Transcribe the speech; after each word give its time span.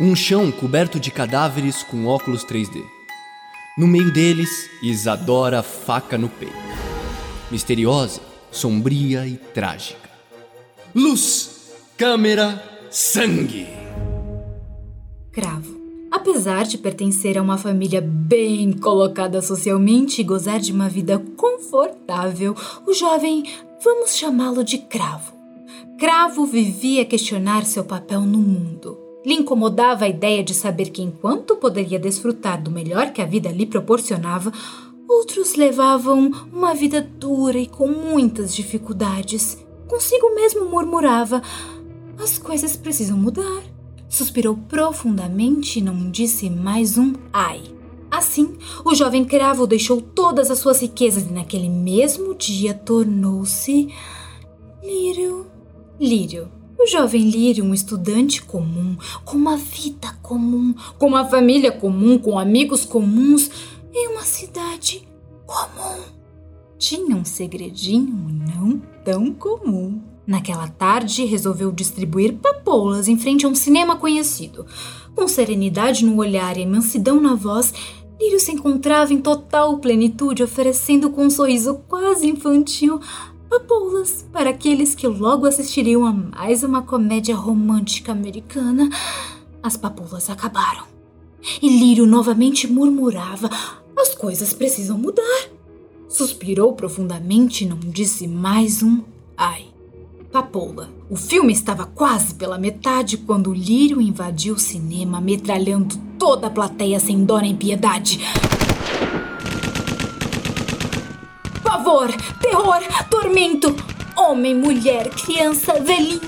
Um 0.00 0.14
chão 0.14 0.52
coberto 0.52 1.00
de 1.00 1.10
cadáveres 1.10 1.82
com 1.82 2.06
óculos 2.06 2.44
3D. 2.44 2.84
No 3.76 3.88
meio 3.88 4.12
deles, 4.12 4.70
Isadora 4.80 5.60
faca 5.60 6.16
no 6.16 6.28
peito. 6.28 6.54
Misteriosa, 7.50 8.20
sombria 8.48 9.26
e 9.26 9.36
trágica. 9.36 10.08
Luz, 10.94 11.72
câmera, 11.96 12.62
sangue. 12.88 13.66
Cravo. 15.32 15.76
Apesar 16.12 16.62
de 16.62 16.78
pertencer 16.78 17.36
a 17.36 17.42
uma 17.42 17.58
família 17.58 18.00
bem 18.00 18.72
colocada 18.74 19.42
socialmente 19.42 20.20
e 20.20 20.24
gozar 20.24 20.60
de 20.60 20.70
uma 20.70 20.88
vida 20.88 21.20
confortável, 21.36 22.54
o 22.86 22.94
jovem, 22.94 23.42
vamos 23.82 24.16
chamá-lo 24.16 24.62
de 24.62 24.78
Cravo. 24.78 25.32
Cravo 25.98 26.46
vivia 26.46 27.02
a 27.02 27.04
questionar 27.04 27.66
seu 27.66 27.82
papel 27.82 28.20
no 28.20 28.38
mundo. 28.38 29.07
Lhe 29.28 29.34
incomodava 29.34 30.06
a 30.06 30.08
ideia 30.08 30.42
de 30.42 30.54
saber 30.54 30.88
que, 30.88 31.02
enquanto 31.02 31.54
poderia 31.54 31.98
desfrutar 31.98 32.62
do 32.62 32.70
melhor 32.70 33.12
que 33.12 33.20
a 33.20 33.26
vida 33.26 33.50
lhe 33.50 33.66
proporcionava, 33.66 34.50
outros 35.06 35.54
levavam 35.54 36.30
uma 36.50 36.72
vida 36.74 37.02
dura 37.02 37.58
e 37.58 37.66
com 37.66 37.88
muitas 37.88 38.56
dificuldades. 38.56 39.62
Consigo 39.86 40.34
mesmo 40.34 40.64
murmurava: 40.70 41.42
as 42.18 42.38
coisas 42.38 42.74
precisam 42.74 43.18
mudar. 43.18 43.62
Suspirou 44.08 44.56
profundamente 44.66 45.78
e 45.78 45.82
não 45.82 46.10
disse 46.10 46.48
mais 46.48 46.96
um 46.96 47.12
ai. 47.30 47.60
Assim, 48.10 48.56
o 48.82 48.94
jovem 48.94 49.26
cravo 49.26 49.66
deixou 49.66 50.00
todas 50.00 50.50
as 50.50 50.58
suas 50.58 50.80
riquezas 50.80 51.24
e 51.24 51.32
naquele 51.34 51.68
mesmo 51.68 52.34
dia 52.34 52.72
tornou-se 52.72 53.92
Lírio. 54.82 55.44
Lírio. 56.00 56.57
O 56.80 56.86
jovem 56.86 57.28
Lírio, 57.28 57.64
um 57.64 57.74
estudante 57.74 58.40
comum, 58.40 58.96
com 59.24 59.36
uma 59.36 59.56
vida 59.56 60.16
comum, 60.22 60.72
com 60.96 61.08
uma 61.08 61.24
família 61.24 61.72
comum, 61.72 62.16
com 62.16 62.38
amigos 62.38 62.84
comuns, 62.84 63.50
em 63.92 64.06
uma 64.12 64.22
cidade 64.22 65.02
comum. 65.44 66.04
Tinha 66.78 67.16
um 67.16 67.24
segredinho 67.24 68.28
não 68.54 68.80
tão 69.04 69.34
comum. 69.34 70.00
Naquela 70.24 70.68
tarde, 70.68 71.24
resolveu 71.24 71.72
distribuir 71.72 72.34
papoulas 72.34 73.08
em 73.08 73.18
frente 73.18 73.44
a 73.44 73.48
um 73.48 73.56
cinema 73.56 73.96
conhecido. 73.96 74.64
Com 75.16 75.26
serenidade 75.26 76.04
no 76.04 76.16
olhar 76.18 76.56
e 76.56 76.64
mansidão 76.64 77.20
na 77.20 77.34
voz, 77.34 77.74
Lírio 78.20 78.38
se 78.38 78.52
encontrava 78.52 79.12
em 79.12 79.20
total 79.20 79.78
plenitude, 79.78 80.44
oferecendo 80.44 81.10
com 81.10 81.26
um 81.26 81.30
sorriso 81.30 81.80
quase 81.88 82.28
infantil 82.28 83.00
papoulas 83.48 84.24
para 84.32 84.50
aqueles 84.50 84.94
que 84.94 85.06
logo 85.06 85.46
assistiriam 85.46 86.04
a 86.04 86.12
mais 86.12 86.62
uma 86.62 86.82
comédia 86.82 87.34
romântica 87.34 88.12
americana. 88.12 88.88
As 89.62 89.76
papoulas 89.76 90.30
acabaram. 90.30 90.84
E 91.62 91.68
Lírio 91.68 92.06
novamente 92.06 92.66
murmurava: 92.66 93.48
as 93.96 94.14
coisas 94.14 94.52
precisam 94.52 94.98
mudar. 94.98 95.48
Suspirou 96.08 96.72
profundamente 96.72 97.64
e 97.64 97.68
não 97.68 97.78
disse 97.78 98.26
mais 98.26 98.82
um 98.82 99.02
ai. 99.36 99.66
Papoula. 100.32 100.90
O 101.08 101.16
filme 101.16 101.52
estava 101.52 101.86
quase 101.86 102.34
pela 102.34 102.58
metade 102.58 103.16
quando 103.16 103.52
Lírio 103.52 104.00
invadiu 104.00 104.54
o 104.54 104.58
cinema, 104.58 105.20
metralhando 105.20 105.96
toda 106.18 106.48
a 106.48 106.50
plateia 106.50 107.00
sem 107.00 107.24
dó 107.24 107.38
nem 107.38 107.56
piedade. 107.56 108.20
Pavor, 111.68 112.08
terror, 112.40 112.80
tormento, 113.10 113.76
homem, 114.16 114.54
mulher, 114.54 115.10
criança, 115.10 115.78
velhinho. 115.78 116.18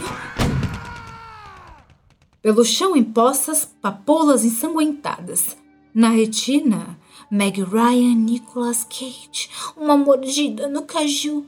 Pelo 2.43 2.63
chão 2.63 2.95
em 2.95 3.03
poças, 3.03 3.65
papoulas 3.65 4.45
ensanguentadas. 4.45 5.56
Na 5.95 6.11
retina, 6.11 6.99
Meg 7.31 7.62
Ryan, 7.62 8.17
Nicolas 8.17 8.84
Cage, 8.84 9.49
uma 9.79 9.97
mordida 9.97 10.69
no 10.69 10.83
caju. 10.83 11.47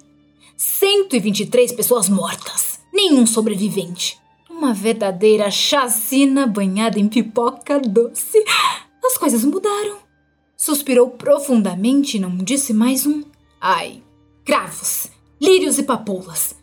123 0.56 1.72
pessoas 1.72 2.08
mortas, 2.08 2.80
nenhum 2.90 3.26
sobrevivente. 3.26 4.18
Uma 4.48 4.72
verdadeira 4.72 5.50
chacina 5.50 6.46
banhada 6.46 6.98
em 6.98 7.08
pipoca 7.08 7.78
doce. 7.78 8.42
As 9.04 9.18
coisas 9.18 9.44
mudaram. 9.44 9.98
Suspirou 10.56 11.10
profundamente 11.10 12.16
e 12.16 12.20
não 12.20 12.34
disse 12.38 12.72
mais 12.72 13.04
um 13.04 13.30
ai. 13.62 14.02
Cravos, 14.44 15.06
lírios 15.40 15.78
e 15.78 15.84
papoulas. 15.84 16.56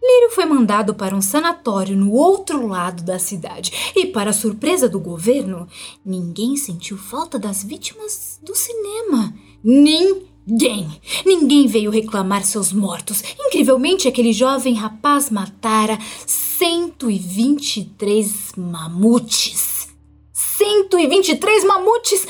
Lírio 0.00 0.30
foi 0.30 0.44
mandado 0.44 0.94
para 0.94 1.16
um 1.16 1.22
sanatório 1.22 1.96
no 1.96 2.12
outro 2.12 2.68
lado 2.68 3.02
da 3.02 3.18
cidade 3.18 3.92
e, 3.96 4.06
para 4.06 4.32
surpresa 4.32 4.88
do 4.88 5.00
governo, 5.00 5.66
ninguém 6.04 6.56
sentiu 6.56 6.96
falta 6.96 7.36
das 7.38 7.64
vítimas 7.64 8.38
do 8.42 8.54
cinema. 8.54 9.34
Ninguém. 9.64 11.00
Ninguém, 11.24 11.66
veio 11.66 11.90
reclamar 11.90 12.44
seus 12.44 12.72
mortos. 12.72 13.24
Incrivelmente, 13.46 14.06
aquele 14.06 14.32
jovem 14.32 14.74
rapaz 14.74 15.30
matara 15.30 15.98
123 16.26 18.52
mamutes. 18.56 19.88
123 20.34 21.64
mamutes! 21.64 22.26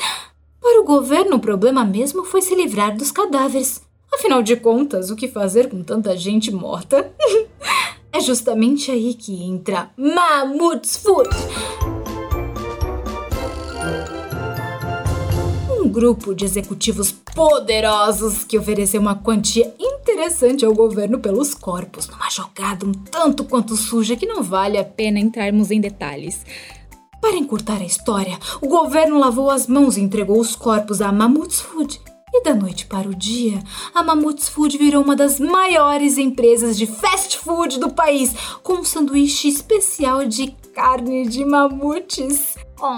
Para 0.61 0.81
o 0.81 0.85
governo, 0.85 1.35
o 1.35 1.41
problema 1.41 1.85
mesmo 1.85 2.23
foi 2.23 2.41
se 2.41 2.55
livrar 2.55 2.97
dos 2.97 3.11
cadáveres. 3.11 3.84
Afinal 4.15 4.41
de 4.41 4.55
contas, 4.55 5.09
o 5.09 5.15
que 5.15 5.27
fazer 5.27 5.69
com 5.69 5.83
tanta 5.83 6.15
gente 6.17 6.51
morta? 6.51 7.11
é 8.11 8.19
justamente 8.21 8.89
aí 8.89 9.13
que 9.13 9.43
entra 9.43 9.91
Mammoth's 9.97 10.97
Food 10.97 11.29
um 15.85 15.89
grupo 15.89 16.33
de 16.33 16.45
executivos 16.45 17.11
poderosos 17.11 18.43
que 18.43 18.57
ofereceu 18.57 18.99
uma 18.99 19.15
quantia 19.15 19.71
interessante 19.79 20.65
ao 20.65 20.73
governo 20.73 21.19
pelos 21.19 21.53
corpos, 21.53 22.07
numa 22.07 22.27
jogada 22.29 22.85
um 22.85 22.91
tanto 22.91 23.43
quanto 23.43 23.75
suja 23.75 24.15
que 24.15 24.25
não 24.25 24.41
vale 24.41 24.79
a 24.79 24.83
pena 24.83 25.19
entrarmos 25.19 25.69
em 25.69 25.79
detalhes. 25.79 26.43
Para 27.21 27.37
encurtar 27.37 27.81
a 27.81 27.85
história, 27.85 28.37
o 28.61 28.67
governo 28.67 29.19
lavou 29.19 29.51
as 29.51 29.67
mãos 29.67 29.95
e 29.95 30.01
entregou 30.01 30.39
os 30.39 30.55
corpos 30.55 31.01
a 31.01 31.11
Mammoth's 31.11 31.61
Food. 31.61 32.01
E 32.37 32.43
da 32.43 32.53
noite 32.53 32.85
para 32.85 33.07
o 33.07 33.15
dia, 33.15 33.63
a 33.93 34.03
Mammoth's 34.03 34.49
Food 34.49 34.77
virou 34.77 35.01
uma 35.01 35.15
das 35.15 35.39
maiores 35.39 36.17
empresas 36.17 36.77
de 36.77 36.85
fast 36.85 37.37
food 37.37 37.79
do 37.79 37.93
país, 37.93 38.33
com 38.61 38.73
um 38.73 38.83
sanduíche 38.83 39.47
especial 39.47 40.25
de 40.25 40.47
carne 40.73 41.29
de 41.29 41.45
mamutes. 41.45 42.57
Oh, 42.77 42.97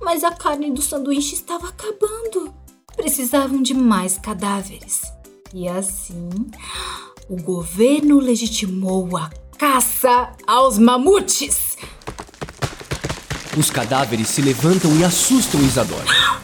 mas 0.00 0.24
a 0.24 0.32
carne 0.32 0.72
do 0.72 0.82
sanduíche 0.82 1.36
estava 1.36 1.68
acabando. 1.68 2.52
Precisavam 2.96 3.62
de 3.62 3.72
mais 3.72 4.18
cadáveres. 4.18 5.00
E 5.54 5.68
assim, 5.68 6.28
o 7.30 7.40
governo 7.40 8.18
legitimou 8.18 9.16
a 9.16 9.30
caça 9.56 10.32
aos 10.44 10.76
mamutes. 10.76 11.76
Os 13.56 13.70
cadáveres 13.70 14.26
se 14.26 14.42
levantam 14.42 14.98
e 14.98 15.04
assustam 15.04 15.60
Isadora. 15.60 16.04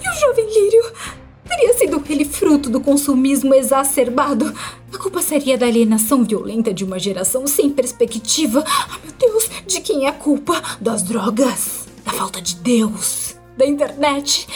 E 0.00 0.08
o 0.08 0.20
jovem 0.20 0.46
Lírio? 0.46 1.17
Teria 1.48 1.72
sido 1.74 2.04
ele 2.08 2.24
fruto 2.24 2.68
do 2.68 2.80
consumismo 2.80 3.54
exacerbado? 3.54 4.54
A 4.92 4.98
culpa 4.98 5.22
seria 5.22 5.56
da 5.56 5.66
alienação 5.66 6.22
violenta 6.24 6.72
de 6.72 6.84
uma 6.84 6.98
geração 6.98 7.46
sem 7.46 7.70
perspectiva? 7.70 8.62
Ah, 8.66 8.98
meu 9.02 9.12
Deus, 9.18 9.48
de 9.66 9.80
quem 9.80 10.04
é 10.04 10.08
a 10.08 10.12
culpa? 10.12 10.62
Das 10.80 11.02
drogas? 11.02 11.88
Da 12.04 12.12
falta 12.12 12.40
de 12.40 12.56
Deus? 12.56 13.36
Da 13.56 13.66
internet? 13.66 14.46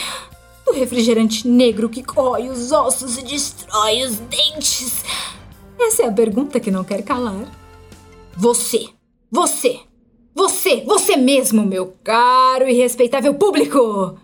Do 0.65 0.73
refrigerante 0.73 1.47
negro 1.47 1.89
que 1.89 2.03
corrói 2.03 2.47
os 2.49 2.71
ossos 2.71 3.17
e 3.17 3.23
destrói 3.23 4.03
os 4.03 4.17
dentes? 4.17 5.03
Essa 5.79 6.03
é 6.03 6.07
a 6.07 6.11
pergunta 6.11 6.59
que 6.59 6.71
não 6.71 6.83
quer 6.83 7.01
calar. 7.01 7.51
Você, 8.37 8.89
você, 9.31 9.79
você, 10.33 10.81
você 10.85 11.17
mesmo, 11.17 11.65
meu 11.65 11.93
caro 12.03 12.67
e 12.67 12.73
respeitável 12.73 13.33
público! 13.33 14.17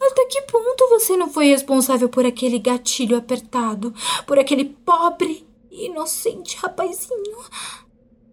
Até 0.00 0.26
que 0.26 0.42
ponto 0.42 0.88
você 0.90 1.16
não 1.16 1.28
foi 1.28 1.46
responsável 1.46 2.08
por 2.08 2.24
aquele 2.24 2.58
gatilho 2.58 3.16
apertado, 3.16 3.94
por 4.26 4.38
aquele 4.38 4.64
pobre, 4.64 5.46
inocente 5.70 6.56
rapazinho? 6.56 7.36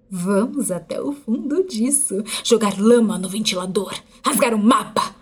Vamos 0.10 0.69
até 0.69 1.01
o 1.01 1.12
fundo 1.12 1.63
disso. 1.63 2.24
Jogar 2.44 2.80
lama 2.80 3.18
no 3.18 3.30
ventilador, 3.30 3.94
rasgar 4.24 4.54
o 4.54 4.57
um 4.57 4.63
mapa. 4.63 5.15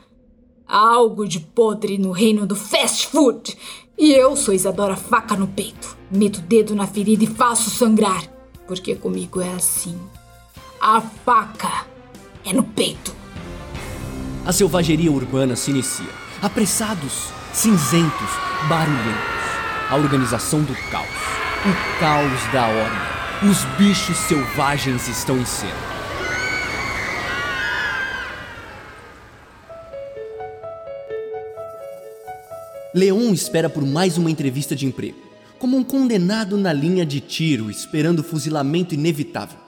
Algo 0.68 1.28
de 1.28 1.40
podre 1.40 1.98
no 1.98 2.12
reino 2.12 2.46
do 2.46 2.56
fast 2.56 3.08
food. 3.08 3.58
E 3.98 4.12
eu 4.12 4.36
sou 4.36 4.54
Isadora 4.54 4.96
Faca 4.96 5.36
no 5.36 5.48
peito. 5.48 5.98
Meto 6.10 6.38
o 6.40 6.42
dedo 6.42 6.76
na 6.76 6.88
ferida 6.88 7.24
e 7.24 7.28
faço 7.28 7.70
sangrar. 7.70 8.28
Porque 8.68 8.96
comigo 8.96 9.40
é 9.42 9.50
assim. 9.54 9.98
A 10.80 11.00
faca 11.00 11.86
é 12.44 12.54
no 12.54 12.64
peito. 12.64 13.16
A 14.46 14.52
selvageria 14.52 15.12
urbana 15.12 15.56
se 15.56 15.72
inicia 15.72 16.20
apressados, 16.42 17.30
cinzentos, 17.54 18.30
barulhentos. 18.68 19.42
A 19.90 19.96
organização 19.96 20.64
do 20.64 20.74
caos, 20.90 21.08
o 21.08 22.00
caos 22.00 22.54
da 22.54 22.66
ordem. 22.66 23.50
Os 23.50 23.64
bichos 23.78 24.18
selvagens 24.18 25.08
estão 25.08 25.38
em 25.38 25.46
cena. 25.46 25.92
Leon 32.94 33.32
espera 33.34 33.70
por 33.70 33.86
mais 33.86 34.18
uma 34.18 34.32
entrevista 34.32 34.76
de 34.76 34.86
emprego, 34.86 35.20
como 35.60 35.78
um 35.78 35.84
condenado 35.84 36.58
na 36.58 36.74
linha 36.74 37.06
de 37.06 37.20
tiro 37.20 37.70
esperando 37.70 38.24
fuzilamento 38.24 38.96
inevitável. 38.96 39.60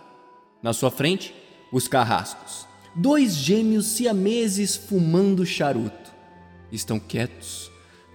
Na 0.62 0.74
sua 0.74 0.90
frente, 0.90 1.36
os 1.72 1.88
carrascos, 1.88 2.66
dois 2.96 3.36
gêmeos 3.36 3.86
siameses 3.88 4.75
fumando 4.75 5.46
charuto. 5.46 6.02
Estão 6.74 7.00
quietos, 7.00 7.72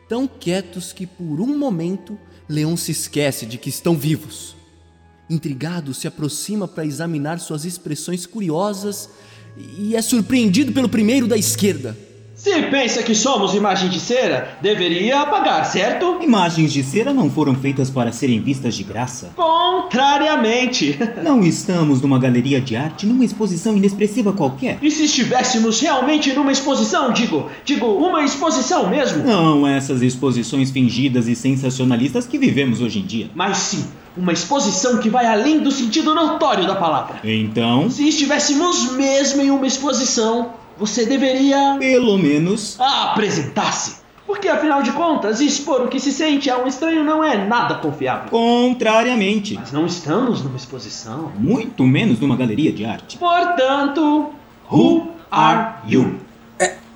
tão 0.08 0.26
quietos 0.26 0.92
que 0.92 1.06
por 1.06 1.40
um 1.40 1.56
momento 1.56 2.18
Leon 2.48 2.76
se 2.76 2.90
esquece 2.90 3.46
de 3.46 3.56
que 3.56 3.70
estão 3.70 3.96
vivos. 3.96 4.56
Intrigado, 5.30 5.94
se 5.94 6.08
aproxima 6.08 6.66
para 6.66 6.84
examinar 6.84 7.38
suas 7.38 7.64
expressões 7.64 8.26
curiosas 8.26 9.10
e 9.78 9.94
é 9.94 10.02
surpreendido 10.02 10.72
pelo 10.72 10.88
primeiro 10.88 11.28
da 11.28 11.36
esquerda. 11.36 11.96
Se 12.38 12.62
pensa 12.70 13.02
que 13.02 13.16
somos 13.16 13.52
imagem 13.52 13.88
de 13.88 13.98
cera, 13.98 14.56
deveria 14.62 15.22
apagar, 15.22 15.64
certo? 15.64 16.18
Imagens 16.22 16.72
de 16.72 16.84
cera 16.84 17.12
não 17.12 17.28
foram 17.28 17.52
feitas 17.56 17.90
para 17.90 18.12
serem 18.12 18.40
vistas 18.40 18.76
de 18.76 18.84
graça. 18.84 19.32
Contrariamente. 19.34 20.96
Não 21.24 21.42
estamos 21.42 22.00
numa 22.00 22.18
galeria 22.18 22.60
de 22.60 22.76
arte, 22.76 23.06
numa 23.06 23.24
exposição 23.24 23.76
inexpressiva 23.76 24.32
qualquer. 24.32 24.78
E 24.80 24.88
se 24.88 25.04
estivéssemos 25.06 25.80
realmente 25.80 26.32
numa 26.32 26.52
exposição, 26.52 27.12
digo, 27.12 27.50
digo, 27.64 27.86
uma 27.86 28.22
exposição 28.22 28.88
mesmo? 28.88 29.24
Não 29.24 29.66
essas 29.66 30.00
exposições 30.00 30.70
fingidas 30.70 31.26
e 31.26 31.34
sensacionalistas 31.34 32.24
que 32.26 32.38
vivemos 32.38 32.80
hoje 32.80 33.00
em 33.00 33.04
dia. 33.04 33.30
Mas 33.34 33.56
sim, 33.56 33.84
uma 34.16 34.32
exposição 34.32 34.98
que 34.98 35.10
vai 35.10 35.26
além 35.26 35.58
do 35.58 35.72
sentido 35.72 36.14
notório 36.14 36.66
da 36.66 36.76
palavra. 36.76 37.18
Então, 37.24 37.90
Se 37.90 38.06
estivéssemos 38.08 38.92
mesmo 38.92 39.42
em 39.42 39.50
uma 39.50 39.66
exposição, 39.66 40.52
você 40.78 41.04
deveria 41.06 41.76
pelo 41.78 42.16
menos, 42.18 42.78
apresentar-se. 42.80 43.96
Porque 44.26 44.46
afinal 44.46 44.82
de 44.82 44.92
contas, 44.92 45.40
expor 45.40 45.80
o 45.82 45.88
que 45.88 45.98
se 45.98 46.12
sente 46.12 46.50
a 46.50 46.58
um 46.58 46.66
estranho 46.66 47.02
não 47.02 47.24
é 47.24 47.46
nada 47.46 47.76
confiável. 47.76 48.28
contrariamente, 48.30 49.54
Mas 49.54 49.72
não 49.72 49.86
estamos 49.86 50.42
numa 50.42 50.56
exposição. 50.56 51.32
muito 51.38 51.82
menos 51.84 52.20
numa 52.20 52.36
galeria 52.36 52.70
de 52.70 52.84
arte. 52.84 53.16
Portanto, 53.16 54.30
who 54.70 55.08
are 55.30 55.76
you? 55.86 56.20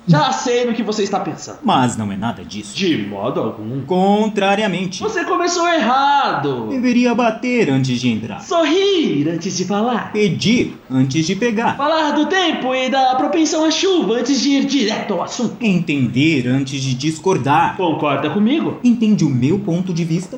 Já 0.05 0.33
sei 0.33 0.65
no 0.65 0.73
que 0.73 0.83
você 0.83 1.03
está 1.03 1.19
pensando. 1.21 1.59
Mas 1.63 1.95
não 1.95 2.11
é 2.11 2.17
nada 2.17 2.43
disso. 2.43 2.75
De 2.75 2.97
modo 3.07 3.39
algum. 3.39 3.81
Contrariamente, 3.85 5.01
Você 5.01 5.23
começou 5.23 5.67
errado. 5.67 6.67
deveria 6.69 7.15
bater 7.15 7.69
antes 7.69 8.01
de 8.01 8.09
entrar, 8.09 8.41
Sorrir 8.41 9.29
antes 9.29 9.55
de 9.55 9.63
falar. 9.65 10.11
pedir 10.11 10.77
antes 10.91 11.25
de 11.25 11.35
pegar, 11.37 11.77
Falar 11.77 12.11
do 12.11 12.25
tempo 12.25 12.75
e 12.75 12.89
da 12.89 13.15
propensão 13.15 13.63
à 13.63 13.71
chuva 13.71 14.15
antes 14.15 14.41
de 14.41 14.49
ir 14.49 14.65
direto 14.65 15.13
ao 15.13 15.23
assunto. 15.23 15.55
entender 15.61 16.47
antes 16.47 16.81
de 16.81 16.93
discordar. 16.93 17.77
Concorda 17.77 18.29
comigo? 18.29 18.79
Entende 18.83 19.23
o 19.23 19.29
meu 19.29 19.57
ponto 19.59 19.93
de 19.93 20.03
vista? 20.03 20.37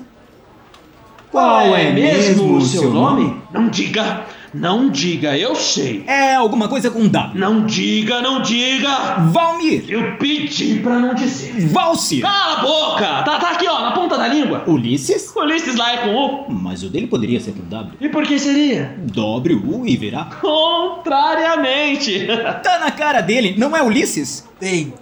Não 3.51 3.67
diga. 3.67 4.25
Não 4.57 4.89
diga, 4.89 5.37
eu 5.37 5.53
sei. 5.53 6.05
É 6.07 6.35
alguma 6.35 6.69
coisa 6.69 6.89
com 6.89 7.05
W. 7.09 7.37
Não 7.37 7.65
diga, 7.65 8.21
não 8.21 8.41
diga. 8.41 9.15
Valmir, 9.29 9.83
Eu 9.89 10.15
pedi 10.17 10.79
pra 10.79 10.97
não 10.97 11.13
dizer. 11.13 11.67
Valsir, 11.67 12.21
Cala 12.21 12.59
a 12.59 12.61
boca! 12.61 13.23
Tá, 13.23 13.37
tá 13.37 13.51
aqui, 13.51 13.67
ó, 13.67 13.81
na 13.81 13.91
ponta 13.91 14.17
da 14.17 14.29
língua. 14.29 14.63
Ulisses. 14.65 15.33
Ulisses 15.35 15.75
lá 15.75 15.91
é 15.91 15.97
com 15.97 16.15
U. 16.15 16.45
Mas 16.49 16.83
o 16.83 16.89
dele 16.89 17.05
poderia 17.07 17.37
ser 17.41 17.51
com 17.51 17.63
W. 17.67 17.97
E 17.99 18.07
por 18.07 18.23
que 18.23 18.39
seria? 18.39 18.95
Dobre 18.99 19.53
o 19.55 19.81
U 19.81 19.85
e 19.85 19.97
verá. 19.97 20.23
Contrariamente. 20.39 22.25
Tá 22.63 22.79
na 22.79 22.91
cara 22.91 23.21
dele, 23.21 23.55
não 23.57 23.75
é 23.75 23.83
Ulisses? 23.83 24.47
Bem, 24.59 24.93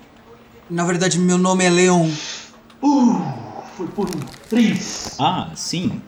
na 0.70 0.84
verdade 0.84 1.20
meu 1.20 1.38
nome 1.38 1.64
é 1.64 1.70
Leon. 1.70 2.10
Uh, 2.82 3.22
foi 3.78 3.88
por 3.88 4.08
um 4.10 4.20
triz. 4.50 5.16
Ah, 5.20 5.50
sim. 5.54 6.02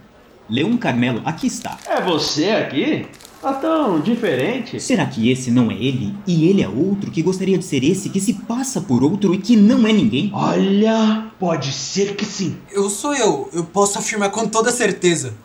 Leon 0.50 0.76
Carmelo, 0.78 1.22
aqui 1.26 1.48
está. 1.48 1.78
É 1.88 2.02
você 2.02 2.50
aqui? 2.50 3.06
Tá 3.46 3.54
tão 3.54 4.00
diferente. 4.00 4.80
Será 4.80 5.06
que 5.06 5.30
esse 5.30 5.52
não 5.52 5.70
é 5.70 5.76
ele 5.76 6.16
e 6.26 6.50
ele 6.50 6.64
é 6.64 6.68
outro 6.68 7.12
que 7.12 7.22
gostaria 7.22 7.60
de 7.60 7.64
ser 7.64 7.84
esse 7.84 8.10
que 8.10 8.20
se 8.20 8.34
passa 8.34 8.82
por 8.82 9.04
outro 9.04 9.36
e 9.36 9.38
que 9.38 9.56
não 9.56 9.86
é 9.86 9.94
ninguém? 9.94 10.32
Olha, 10.34 11.28
pode 11.40 11.72
ser 11.72 12.16
que 12.16 12.26
sim. 12.26 12.58
Eu 12.72 12.90
sou 12.90 13.14
eu, 13.14 13.48
eu 13.54 13.64
posso 13.64 14.00
afirmar 14.00 14.32
com 14.32 14.48
toda 14.48 14.72
certeza. 14.72 15.36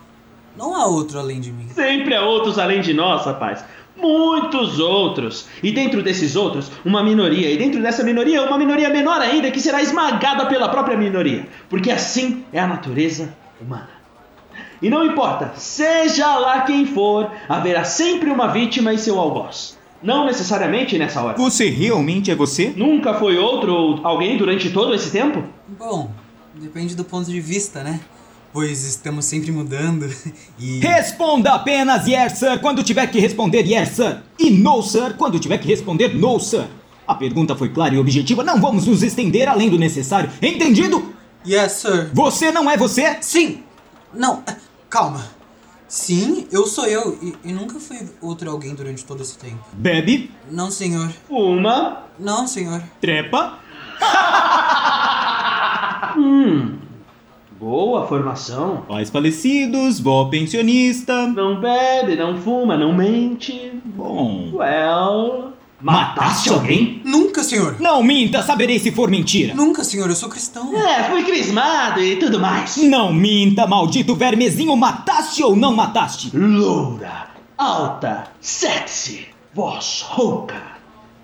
Não 0.56 0.74
há 0.74 0.86
outro 0.86 1.18
além 1.18 1.40
de 1.40 1.52
mim. 1.52 1.68
Sempre 1.74 2.14
há 2.14 2.24
outros 2.24 2.58
além 2.58 2.80
de 2.80 2.94
nós, 2.94 3.26
rapaz. 3.26 3.62
Muitos 3.94 4.80
outros. 4.80 5.46
E 5.62 5.70
dentro 5.70 6.02
desses 6.02 6.36
outros, 6.36 6.72
uma 6.82 7.04
minoria. 7.04 7.50
E 7.50 7.58
dentro 7.58 7.82
dessa 7.82 8.02
minoria, 8.02 8.42
uma 8.44 8.56
minoria 8.56 8.88
menor 8.88 9.20
ainda 9.20 9.50
que 9.50 9.60
será 9.60 9.82
esmagada 9.82 10.46
pela 10.46 10.70
própria 10.70 10.96
minoria. 10.96 11.46
Porque 11.68 11.90
assim 11.90 12.46
é 12.50 12.60
a 12.60 12.66
natureza 12.66 13.36
humana. 13.60 13.99
E 14.82 14.88
não 14.88 15.04
importa, 15.04 15.52
seja 15.56 16.36
lá 16.38 16.62
quem 16.62 16.86
for, 16.86 17.30
haverá 17.48 17.84
sempre 17.84 18.30
uma 18.30 18.48
vítima 18.48 18.94
e 18.94 18.98
seu 18.98 19.18
algoz. 19.18 19.78
Não 20.02 20.24
necessariamente 20.24 20.96
nessa 20.96 21.22
hora. 21.22 21.36
Você 21.36 21.68
realmente 21.68 22.30
é 22.30 22.34
você? 22.34 22.72
Nunca 22.74 23.12
foi 23.14 23.36
outro 23.36 23.74
ou 23.74 24.00
alguém 24.02 24.38
durante 24.38 24.70
todo 24.70 24.94
esse 24.94 25.10
tempo? 25.10 25.44
Bom, 25.68 26.10
depende 26.54 26.94
do 26.94 27.04
ponto 27.04 27.30
de 27.30 27.40
vista, 27.40 27.84
né? 27.84 28.00
Pois 28.52 28.82
estamos 28.84 29.26
sempre 29.26 29.52
mudando 29.52 30.10
e. 30.58 30.80
Responda 30.80 31.52
apenas 31.52 32.06
yes, 32.06 32.38
sir, 32.38 32.58
quando 32.60 32.82
tiver 32.82 33.06
que 33.08 33.20
responder 33.20 33.66
yes, 33.66 33.90
sir. 33.90 34.22
E 34.38 34.50
no, 34.50 34.82
sir, 34.82 35.14
quando 35.18 35.38
tiver 35.38 35.58
que 35.58 35.68
responder 35.68 36.14
no, 36.14 36.40
sir. 36.40 36.64
A 37.06 37.14
pergunta 37.14 37.54
foi 37.54 37.68
clara 37.68 37.94
e 37.94 37.98
objetiva, 37.98 38.42
não 38.42 38.60
vamos 38.60 38.86
nos 38.86 39.02
estender 39.02 39.48
além 39.48 39.68
do 39.68 39.78
necessário. 39.78 40.30
Entendido? 40.40 41.12
Yes, 41.46 41.72
sir. 41.72 42.10
Você 42.14 42.50
não 42.50 42.70
é 42.70 42.76
você? 42.76 43.18
Sim! 43.20 43.62
Não, 44.12 44.42
calma. 44.90 45.24
Sim, 45.88 46.46
eu 46.52 46.66
sou 46.66 46.86
eu 46.86 47.18
e, 47.20 47.34
e 47.44 47.52
nunca 47.52 47.80
fui 47.80 47.98
outro 48.20 48.48
alguém 48.50 48.74
durante 48.74 49.04
todo 49.04 49.22
esse 49.22 49.36
tempo. 49.38 49.58
Bebe, 49.72 50.30
Não, 50.50 50.70
senhor. 50.70 51.10
Uma. 51.28 52.04
Não, 52.18 52.46
senhor. 52.46 52.82
trepa, 53.00 53.58
Hum. 56.16 56.78
Boa 57.58 58.06
formação. 58.06 58.84
pais 58.88 59.10
falecidos, 59.10 60.00
vó 60.00 60.24
pensionista. 60.26 61.26
Não 61.26 61.60
bebe, 61.60 62.16
não 62.16 62.40
fuma, 62.40 62.76
não 62.76 62.92
mente. 62.94 63.72
Bom. 63.84 64.50
Well. 64.54 65.52
Mataste 65.80 66.50
alguém? 66.50 67.00
Nunca, 67.04 67.42
senhor. 67.42 67.76
Não 67.80 68.02
minta, 68.02 68.42
saberei 68.42 68.78
se 68.78 68.92
for 68.92 69.10
mentira. 69.10 69.54
Nunca, 69.54 69.82
senhor. 69.82 70.08
Eu 70.08 70.16
sou 70.16 70.28
cristão. 70.28 70.76
É, 70.76 71.04
fui 71.04 71.24
crismado 71.24 72.00
e 72.00 72.16
tudo 72.16 72.38
mais. 72.38 72.76
Não 72.76 73.12
minta, 73.12 73.66
maldito 73.66 74.14
vermezinho, 74.14 74.76
mataste 74.76 75.42
ou 75.42 75.56
não 75.56 75.74
mataste? 75.74 76.36
Loura, 76.36 77.28
alta, 77.56 78.24
sexy, 78.40 79.26
voz 79.54 80.04
rouca, 80.06 80.60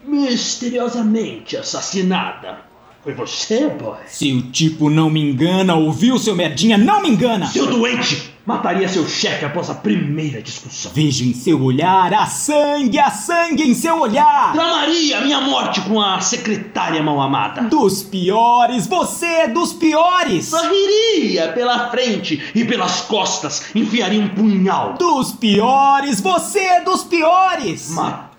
misteriosamente 0.04 1.56
assassinada. 1.56 2.64
Foi 3.04 3.14
você, 3.14 3.68
boy? 3.68 3.98
Se 4.06 4.32
o 4.32 4.42
tipo 4.50 4.90
não 4.90 5.08
me 5.08 5.20
engana, 5.20 5.74
ouviu, 5.76 6.18
seu 6.18 6.34
merdinha, 6.34 6.76
não 6.76 7.02
me 7.02 7.10
engana! 7.10 7.46
Seu 7.46 7.66
doente! 7.66 8.34
Mataria 8.46 8.88
seu 8.88 9.08
chefe 9.08 9.44
após 9.44 9.68
a 9.68 9.74
primeira 9.74 10.40
discussão. 10.40 10.92
Vejo 10.94 11.24
em 11.24 11.34
seu 11.34 11.60
olhar 11.60 12.14
a 12.14 12.26
sangue, 12.26 12.96
a 12.96 13.10
sangue 13.10 13.64
em 13.64 13.74
seu 13.74 13.98
olhar! 13.98 14.52
Tramaria 14.52 15.20
minha 15.22 15.40
morte 15.40 15.80
com 15.80 16.00
a 16.00 16.20
secretária 16.20 17.02
mal 17.02 17.20
amada. 17.20 17.62
Dos 17.62 18.04
piores, 18.04 18.86
você 18.86 19.26
é 19.26 19.48
dos 19.48 19.72
piores! 19.72 20.46
Sorriria 20.46 21.48
pela 21.48 21.90
frente 21.90 22.40
e 22.54 22.64
pelas 22.64 23.00
costas, 23.00 23.74
enfiaria 23.74 24.20
um 24.20 24.28
punhal. 24.28 24.92
Dos 24.92 25.32
piores, 25.32 26.20
você 26.20 26.60
é 26.60 26.80
dos 26.82 27.02
piores! 27.02 27.90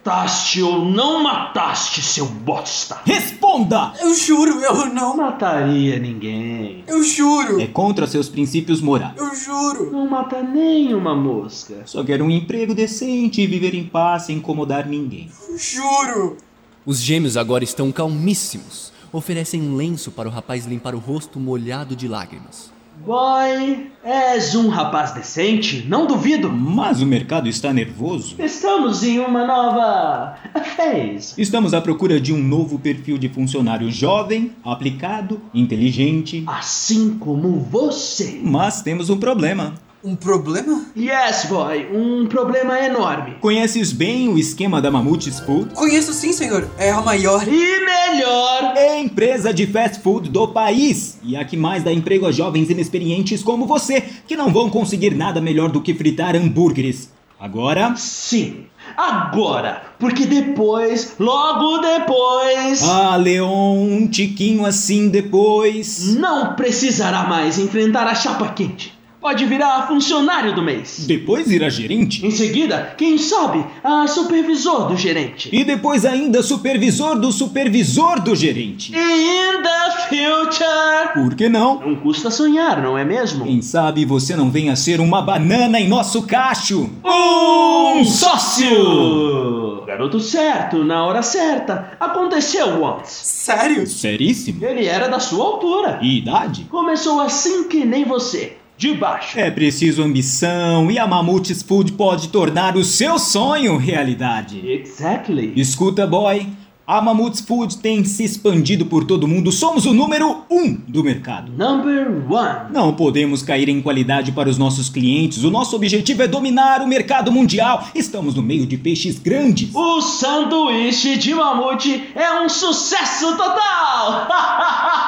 Mataste 0.08 0.62
ou 0.64 0.86
não 0.86 1.22
mataste, 1.22 2.02
seu 2.02 2.28
bosta? 2.28 3.02
Responda! 3.04 3.92
Eu 4.00 4.16
juro, 4.16 4.62
eu 4.62 4.86
não. 4.86 5.18
Mataria 5.18 6.00
ninguém. 6.00 6.82
Eu 6.88 7.04
juro. 7.04 7.60
É 7.60 7.68
contra 7.68 8.08
seus 8.08 8.30
princípios 8.30 8.80
morais. 8.80 9.12
Eu 9.18 9.36
juro. 9.36 9.92
Não 9.92 10.10
mata 10.10 10.42
nenhuma 10.42 11.14
mosca. 11.14 11.82
Só 11.84 12.06
quero 12.06 12.24
um 12.24 12.32
emprego 12.32 12.74
decente 12.74 13.42
e 13.42 13.48
viver 13.48 13.76
em 13.76 13.84
paz 13.84 14.28
sem 14.28 14.38
incomodar 14.38 14.88
ninguém. 14.88 15.30
Eu 15.50 15.58
juro. 15.58 16.38
Os 16.86 17.02
gêmeos 17.02 17.36
agora 17.36 17.66
estão 17.66 17.92
calmíssimos. 17.92 18.94
Oferecem 19.12 19.62
um 19.62 19.76
lenço 19.76 20.10
para 20.10 20.30
o 20.30 20.32
rapaz 20.32 20.66
limpar 20.66 20.96
o 20.96 21.00
rosto 21.00 21.38
molhado 21.38 21.98
de 21.98 22.08
lágrimas. 22.08 22.77
Boy, 23.06 23.92
és 24.04 24.56
um 24.56 24.70
rapaz 24.70 25.12
decente, 25.12 25.86
não 25.88 26.08
duvido. 26.08 26.52
Mas 26.52 27.02
o 27.02 27.06
mercado 27.06 27.48
está 27.48 27.72
nervoso. 27.72 28.36
Estamos 28.40 29.04
em 29.04 29.20
uma 29.20 29.46
nova 29.46 30.36
phase. 30.76 31.34
Estamos 31.38 31.74
à 31.74 31.82
procura 31.82 32.20
de 32.20 32.34
um 32.34 32.42
novo 32.42 32.80
perfil 32.80 33.18
de 33.18 33.30
funcionário 33.30 33.90
jovem, 33.92 34.52
aplicado, 34.64 35.42
inteligente. 35.54 36.44
Assim 36.48 37.18
como 37.18 37.60
você. 37.60 38.40
Mas 38.44 38.82
temos 38.82 39.10
um 39.10 39.18
problema. 39.18 39.76
Um 40.08 40.16
problema? 40.16 40.86
Yes, 40.96 41.48
boy, 41.50 41.86
um 41.94 42.28
problema 42.28 42.80
enorme. 42.80 43.36
Conheces 43.42 43.92
bem 43.92 44.30
o 44.30 44.38
esquema 44.38 44.82
da 44.82 44.90
Mamutes 44.90 45.38
Food? 45.42 45.74
Conheço 45.74 46.14
sim, 46.14 46.32
senhor. 46.32 46.66
É 46.78 46.92
a 46.92 47.02
maior. 47.02 47.46
E 47.46 47.80
melhor, 47.82 48.74
É 48.78 49.02
empresa 49.02 49.54
de 49.54 49.68
fast 49.68 50.02
food 50.02 50.30
do 50.30 50.48
país 50.48 51.20
e 51.22 51.36
a 51.36 51.44
que 51.44 51.58
mais 51.58 51.84
dá 51.84 51.92
emprego 51.92 52.26
a 52.26 52.32
jovens 52.32 52.70
inexperientes 52.70 53.44
como 53.44 53.68
você, 53.68 54.00
que 54.26 54.38
não 54.38 54.50
vão 54.50 54.70
conseguir 54.70 55.14
nada 55.14 55.42
melhor 55.42 55.70
do 55.70 55.82
que 55.82 55.94
fritar 55.94 56.38
hambúrgueres. 56.38 57.12
Agora, 57.38 57.94
sim. 57.98 58.66
Agora, 58.96 59.84
porque 60.00 60.26
depois, 60.26 61.16
logo 61.20 61.80
depois, 61.80 62.82
ah, 62.82 63.18
Leon, 63.18 63.76
um 63.76 64.08
tiquinho 64.08 64.66
assim 64.66 65.10
depois. 65.10 66.16
não 66.16 66.54
precisará 66.56 67.24
mais 67.28 67.60
enfrentar 67.60 68.08
a 68.08 68.16
chapa 68.16 68.48
quente. 68.54 68.97
Pode 69.20 69.46
virar 69.46 69.88
funcionário 69.88 70.54
do 70.54 70.62
mês. 70.62 71.06
Depois 71.08 71.52
irá 71.52 71.70
gerente. 71.70 72.26
Em 72.26 72.30
seguida, 72.32 72.94
quem 72.98 73.18
sabe, 73.18 73.66
a 73.84 74.06
supervisor 74.08 74.88
do 74.88 74.96
gerente. 74.96 75.50
E 75.52 75.64
depois 75.64 76.06
ainda 76.06 76.44
supervisor 76.44 77.20
do 77.20 77.32
supervisor 77.32 78.22
do 78.22 78.36
gerente. 78.36 78.94
E 78.96 78.98
in 78.98 79.62
the 79.64 79.92
future. 80.08 81.14
Por 81.16 81.36
que 81.36 81.50
não? 81.50 81.80
Não 81.80 81.96
custa 81.96 82.30
sonhar, 82.30 82.82
não 82.82 82.98
é 82.98 83.04
mesmo? 83.04 83.44
Quem 83.44 83.62
sabe 83.62 84.06
você 84.06 84.36
não 84.36 84.52
venha 84.52 84.76
ser 84.76 85.02
uma 85.02 85.22
banana 85.22 85.80
em 85.80 85.88
nosso 85.88 86.22
cacho? 86.24 86.90
Um 87.04 88.06
sócio! 88.06 89.84
Garoto 89.88 90.20
certo, 90.20 90.84
na 90.84 91.04
hora 91.04 91.24
certa. 91.24 91.94
Aconteceu 92.00 92.84
once. 92.84 93.26
Sério? 93.26 93.88
Seríssimo. 93.88 94.64
Ele 94.64 94.86
era 94.86 95.08
da 95.08 95.20
sua 95.20 95.44
altura. 95.44 96.00
E 96.04 96.20
idade? 96.20 96.66
Começou 96.70 97.20
assim 97.20 97.68
que 97.68 97.84
nem 97.84 98.06
você. 98.06 98.58
De 98.78 98.94
baixo. 98.94 99.40
É 99.40 99.50
preciso 99.50 100.04
ambição 100.04 100.92
e 100.92 101.00
a 101.00 101.08
Mamutes 101.08 101.64
Food 101.64 101.94
pode 101.94 102.28
tornar 102.28 102.78
o 102.78 102.84
seu 102.84 103.18
sonho 103.18 103.76
realidade. 103.76 104.62
Exactly. 104.70 105.52
Escuta, 105.56 106.06
boy. 106.06 106.48
A 106.86 107.02
Mamutes 107.02 107.42
Food 107.42 107.80
tem 107.80 108.06
se 108.06 108.24
expandido 108.24 108.86
por 108.86 109.04
todo 109.04 109.28
mundo. 109.28 109.52
Somos 109.52 109.86
o 109.86 109.94
número 109.94 110.44
um 110.50 110.74
do 110.88 111.04
mercado. 111.04 111.52
Number 111.52 112.08
one. 112.32 112.72
Não 112.72 112.94
podemos 112.94 113.42
cair 113.42 113.68
em 113.68 113.82
qualidade 113.82 114.32
para 114.32 114.48
os 114.48 114.58
nossos 114.58 114.88
clientes. 114.88 115.44
O 115.44 115.52
nosso 115.52 115.76
objetivo 115.76 116.22
é 116.24 116.28
dominar 116.30 116.82
o 116.82 116.88
mercado 116.88 117.30
mundial. 117.30 117.86
Estamos 117.94 118.36
no 118.36 118.42
meio 118.42 118.66
de 118.66 118.78
peixes 118.78 119.20
grandes. 119.20 119.76
O 119.76 120.02
sanduíche 120.02 121.18
de 121.18 121.34
mamute 121.34 122.10
é 122.16 122.40
um 122.40 122.48
sucesso 122.48 123.36
total! 123.36 124.28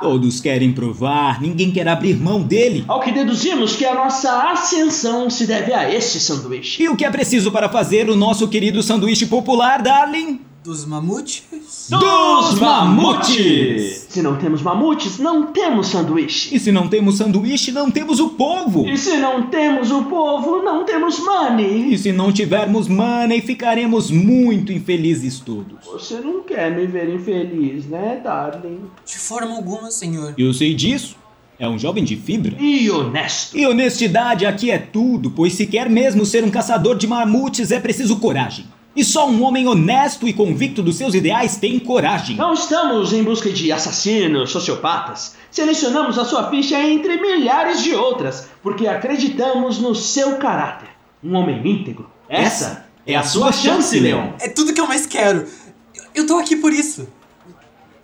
Todos 0.00 0.40
querem 0.40 0.72
provar, 0.72 1.40
ninguém 1.42 1.70
quer 1.70 1.86
abrir 1.86 2.16
mão 2.16 2.42
dele. 2.42 2.84
Ao 2.88 3.00
que 3.00 3.12
deduzimos 3.12 3.76
que 3.76 3.84
a 3.84 3.94
nossa 3.94 4.50
ascensão 4.50 5.28
se 5.28 5.46
deve 5.46 5.72
a 5.72 5.92
este 5.92 6.18
sanduíche. 6.18 6.82
E 6.82 6.88
o 6.88 6.96
que 6.96 7.04
é 7.04 7.10
preciso 7.10 7.52
para 7.52 7.68
fazer 7.68 8.08
o 8.08 8.16
nosso 8.16 8.48
querido 8.48 8.82
sanduíche 8.82 9.26
popular, 9.26 9.82
darling? 9.82 10.40
Dos 10.62 10.84
mamutes? 10.84 11.42
Dos 11.88 12.60
mamutes! 12.60 14.06
Se 14.10 14.20
não 14.20 14.36
temos 14.36 14.60
mamutes, 14.60 15.18
não 15.18 15.46
temos 15.46 15.86
sanduíche. 15.86 16.54
E 16.54 16.60
se 16.60 16.70
não 16.70 16.86
temos 16.86 17.16
sanduíche, 17.16 17.72
não 17.72 17.90
temos 17.90 18.20
o 18.20 18.28
povo. 18.30 18.86
E 18.86 18.98
se 18.98 19.16
não 19.16 19.46
temos 19.46 19.90
o 19.90 20.04
povo, 20.04 20.62
não 20.62 20.84
temos 20.84 21.18
money. 21.18 21.94
E 21.94 21.96
se 21.96 22.12
não 22.12 22.30
tivermos 22.30 22.88
money, 22.88 23.40
ficaremos 23.40 24.10
muito 24.10 24.70
infelizes 24.70 25.40
todos. 25.40 25.78
Você 25.86 26.20
não 26.20 26.42
quer 26.42 26.70
me 26.76 26.86
ver 26.86 27.08
infeliz, 27.08 27.86
né, 27.86 28.20
darling? 28.22 28.80
De 29.06 29.16
forma 29.16 29.56
alguma, 29.56 29.90
senhor. 29.90 30.34
Eu 30.36 30.52
sei 30.52 30.74
disso. 30.74 31.16
É 31.58 31.66
um 31.66 31.78
jovem 31.78 32.04
de 32.04 32.16
fibra. 32.16 32.54
E 32.60 32.90
honesto. 32.90 33.56
E 33.56 33.66
honestidade 33.66 34.44
aqui 34.44 34.70
é 34.70 34.78
tudo, 34.78 35.30
pois 35.30 35.54
se 35.54 35.66
quer 35.66 35.88
mesmo 35.88 36.26
ser 36.26 36.44
um 36.44 36.50
caçador 36.50 36.98
de 36.98 37.06
mamutes 37.06 37.70
é 37.70 37.80
preciso 37.80 38.16
coragem. 38.16 38.66
E 39.00 39.04
só 39.04 39.26
um 39.26 39.42
homem 39.44 39.66
honesto 39.66 40.28
e 40.28 40.32
convicto 40.34 40.82
dos 40.82 40.98
seus 40.98 41.14
ideais 41.14 41.56
tem 41.56 41.78
coragem. 41.78 42.36
Não 42.36 42.52
estamos 42.52 43.14
em 43.14 43.24
busca 43.24 43.50
de 43.50 43.72
assassinos, 43.72 44.50
sociopatas. 44.50 45.36
Selecionamos 45.50 46.18
a 46.18 46.24
sua 46.26 46.50
ficha 46.50 46.78
entre 46.78 47.18
milhares 47.18 47.82
de 47.82 47.94
outras, 47.94 48.50
porque 48.62 48.86
acreditamos 48.86 49.78
no 49.78 49.94
seu 49.94 50.36
caráter. 50.36 50.90
Um 51.24 51.34
homem 51.34 51.66
íntegro. 51.66 52.10
Essa 52.28 52.84
é 53.06 53.16
a 53.16 53.22
sua 53.22 53.52
chance, 53.52 53.98
Leon. 53.98 54.32
É 54.38 54.50
tudo 54.50 54.74
que 54.74 54.80
eu 54.82 54.86
mais 54.86 55.06
quero. 55.06 55.48
Eu, 55.94 56.04
eu 56.16 56.26
tô 56.26 56.36
aqui 56.36 56.56
por 56.56 56.70
isso. 56.70 57.08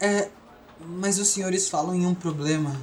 É. 0.01 0.29
Mas 0.99 1.19
os 1.19 1.29
senhores 1.29 1.69
falam 1.69 1.95
em 1.95 2.07
um 2.07 2.15
problema. 2.15 2.75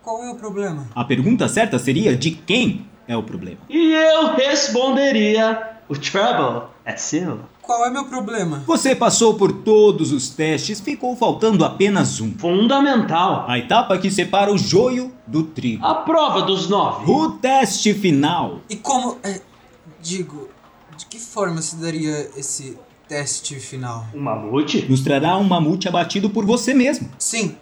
Qual 0.00 0.22
é 0.22 0.30
o 0.30 0.36
problema? 0.36 0.86
A 0.94 1.04
pergunta 1.04 1.48
certa 1.48 1.76
seria 1.76 2.16
de 2.16 2.30
quem 2.30 2.86
é 3.08 3.16
o 3.16 3.22
problema. 3.24 3.58
E 3.68 3.92
eu 3.92 4.32
responderia: 4.36 5.75
o 5.88 5.96
trouble 5.96 6.68
é 6.84 6.96
seu. 6.96 7.40
Qual 7.62 7.84
é 7.84 7.90
meu 7.90 8.04
problema? 8.04 8.62
Você 8.66 8.94
passou 8.94 9.34
por 9.34 9.52
todos 9.52 10.12
os 10.12 10.30
testes, 10.30 10.80
ficou 10.80 11.16
faltando 11.16 11.64
apenas 11.64 12.20
um. 12.20 12.32
Fundamental. 12.38 13.44
A 13.48 13.58
etapa 13.58 13.98
que 13.98 14.10
separa 14.10 14.52
o 14.52 14.58
joio 14.58 15.12
do 15.26 15.42
trigo. 15.42 15.84
A 15.84 15.94
prova 15.96 16.42
dos 16.42 16.68
nove. 16.68 17.10
O 17.10 17.32
teste 17.32 17.92
final. 17.94 18.60
E 18.70 18.76
como. 18.76 19.18
É, 19.22 19.40
digo, 20.00 20.48
de 20.96 21.06
que 21.06 21.18
forma 21.18 21.60
se 21.60 21.76
daria 21.76 22.30
esse 22.36 22.78
teste 23.08 23.58
final? 23.58 24.06
Um 24.14 24.20
mamute? 24.20 24.86
Nos 24.88 25.00
trará 25.00 25.36
um 25.36 25.44
mamute 25.44 25.88
abatido 25.88 26.30
por 26.30 26.44
você 26.44 26.72
mesmo. 26.72 27.08
Sim. 27.18 27.56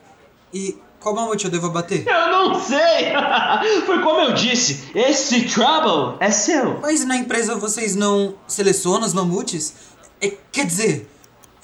E 0.52 0.76
qual 1.00 1.14
mamute 1.14 1.44
eu 1.44 1.50
devo 1.50 1.66
abater? 1.66 2.06
Eu 2.06 2.30
não 2.48 2.60
sei! 2.60 3.12
Foi 3.86 4.02
como 4.02 4.20
eu 4.20 4.34
disse: 4.34 4.90
esse 4.94 5.42
trouble 5.42 6.16
é 6.20 6.30
seu. 6.30 6.80
Mas 6.80 7.04
na 7.04 7.16
empresa 7.16 7.54
vocês 7.54 7.94
não 7.94 8.34
selecionam 8.46 9.06
os 9.06 9.14
mamutes? 9.14 9.74
É, 10.20 10.32
quer 10.52 10.66
dizer, 10.66 11.08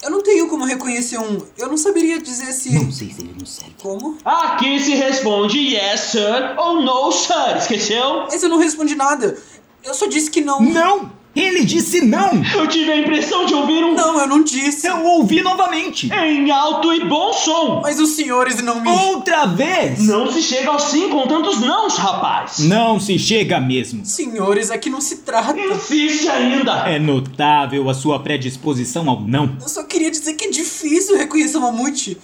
eu 0.02 0.10
não 0.10 0.22
tenho 0.22 0.48
como 0.48 0.64
reconhecer 0.64 1.18
um. 1.18 1.42
Eu 1.58 1.68
não 1.68 1.76
saberia 1.76 2.20
dizer 2.20 2.52
se. 2.52 2.72
Não 2.72 2.90
sei 2.90 3.10
se 3.12 3.20
ele 3.20 3.34
não 3.38 3.46
serve. 3.46 3.74
Como? 3.82 4.16
Aqui 4.24 4.80
se 4.80 4.94
responde 4.94 5.58
yes, 5.58 6.00
sir 6.00 6.54
ou 6.56 6.82
no, 6.82 7.12
sir. 7.12 7.56
Esqueceu? 7.58 8.26
Mas 8.30 8.42
eu 8.42 8.48
não 8.48 8.58
respondi 8.58 8.94
nada. 8.94 9.36
Eu 9.84 9.94
só 9.94 10.06
disse 10.06 10.30
que 10.30 10.40
não. 10.40 10.60
Não! 10.60 11.19
Ele 11.34 11.64
disse 11.64 12.00
não! 12.04 12.42
Eu 12.54 12.66
tive 12.66 12.90
a 12.90 12.96
impressão 12.98 13.46
de 13.46 13.54
ouvir 13.54 13.84
um 13.84 13.94
Não, 13.94 14.18
eu 14.18 14.26
não 14.26 14.42
disse. 14.42 14.86
Eu 14.86 15.04
ouvi 15.04 15.42
novamente! 15.42 16.10
em 16.12 16.50
alto 16.50 16.92
e 16.92 17.04
bom 17.04 17.32
som. 17.32 17.80
Mas 17.82 18.00
os 18.00 18.10
senhores 18.10 18.60
não 18.62 18.80
me. 18.80 18.88
Outra 18.90 19.46
vez! 19.46 20.06
Não 20.06 20.30
se 20.30 20.42
chega 20.42 20.70
ao 20.70 20.78
sim 20.80 21.08
com 21.08 21.26
tantos 21.28 21.60
nãos, 21.60 21.96
rapaz. 21.96 22.58
Não 22.60 22.98
se 22.98 23.18
chega 23.18 23.60
mesmo. 23.60 24.04
Senhores, 24.04 24.70
aqui 24.70 24.90
não 24.90 25.00
se 25.00 25.18
trata. 25.18 25.58
Insiste 25.58 26.28
ainda. 26.28 26.88
É 26.88 26.98
notável 26.98 27.88
a 27.88 27.94
sua 27.94 28.18
predisposição 28.18 29.08
ao 29.08 29.20
não. 29.20 29.56
Eu 29.60 29.68
só 29.68 29.84
queria 29.84 30.10
dizer 30.10 30.34
que 30.34 30.46
é 30.46 30.50
difícil 30.50 31.16
reconhecer 31.16 31.58
um 31.58 31.62
mamute. 31.62 32.18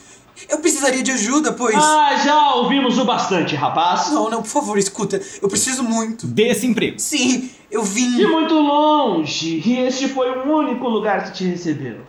Eu 0.48 0.58
precisaria 0.58 1.02
de 1.02 1.10
ajuda, 1.10 1.52
pois. 1.52 1.74
Ah, 1.76 2.16
já 2.24 2.54
ouvimos 2.54 2.98
o 2.98 3.04
bastante, 3.04 3.54
rapaz. 3.56 4.10
Não, 4.12 4.28
não, 4.30 4.42
por 4.42 4.48
favor, 4.48 4.78
escuta. 4.78 5.20
Eu 5.40 5.48
preciso 5.48 5.82
muito. 5.82 6.26
Desse 6.26 6.66
emprego. 6.66 6.98
Sim, 6.98 7.50
eu 7.70 7.82
vim. 7.82 8.16
De 8.16 8.26
muito 8.26 8.54
longe, 8.54 9.62
e 9.64 9.78
este 9.80 10.08
foi 10.08 10.30
o 10.30 10.56
único 10.56 10.88
lugar 10.88 11.24
que 11.24 11.32
te 11.32 11.44
recebeu. 11.44 12.00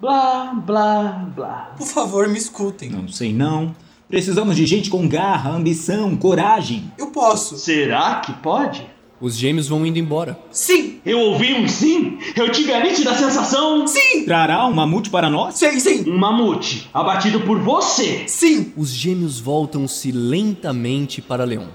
Blá, 0.00 0.52
blá, 0.54 1.26
blá. 1.34 1.74
Por 1.76 1.86
favor, 1.86 2.28
me 2.28 2.38
escutem. 2.38 2.90
Não 2.90 3.08
sei 3.08 3.32
não. 3.32 3.74
Precisamos 4.08 4.54
de 4.54 4.64
gente 4.66 4.88
com 4.88 5.08
garra, 5.08 5.50
ambição, 5.50 6.14
coragem. 6.16 6.92
Eu 6.96 7.08
posso. 7.08 7.56
Será 7.58 8.16
que 8.16 8.32
pode? 8.34 8.86
Os 9.20 9.34
gêmeos 9.36 9.66
vão 9.66 9.86
indo 9.86 9.98
embora. 9.98 10.38
Sim, 10.50 11.00
Eu 11.04 11.18
ouvi 11.20 11.54
um 11.54 11.66
sim? 11.66 12.18
Eu 12.36 12.50
tive 12.52 12.72
a 12.74 12.82
nítida 12.84 13.14
sensação? 13.14 13.86
sim, 13.86 14.24
Trará 14.26 14.66
um 14.66 14.72
mamute 14.74 15.08
para 15.08 15.30
nós? 15.30 15.54
sim, 15.54 15.80
sim, 15.80 16.04
Um 16.10 16.18
mamute 16.18 16.88
abatido 16.92 17.40
por 17.40 17.58
você. 17.58 18.24
sim. 18.28 18.72
Os 18.76 18.90
gêmeos 18.90 19.40
voltam-se 19.40 20.12
lentamente 20.12 21.22
para 21.22 21.44
Leon. 21.44 21.68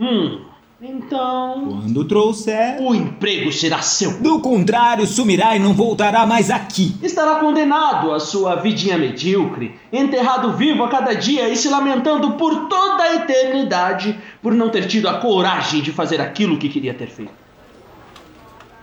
Hum, 0.00 0.40
então. 0.80 1.80
Quando 1.80 2.04
trouxer. 2.04 2.80
O 2.80 2.94
emprego 2.94 3.52
será 3.52 3.80
seu. 3.80 4.20
Do 4.20 4.40
contrário, 4.40 5.06
sumirá 5.06 5.56
e 5.56 5.58
não 5.58 5.72
voltará 5.72 6.26
mais 6.26 6.50
aqui. 6.50 6.96
Estará 7.02 7.36
condenado 7.36 8.12
à 8.12 8.20
sua 8.20 8.56
vidinha 8.56 8.98
medíocre, 8.98 9.78
enterrado 9.92 10.52
vivo 10.56 10.84
a 10.84 10.88
cada 10.88 11.14
dia 11.14 11.48
e 11.48 11.56
se 11.56 11.68
lamentando 11.68 12.32
por 12.32 12.68
toda 12.68 13.02
a 13.02 13.14
eternidade 13.16 14.18
por 14.42 14.52
não 14.52 14.68
ter 14.68 14.86
tido 14.86 15.08
a 15.08 15.18
coragem 15.18 15.80
de 15.80 15.92
fazer 15.92 16.20
aquilo 16.20 16.58
que 16.58 16.68
queria 16.68 16.92
ter 16.92 17.08
feito. 17.08 17.32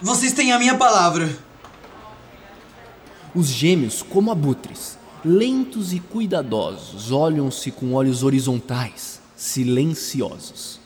Vocês 0.02 0.34
têm 0.34 0.52
a 0.52 0.58
minha 0.58 0.76
palavra. 0.76 1.30
Os 3.36 3.48
gêmeos, 3.48 4.02
como 4.02 4.32
abutres, 4.32 4.98
lentos 5.24 5.94
e 5.94 6.00
cuidadosos, 6.00 7.12
olham-se 7.12 7.72
com 7.72 7.94
olhos 7.94 8.24
horizontais, 8.24 9.22
silenciosos. 9.36 10.81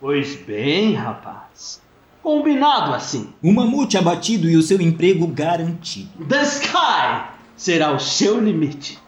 Pois 0.00 0.34
bem, 0.34 0.94
rapaz. 0.94 1.80
Combinado 2.22 2.94
assim. 2.94 3.28
Um 3.42 3.52
mamute 3.52 3.98
abatido 3.98 4.48
e 4.48 4.56
o 4.56 4.62
seu 4.62 4.80
emprego 4.80 5.26
garantido. 5.26 6.24
The 6.26 6.42
sky 6.42 7.24
será 7.56 7.92
o 7.92 7.98
seu 7.98 8.40
limite. 8.40 8.98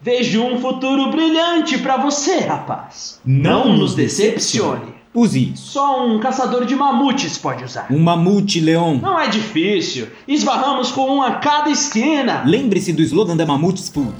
Vejo 0.00 0.42
um 0.42 0.60
futuro 0.60 1.10
brilhante 1.10 1.78
para 1.78 1.96
você, 1.96 2.40
rapaz. 2.40 3.20
Não, 3.24 3.76
nos 3.76 3.94
decepcione. 3.94 4.94
Use 5.12 5.52
isso. 5.52 5.72
Só 5.72 6.06
um 6.06 6.20
caçador 6.20 6.66
de 6.66 6.76
mamutes 6.76 7.38
pode 7.38 7.64
usar. 7.64 7.86
Um 7.90 7.98
mamute, 7.98 8.60
Leon. 8.60 8.98
Não 8.98 9.18
é 9.18 9.28
difícil. 9.28 10.08
Esbarramos 10.28 10.92
com 10.92 11.16
um 11.16 11.22
a 11.22 11.36
cada 11.36 11.70
esquina. 11.70 12.44
Lembre-se 12.46 12.92
do 12.92 13.02
slogan 13.02 13.36
da 13.36 13.46
Mamutes 13.46 13.88
Food. 13.88 14.12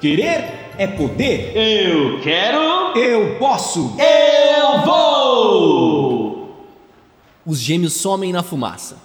Querer 0.00 0.63
é 0.78 0.86
poder. 0.86 1.56
Eu 1.56 2.20
quero. 2.20 2.96
Eu 2.96 3.38
posso. 3.38 3.96
Eu 3.98 4.84
vou! 4.84 6.34
Os 7.46 7.58
gêmeos 7.58 7.94
somem 7.94 8.32
na 8.32 8.42
fumaça. 8.42 8.96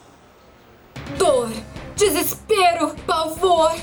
Dor, 1.18 1.50
desespero, 1.96 2.96
pavor. 3.06 3.74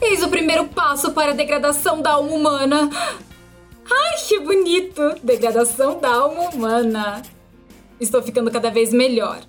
Eis 0.00 0.22
o 0.22 0.28
primeiro 0.28 0.66
passo 0.66 1.12
para 1.12 1.32
a 1.32 1.34
degradação 1.34 2.02
da 2.02 2.12
alma 2.12 2.32
humana. 2.32 2.90
Ai, 3.90 4.18
que 4.26 4.40
bonito! 4.40 5.00
Degradação 5.22 5.98
da 6.00 6.12
alma 6.12 6.50
humana. 6.50 7.22
Estou 8.00 8.22
ficando 8.22 8.50
cada 8.50 8.70
vez 8.70 8.92
melhor. 8.92 9.40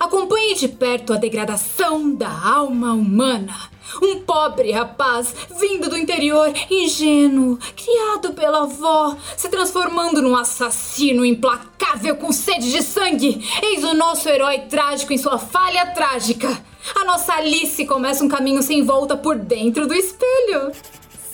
Acompanhe 0.00 0.54
de 0.54 0.68
perto 0.68 1.12
a 1.12 1.16
degradação 1.16 2.14
da 2.14 2.30
alma 2.30 2.94
humana. 2.94 3.54
Um 4.02 4.20
pobre 4.20 4.72
rapaz 4.72 5.34
vindo 5.58 5.88
do 5.88 5.96
interior, 5.96 6.52
ingênuo, 6.70 7.58
criado 7.76 8.32
pela 8.34 8.62
avó, 8.62 9.16
se 9.36 9.48
transformando 9.48 10.22
num 10.22 10.36
assassino 10.36 11.24
implacável 11.24 12.16
com 12.16 12.32
sede 12.32 12.70
de 12.70 12.82
sangue. 12.82 13.46
Eis 13.62 13.84
o 13.84 13.94
nosso 13.94 14.28
herói 14.28 14.60
trágico 14.60 15.12
em 15.12 15.18
sua 15.18 15.38
falha 15.38 15.86
trágica. 15.86 16.62
A 16.94 17.04
nossa 17.04 17.34
Alice 17.34 17.84
começa 17.86 18.24
um 18.24 18.28
caminho 18.28 18.62
sem 18.62 18.84
volta 18.84 19.16
por 19.16 19.36
dentro 19.36 19.86
do 19.86 19.94
espelho. 19.94 20.72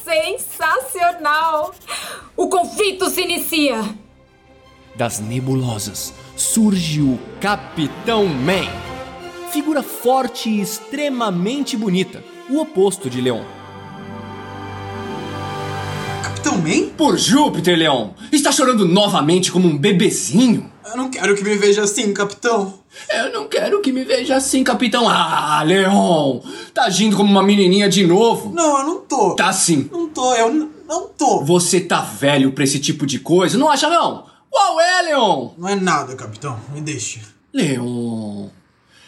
Sensacional! 0.04 1.74
O 2.36 2.48
conflito 2.48 3.10
se 3.10 3.22
inicia. 3.22 3.82
Das 4.94 5.18
nebulosas 5.20 6.12
surge 6.36 7.00
o 7.00 7.18
Capitão 7.40 8.26
Man. 8.26 8.68
Figura 9.50 9.82
forte 9.82 10.48
e 10.48 10.60
extremamente 10.60 11.76
bonita, 11.76 12.22
o 12.50 12.60
oposto 12.60 13.08
de 13.08 13.20
Leon. 13.20 13.42
Capitão 16.22 16.58
Man? 16.58 16.90
Por 16.96 17.16
Júpiter, 17.16 17.78
Leon! 17.78 18.10
Está 18.32 18.50
chorando 18.50 18.84
novamente 18.84 19.52
como 19.52 19.68
um 19.68 19.78
bebezinho? 19.78 20.70
Eu 20.84 20.96
não 20.96 21.08
quero 21.08 21.36
que 21.36 21.44
me 21.44 21.56
veja 21.56 21.82
assim, 21.84 22.12
capitão. 22.12 22.80
Eu 23.08 23.32
não 23.32 23.46
quero 23.46 23.80
que 23.80 23.92
me 23.92 24.02
veja 24.04 24.36
assim, 24.36 24.64
capitão. 24.64 25.08
Ah, 25.08 25.62
Leon! 25.62 26.40
Tá 26.74 26.84
agindo 26.84 27.16
como 27.16 27.30
uma 27.30 27.42
menininha 27.42 27.88
de 27.88 28.04
novo. 28.04 28.52
Não, 28.52 28.78
eu 28.78 28.84
não 28.84 29.00
tô. 29.02 29.36
Tá 29.36 29.52
sim. 29.52 29.88
Não 29.92 30.08
tô, 30.08 30.34
eu 30.34 30.52
não 30.88 31.08
tô. 31.16 31.44
Você 31.44 31.80
tá 31.80 32.00
velho 32.00 32.50
pra 32.50 32.64
esse 32.64 32.80
tipo 32.80 33.06
de 33.06 33.20
coisa, 33.20 33.56
não 33.56 33.70
acha 33.70 33.88
não? 33.88 34.26
Qual 34.50 34.80
é, 34.80 35.02
Leon? 35.02 35.50
Não 35.56 35.68
é 35.68 35.76
nada, 35.76 36.16
capitão. 36.16 36.58
Me 36.74 36.80
deixa. 36.80 37.20
Leon... 37.54 38.48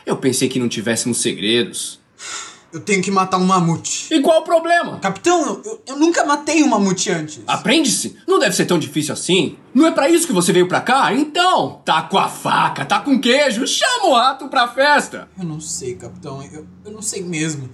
Eu 0.04 0.16
pensei 0.16 0.49
que 0.49 0.58
não 0.58 0.68
tivéssemos 0.68 1.18
segredos. 1.18 2.00
Eu 2.73 2.81
tenho 2.81 3.02
que 3.02 3.11
matar 3.11 3.37
um 3.37 3.45
mamute. 3.45 4.12
E 4.12 4.21
qual 4.23 4.41
o 4.41 4.45
problema? 4.45 4.99
Capitão, 4.99 5.61
eu, 5.62 5.83
eu 5.87 5.97
nunca 5.97 6.25
matei 6.25 6.62
um 6.62 6.69
mamute 6.69 7.11
antes. 7.11 7.41
Aprende-se. 7.47 8.17
Não 8.26 8.38
deve 8.38 8.57
ser 8.57 8.64
tão 8.64 8.79
difícil 8.79 9.12
assim. 9.12 9.59
Não 9.75 9.87
é 9.87 9.91
pra 9.91 10.09
isso 10.09 10.26
que 10.26 10.33
você 10.33 10.52
veio 10.52 10.67
pra 10.67 10.81
cá? 10.81 11.12
Então, 11.12 11.83
tá 11.85 12.02
com 12.02 12.19
a 12.19 12.29
faca, 12.29 12.85
tá 12.87 13.00
com 13.00 13.21
queijo, 13.21 13.67
chama 13.67 14.07
o 14.07 14.14
rato 14.14 14.49
pra 14.49 14.69
festa. 14.69 15.29
Eu 15.38 15.45
não 15.45 15.61
sei, 15.61 15.95
capitão. 15.97 16.43
Eu, 16.50 16.67
eu 16.85 16.93
não 16.93 17.02
sei 17.02 17.23
mesmo. 17.23 17.69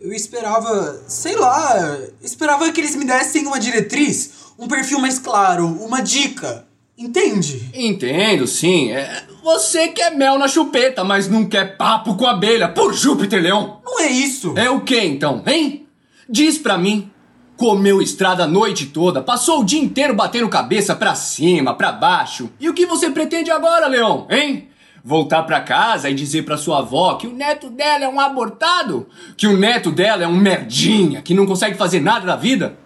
Eu 0.00 0.12
esperava, 0.12 1.02
sei 1.08 1.34
lá, 1.34 1.98
esperava 2.22 2.70
que 2.70 2.80
eles 2.80 2.94
me 2.94 3.04
dessem 3.04 3.46
uma 3.46 3.58
diretriz, 3.58 4.52
um 4.58 4.68
perfil 4.68 4.98
mais 4.98 5.18
claro, 5.18 5.66
uma 5.66 6.00
dica. 6.00 6.66
Entende? 6.96 7.70
Entendo, 7.74 8.46
sim. 8.46 8.92
É, 8.92 9.24
você 9.42 9.88
quer 9.88 10.14
mel 10.14 10.38
na 10.38 10.46
chupeta, 10.46 11.02
mas 11.02 11.28
não 11.28 11.44
quer 11.44 11.76
papo 11.76 12.14
com 12.14 12.26
abelha. 12.26 12.68
Por 12.68 12.94
Júpiter, 12.94 13.42
Leão. 13.42 13.80
Não 13.84 14.00
é 14.00 14.06
isso. 14.06 14.54
É 14.56 14.70
o 14.70 14.80
que 14.80 14.98
então, 15.00 15.42
hein? 15.46 15.86
Diz 16.28 16.56
pra 16.56 16.78
mim. 16.78 17.10
Comeu 17.56 18.02
estrada 18.02 18.44
a 18.44 18.48
noite 18.48 18.86
toda, 18.86 19.22
passou 19.22 19.60
o 19.60 19.64
dia 19.64 19.80
inteiro 19.80 20.12
batendo 20.12 20.48
cabeça 20.48 20.92
pra 20.96 21.14
cima, 21.14 21.72
pra 21.72 21.92
baixo. 21.92 22.50
E 22.58 22.68
o 22.68 22.74
que 22.74 22.84
você 22.84 23.10
pretende 23.10 23.48
agora, 23.48 23.86
Leão, 23.86 24.26
hein? 24.28 24.68
Voltar 25.04 25.44
pra 25.44 25.60
casa 25.60 26.10
e 26.10 26.14
dizer 26.14 26.44
pra 26.44 26.56
sua 26.56 26.78
avó 26.80 27.14
que 27.14 27.28
o 27.28 27.32
neto 27.32 27.70
dela 27.70 28.04
é 28.04 28.08
um 28.08 28.18
abortado? 28.18 29.06
Que 29.36 29.46
o 29.46 29.56
neto 29.56 29.92
dela 29.92 30.24
é 30.24 30.26
um 30.26 30.34
merdinha, 30.34 31.22
que 31.22 31.32
não 31.32 31.46
consegue 31.46 31.76
fazer 31.76 32.00
nada 32.00 32.26
da 32.26 32.34
vida? 32.34 32.76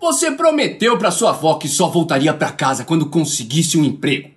Você 0.00 0.30
prometeu 0.30 0.96
pra 0.96 1.10
sua 1.10 1.28
avó 1.28 1.54
que 1.54 1.68
só 1.68 1.88
voltaria 1.88 2.32
pra 2.32 2.50
casa 2.50 2.84
quando 2.84 3.10
conseguisse 3.10 3.76
um 3.76 3.84
emprego. 3.84 4.30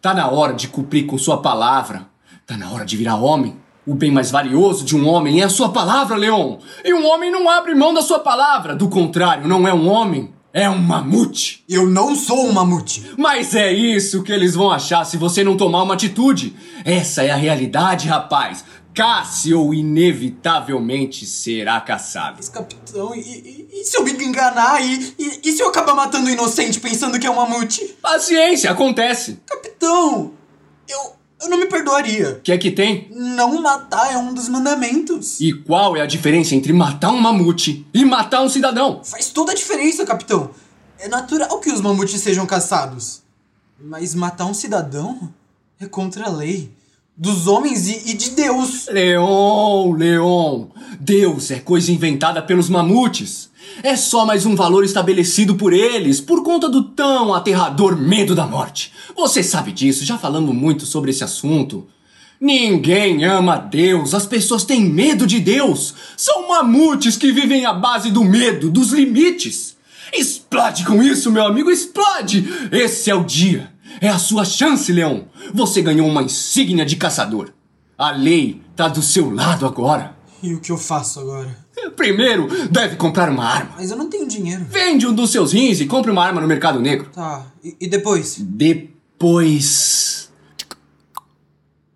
Tá 0.00 0.14
na 0.14 0.30
hora 0.30 0.52
de 0.52 0.68
cumprir 0.68 1.06
com 1.06 1.18
sua 1.18 1.42
palavra. 1.42 2.06
Tá 2.46 2.56
na 2.56 2.70
hora 2.70 2.84
de 2.84 2.96
virar 2.96 3.16
homem. 3.16 3.56
O 3.84 3.96
bem 3.96 4.12
mais 4.12 4.30
valioso 4.30 4.84
de 4.84 4.96
um 4.96 5.08
homem 5.08 5.40
é 5.40 5.44
a 5.44 5.48
sua 5.48 5.70
palavra, 5.70 6.16
Leon. 6.16 6.58
E 6.84 6.94
um 6.94 7.04
homem 7.04 7.32
não 7.32 7.50
abre 7.50 7.74
mão 7.74 7.92
da 7.92 8.00
sua 8.00 8.20
palavra. 8.20 8.76
Do 8.76 8.88
contrário, 8.88 9.48
não 9.48 9.66
é 9.66 9.74
um 9.74 9.88
homem, 9.88 10.32
é 10.52 10.70
um 10.70 10.78
mamute. 10.78 11.64
Eu 11.68 11.88
não 11.88 12.14
sou 12.14 12.46
um 12.46 12.52
mamute. 12.52 13.02
Mas 13.18 13.56
é 13.56 13.72
isso 13.72 14.22
que 14.22 14.30
eles 14.30 14.54
vão 14.54 14.70
achar 14.70 15.04
se 15.04 15.16
você 15.16 15.42
não 15.42 15.56
tomar 15.56 15.82
uma 15.82 15.94
atitude. 15.94 16.54
Essa 16.84 17.24
é 17.24 17.30
a 17.32 17.36
realidade, 17.36 18.06
rapaz. 18.06 18.64
Casse 18.94 19.54
ou 19.54 19.72
inevitavelmente 19.72 21.24
será 21.26 21.80
caçado. 21.80 22.34
Mas, 22.36 22.48
capitão, 22.48 23.14
e, 23.14 23.20
e- 23.20 23.68
e 23.80 23.84
se 23.84 23.96
eu 23.96 24.04
me 24.04 24.12
enganar? 24.12 24.80
E, 24.82 25.14
e, 25.18 25.40
e 25.44 25.52
se 25.52 25.62
eu 25.62 25.68
acabar 25.68 25.94
matando 25.94 26.26
um 26.26 26.30
inocente 26.32 26.78
pensando 26.80 27.18
que 27.18 27.26
é 27.26 27.30
um 27.30 27.36
mamute? 27.36 27.96
Paciência, 28.02 28.70
acontece. 28.70 29.40
Capitão, 29.46 30.32
eu, 30.88 31.12
eu 31.42 31.48
não 31.48 31.58
me 31.58 31.66
perdoaria. 31.66 32.32
O 32.32 32.40
que 32.42 32.52
é 32.52 32.58
que 32.58 32.70
tem? 32.70 33.08
Não 33.10 33.60
matar 33.62 34.12
é 34.12 34.16
um 34.18 34.34
dos 34.34 34.48
mandamentos. 34.48 35.40
E 35.40 35.52
qual 35.52 35.96
é 35.96 36.00
a 36.00 36.06
diferença 36.06 36.54
entre 36.54 36.72
matar 36.72 37.10
um 37.10 37.20
mamute 37.20 37.86
e 37.94 38.04
matar 38.04 38.42
um 38.42 38.48
cidadão? 38.48 39.02
Faz 39.04 39.28
toda 39.30 39.52
a 39.52 39.54
diferença, 39.54 40.04
capitão. 40.04 40.50
É 40.98 41.08
natural 41.08 41.58
que 41.60 41.70
os 41.72 41.80
mamutes 41.80 42.20
sejam 42.20 42.46
caçados. 42.46 43.22
Mas 43.80 44.14
matar 44.14 44.44
um 44.46 44.54
cidadão 44.54 45.32
é 45.80 45.86
contra 45.86 46.26
a 46.26 46.30
lei. 46.30 46.70
Dos 47.16 47.46
homens 47.46 47.88
e, 47.88 48.10
e 48.10 48.14
de 48.14 48.30
Deus. 48.30 48.88
Leon, 48.90 49.92
Leon, 49.92 50.66
Deus 50.98 51.50
é 51.50 51.58
coisa 51.58 51.92
inventada 51.92 52.40
pelos 52.40 52.70
mamutes. 52.70 53.50
É 53.82 53.94
só 53.96 54.24
mais 54.24 54.46
um 54.46 54.56
valor 54.56 54.82
estabelecido 54.82 55.54
por 55.54 55.74
eles, 55.74 56.22
por 56.22 56.42
conta 56.42 56.70
do 56.70 56.82
tão 56.82 57.34
aterrador 57.34 57.96
medo 57.96 58.34
da 58.34 58.46
morte. 58.46 58.92
Você 59.14 59.42
sabe 59.42 59.72
disso, 59.72 60.06
já 60.06 60.16
falamos 60.16 60.54
muito 60.54 60.86
sobre 60.86 61.10
esse 61.10 61.22
assunto. 61.22 61.86
Ninguém 62.40 63.24
ama 63.24 63.58
Deus, 63.58 64.14
as 64.14 64.26
pessoas 64.26 64.64
têm 64.64 64.80
medo 64.80 65.26
de 65.26 65.38
Deus. 65.38 65.94
São 66.16 66.48
mamutes 66.48 67.18
que 67.18 67.30
vivem 67.30 67.66
à 67.66 67.74
base 67.74 68.10
do 68.10 68.24
medo, 68.24 68.70
dos 68.70 68.90
limites. 68.90 69.76
Explode 70.14 70.84
com 70.86 71.02
isso, 71.02 71.30
meu 71.30 71.44
amigo, 71.44 71.70
explode! 71.70 72.48
Esse 72.72 73.10
é 73.10 73.14
o 73.14 73.22
dia. 73.22 73.71
É 74.00 74.08
a 74.08 74.18
sua 74.18 74.44
chance, 74.44 74.90
Leão. 74.92 75.26
Você 75.54 75.82
ganhou 75.82 76.08
uma 76.08 76.22
insígnia 76.22 76.84
de 76.84 76.96
caçador. 76.96 77.50
A 77.96 78.10
lei 78.10 78.60
tá 78.74 78.88
do 78.88 79.02
seu 79.02 79.30
lado 79.30 79.66
agora. 79.66 80.16
E 80.42 80.54
o 80.54 80.60
que 80.60 80.72
eu 80.72 80.78
faço 80.78 81.20
agora? 81.20 81.56
Primeiro, 81.96 82.48
deve 82.68 82.96
comprar 82.96 83.30
uma 83.30 83.44
arma. 83.44 83.74
Mas 83.76 83.90
eu 83.90 83.96
não 83.96 84.08
tenho 84.08 84.26
dinheiro. 84.26 84.64
Vende 84.68 85.06
um 85.06 85.14
dos 85.14 85.30
seus 85.30 85.52
rins 85.52 85.80
e 85.80 85.86
compre 85.86 86.10
uma 86.10 86.24
arma 86.24 86.40
no 86.40 86.48
mercado 86.48 86.80
negro. 86.80 87.08
Tá, 87.12 87.46
e, 87.62 87.76
e 87.80 87.86
depois? 87.86 88.36
Depois. 88.38 90.30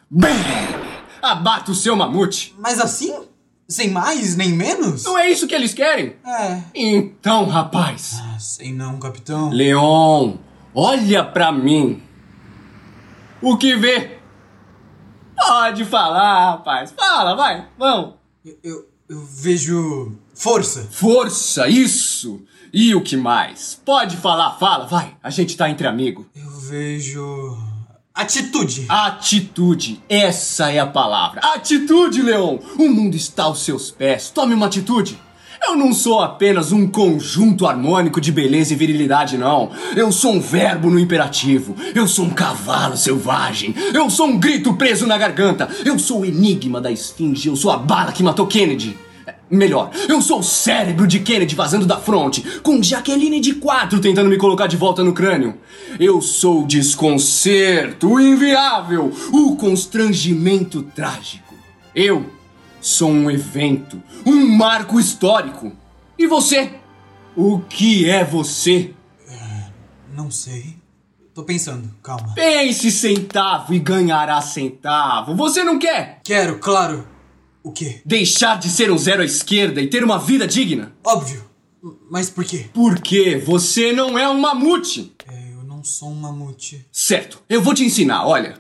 Bem, 0.09 0.37
abata 1.20 1.72
o 1.72 1.74
seu 1.74 1.96
mamute. 1.96 2.54
Mas 2.59 2.78
assim? 2.78 3.14
Sem 3.68 3.90
mais 3.90 4.37
nem 4.37 4.52
menos? 4.52 5.02
Não 5.02 5.18
é 5.18 5.28
isso 5.28 5.48
que 5.48 5.54
eles 5.54 5.74
querem? 5.74 6.14
É. 6.24 6.62
Então, 6.72 7.46
rapaz. 7.46 8.20
Ah, 8.22 8.38
sei 8.38 8.72
não, 8.72 8.96
capitão. 8.98 9.50
Leon, 9.50 10.37
olha 10.76 11.24
pra 11.24 11.50
mim. 11.50 12.02
O 13.40 13.56
que 13.56 13.74
vê? 13.74 14.18
Pode 15.34 15.84
falar, 15.86 16.50
rapaz. 16.50 16.94
Fala, 16.96 17.34
vai. 17.34 17.66
Vamos. 17.78 18.14
Eu, 18.44 18.58
eu, 18.62 18.88
eu 19.08 19.24
vejo 19.24 20.12
força. 20.34 20.86
Força, 20.90 21.66
isso. 21.68 22.42
E 22.72 22.94
o 22.94 23.00
que 23.00 23.16
mais? 23.16 23.80
Pode 23.84 24.16
falar, 24.18 24.58
fala, 24.58 24.86
vai. 24.86 25.16
A 25.22 25.30
gente 25.30 25.56
tá 25.56 25.70
entre 25.70 25.86
amigos. 25.86 26.26
Eu 26.34 26.50
vejo. 26.50 27.56
Atitude. 28.14 28.86
Atitude, 28.88 30.02
essa 30.08 30.70
é 30.70 30.78
a 30.78 30.86
palavra. 30.86 31.40
Atitude, 31.40 32.22
Leon! 32.22 32.58
O 32.78 32.88
mundo 32.88 33.14
está 33.14 33.44
aos 33.44 33.62
seus 33.62 33.90
pés. 33.90 34.30
Tome 34.30 34.54
uma 34.54 34.66
atitude. 34.66 35.18
Eu 35.66 35.74
não 35.74 35.92
sou 35.92 36.20
apenas 36.20 36.70
um 36.70 36.87
conjunto 36.87 37.66
harmônico 37.66 38.20
de 38.20 38.31
beleza 38.31 38.72
e 38.72 38.76
virilidade, 38.76 39.37
não. 39.37 39.72
Eu 39.96 40.12
sou 40.12 40.35
um 40.35 40.40
verbo 40.40 40.88
no 40.88 40.96
imperativo. 40.96 41.74
Eu 41.92 42.07
sou 42.07 42.26
um 42.26 42.31
cavalo 42.31 42.96
selvagem. 42.96 43.74
Eu 43.92 44.09
sou 44.09 44.29
um 44.29 44.38
grito 44.38 44.74
preso 44.74 45.09
na 45.09 45.18
garganta. 45.18 45.68
Eu 45.85 45.98
sou 45.98 46.20
o 46.20 46.24
enigma 46.24 46.81
da 46.81 46.92
esfinge. 46.92 47.48
Eu 47.48 47.57
sou 47.57 47.72
a 47.72 47.76
bala 47.76 48.12
que 48.12 48.22
matou 48.22 48.46
Kennedy. 48.46 48.96
Melhor, 49.50 49.90
eu 50.09 50.22
sou 50.22 50.38
o 50.38 50.44
cérebro 50.44 51.05
de 51.05 51.18
Kennedy 51.18 51.57
vazando 51.57 51.85
da 51.85 51.98
fronte, 51.98 52.61
com 52.62 52.81
Jaqueline 52.81 53.40
de 53.40 53.55
quatro 53.55 54.00
tentando 54.00 54.31
me 54.31 54.37
colocar 54.37 54.68
de 54.68 54.76
volta 54.76 55.02
no 55.02 55.12
crânio. 55.12 55.57
Eu 55.98 56.20
sou 56.20 56.62
o 56.62 56.66
desconcerto, 56.66 58.09
o 58.09 58.20
inviável, 58.20 59.12
o 59.33 59.57
constrangimento 59.57 60.83
trágico. 60.94 61.55
Eu 61.92 62.36
sou 62.87 63.11
um 63.11 63.29
evento, 63.29 64.01
um 64.25 64.46
marco 64.57 65.01
histórico. 65.01 65.72
E 66.16 66.25
você? 66.27 66.72
O 67.37 67.59
que 67.59 68.09
é 68.09 68.25
você? 68.25 68.94
Não 70.14 70.31
sei. 70.31 70.77
Tô 71.35 71.42
pensando, 71.42 71.92
calma. 72.01 72.33
Pense 72.35 72.90
centavo 72.92 73.75
e 73.75 73.81
ganhará 73.81 74.40
centavo. 74.40 75.35
Você 75.35 75.64
não 75.64 75.79
quer 75.79 76.20
Quero, 76.25 76.59
claro. 76.61 77.07
O 77.62 77.72
quê? 77.72 78.01
deixar 78.07 78.57
de 78.57 78.70
ser 78.70 78.90
um 78.92 78.96
zero 78.96 79.22
à 79.22 79.25
esquerda 79.25 79.81
e 79.81 79.88
ter 79.88 80.05
uma 80.05 80.18
vida 80.20 80.46
digna? 80.46 80.92
Óbvio. 81.05 81.44
Mas 82.09 82.31
por 82.31 82.44
quê? 82.44 82.66
Porque 82.72 83.37
você 83.44 83.92
não 83.92 84.16
é 84.16 84.29
um 84.29 84.40
mamute. 84.40 85.12
É, 85.29 85.53
eu 85.53 85.64
não 85.64 85.83
sou 85.83 86.11
um 86.11 86.14
mamute. 86.14 86.87
Certo, 86.92 87.42
eu 87.49 87.61
vou 87.61 87.75
te 87.75 87.85
ensinar, 87.85 88.25
olha. 88.25 88.59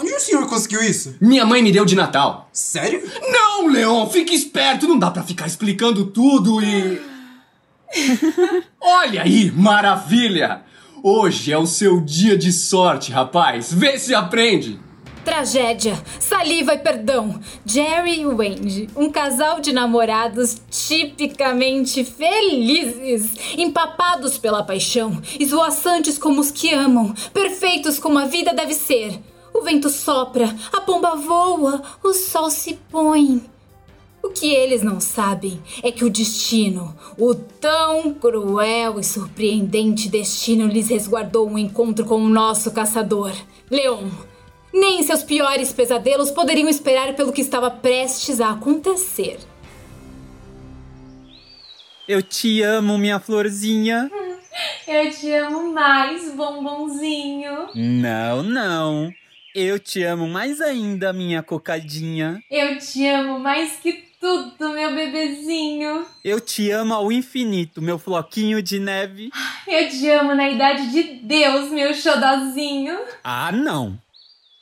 Onde 0.00 0.12
o 0.12 0.20
senhor 0.20 0.46
conseguiu 0.46 0.82
isso? 0.82 1.16
Minha 1.20 1.44
mãe 1.44 1.62
me 1.62 1.72
deu 1.72 1.84
de 1.84 1.96
Natal. 1.96 2.48
Sério? 2.52 3.02
Não, 3.30 3.66
Leon, 3.66 4.06
fique 4.08 4.34
esperto, 4.34 4.86
não 4.86 4.98
dá 4.98 5.10
pra 5.10 5.22
ficar 5.22 5.46
explicando 5.46 6.06
tudo 6.06 6.62
e. 6.62 7.00
Olha 8.80 9.22
aí, 9.22 9.50
maravilha! 9.50 10.62
Hoje 11.02 11.52
é 11.52 11.58
o 11.58 11.66
seu 11.66 12.00
dia 12.00 12.36
de 12.36 12.52
sorte, 12.52 13.12
rapaz. 13.12 13.72
Vê 13.72 13.98
se 13.98 14.14
aprende. 14.14 14.78
Tragédia, 15.24 16.00
saliva 16.18 16.74
e 16.74 16.78
perdão. 16.78 17.38
Jerry 17.64 18.20
e 18.20 18.26
Wendy, 18.26 18.88
um 18.96 19.10
casal 19.10 19.60
de 19.60 19.72
namorados 19.72 20.60
tipicamente 20.70 22.02
felizes, 22.02 23.32
empapados 23.56 24.38
pela 24.38 24.62
paixão, 24.62 25.20
esvoaçantes 25.38 26.18
como 26.18 26.40
os 26.40 26.50
que 26.50 26.72
amam, 26.72 27.14
perfeitos 27.32 27.98
como 27.98 28.18
a 28.18 28.24
vida 28.24 28.54
deve 28.54 28.74
ser. 28.74 29.20
O 29.58 29.62
vento 29.62 29.90
sopra, 29.90 30.54
a 30.72 30.80
pomba 30.80 31.16
voa, 31.16 31.82
o 32.00 32.12
sol 32.12 32.48
se 32.48 32.74
põe. 32.88 33.42
O 34.22 34.28
que 34.28 34.54
eles 34.54 34.84
não 34.84 35.00
sabem 35.00 35.60
é 35.82 35.90
que 35.90 36.04
o 36.04 36.10
destino, 36.10 36.96
o 37.18 37.34
tão 37.34 38.14
cruel 38.14 39.00
e 39.00 39.04
surpreendente 39.04 40.08
destino, 40.08 40.68
lhes 40.68 40.88
resguardou 40.88 41.48
um 41.48 41.58
encontro 41.58 42.04
com 42.04 42.22
o 42.22 42.28
nosso 42.28 42.70
caçador, 42.70 43.32
Leon. 43.68 44.08
Nem 44.72 45.02
seus 45.02 45.24
piores 45.24 45.72
pesadelos 45.72 46.30
poderiam 46.30 46.68
esperar 46.68 47.16
pelo 47.16 47.32
que 47.32 47.40
estava 47.40 47.68
prestes 47.68 48.40
a 48.40 48.52
acontecer. 48.52 49.40
Eu 52.06 52.22
te 52.22 52.62
amo, 52.62 52.96
minha 52.96 53.18
florzinha. 53.18 54.08
Eu 54.86 55.10
te 55.10 55.32
amo 55.32 55.72
mais, 55.72 56.32
bombonzinho. 56.32 57.70
Não, 57.74 58.44
não. 58.44 59.12
Eu 59.60 59.76
te 59.76 60.04
amo 60.04 60.28
mais 60.28 60.60
ainda, 60.60 61.12
minha 61.12 61.42
cocadinha. 61.42 62.40
Eu 62.48 62.78
te 62.78 63.04
amo 63.08 63.40
mais 63.40 63.72
que 63.72 63.92
tudo, 64.20 64.70
meu 64.70 64.94
bebezinho. 64.94 66.06
Eu 66.24 66.40
te 66.40 66.70
amo 66.70 66.94
ao 66.94 67.10
infinito, 67.10 67.82
meu 67.82 67.98
floquinho 67.98 68.62
de 68.62 68.78
neve. 68.78 69.32
Eu 69.66 69.88
te 69.88 70.08
amo 70.10 70.32
na 70.32 70.48
idade 70.48 70.92
de 70.92 71.02
Deus, 71.24 71.72
meu 71.72 71.92
xodozinho. 71.92 72.96
Ah, 73.24 73.50
não. 73.50 74.00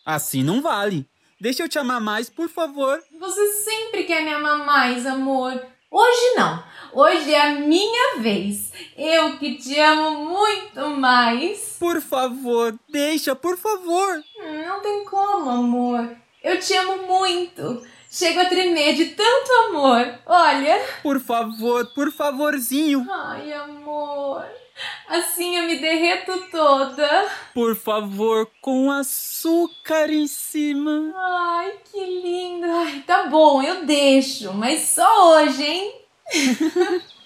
Assim 0.02 0.42
não 0.42 0.62
vale. 0.62 1.06
Deixa 1.38 1.62
eu 1.62 1.68
te 1.68 1.78
amar 1.78 2.00
mais, 2.00 2.30
por 2.30 2.48
favor. 2.48 2.98
Você 3.20 3.46
sempre 3.48 4.04
quer 4.04 4.24
me 4.24 4.32
amar 4.32 4.64
mais, 4.64 5.04
amor. 5.04 5.62
Hoje 5.90 6.34
não. 6.36 6.64
Hoje 6.98 7.34
é 7.34 7.42
a 7.42 7.50
minha 7.56 8.20
vez. 8.20 8.72
Eu 8.96 9.36
que 9.36 9.56
te 9.56 9.78
amo 9.78 10.30
muito 10.30 10.88
mais. 10.98 11.76
Por 11.78 12.00
favor, 12.00 12.74
deixa, 12.88 13.36
por 13.36 13.58
favor. 13.58 14.24
Não 14.66 14.80
tem 14.80 15.04
como, 15.04 15.50
amor. 15.50 16.16
Eu 16.42 16.58
te 16.58 16.72
amo 16.72 17.02
muito. 17.02 17.82
Chego 18.10 18.40
a 18.40 18.46
tremer 18.46 18.94
de 18.94 19.08
tanto 19.10 19.52
amor. 19.68 20.20
Olha. 20.24 20.82
Por 21.02 21.20
favor, 21.20 21.84
por 21.94 22.10
favorzinho. 22.10 23.06
Ai, 23.10 23.52
amor. 23.52 24.46
Assim 25.06 25.54
eu 25.58 25.64
me 25.64 25.78
derreto 25.78 26.46
toda. 26.50 27.28
Por 27.52 27.76
favor, 27.76 28.50
com 28.62 28.90
açúcar 28.90 30.08
em 30.08 30.26
cima. 30.26 31.12
Ai, 31.14 31.72
que 31.92 32.02
lindo. 32.02 32.66
Ai, 32.70 33.04
tá 33.06 33.24
bom, 33.26 33.60
eu 33.60 33.84
deixo, 33.84 34.54
mas 34.54 34.80
só 34.80 35.36
hoje, 35.36 35.62
hein? 35.62 36.05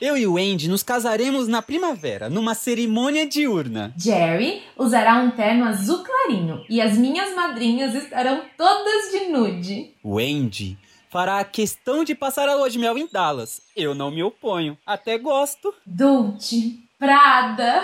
Eu 0.00 0.16
e 0.16 0.26
o 0.26 0.36
Andy 0.36 0.68
nos 0.68 0.82
casaremos 0.82 1.46
na 1.46 1.62
primavera, 1.62 2.28
numa 2.28 2.56
cerimônia 2.56 3.24
diurna. 3.24 3.94
Jerry 3.96 4.60
usará 4.76 5.18
um 5.18 5.30
terno 5.30 5.64
azul 5.64 6.02
clarinho 6.02 6.64
e 6.68 6.80
as 6.80 6.98
minhas 6.98 7.32
madrinhas 7.36 7.94
estarão 7.94 8.42
todas 8.58 9.12
de 9.12 9.28
nude. 9.28 9.94
O 10.02 10.18
Andy 10.18 10.76
fará 11.08 11.38
a 11.38 11.44
questão 11.44 12.02
de 12.02 12.16
passar 12.16 12.48
a 12.48 12.54
lua 12.56 12.68
de 12.68 12.80
mel 12.80 12.98
em 12.98 13.06
Dallas. 13.06 13.62
Eu 13.76 13.94
não 13.94 14.10
me 14.10 14.24
oponho, 14.24 14.76
até 14.84 15.16
gosto. 15.16 15.72
Dolce, 15.86 16.80
Prada, 16.98 17.82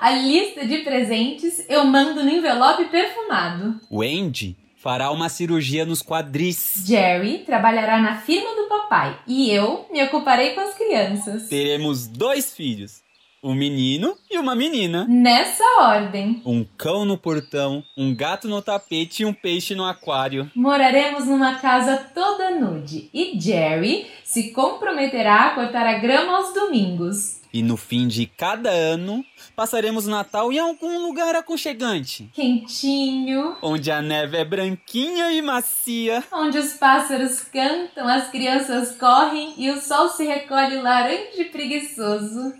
a 0.00 0.12
lista 0.12 0.64
de 0.64 0.78
presentes 0.78 1.64
eu 1.68 1.84
mando 1.84 2.24
no 2.24 2.30
envelope 2.30 2.84
perfumado. 2.84 3.80
O 3.90 4.02
Andy 4.02 4.56
fará 4.82 5.12
uma 5.12 5.28
cirurgia 5.28 5.86
nos 5.86 6.02
quadris. 6.02 6.82
Jerry 6.84 7.44
trabalhará 7.46 8.00
na 8.00 8.16
firma 8.16 8.50
do 8.56 8.68
papai 8.68 9.16
e 9.28 9.48
eu 9.48 9.86
me 9.92 10.02
ocuparei 10.02 10.54
com 10.54 10.60
as 10.60 10.74
crianças. 10.74 11.48
Teremos 11.48 12.08
dois 12.08 12.52
filhos, 12.52 13.00
um 13.40 13.54
menino 13.54 14.16
e 14.28 14.36
uma 14.38 14.56
menina. 14.56 15.06
Nessa 15.08 15.62
ordem. 15.80 16.42
Um 16.44 16.64
cão 16.76 17.04
no 17.04 17.16
portão, 17.16 17.84
um 17.96 18.12
gato 18.12 18.48
no 18.48 18.60
tapete 18.60 19.22
e 19.22 19.26
um 19.26 19.32
peixe 19.32 19.76
no 19.76 19.84
aquário. 19.84 20.50
Moraremos 20.52 21.26
numa 21.26 21.54
casa 21.60 21.96
toda 22.12 22.50
nude 22.50 23.08
e 23.14 23.40
Jerry 23.40 24.08
se 24.24 24.50
comprometerá 24.50 25.46
a 25.46 25.54
cortar 25.54 25.86
a 25.86 25.98
grama 25.98 26.38
aos 26.38 26.52
domingos. 26.52 27.41
E 27.52 27.62
no 27.62 27.76
fim 27.76 28.08
de 28.08 28.24
cada 28.26 28.70
ano, 28.70 29.22
passaremos 29.54 30.06
o 30.06 30.10
Natal 30.10 30.50
em 30.52 30.58
algum 30.58 31.06
lugar 31.06 31.34
aconchegante. 31.34 32.30
Quentinho, 32.32 33.56
Onde 33.60 33.90
a 33.90 34.00
neve 34.00 34.38
é 34.38 34.44
branquinha 34.44 35.30
e 35.32 35.42
macia. 35.42 36.24
onde 36.32 36.56
os 36.58 36.72
pássaros 36.72 37.40
cantam, 37.42 38.08
as 38.08 38.30
crianças 38.30 38.96
correm 38.96 39.52
e 39.58 39.70
o 39.70 39.80
sol 39.80 40.08
se 40.08 40.24
recolhe 40.24 40.76
laranja 40.80 41.42
e 41.42 41.44
preguiçoso. 41.44 42.54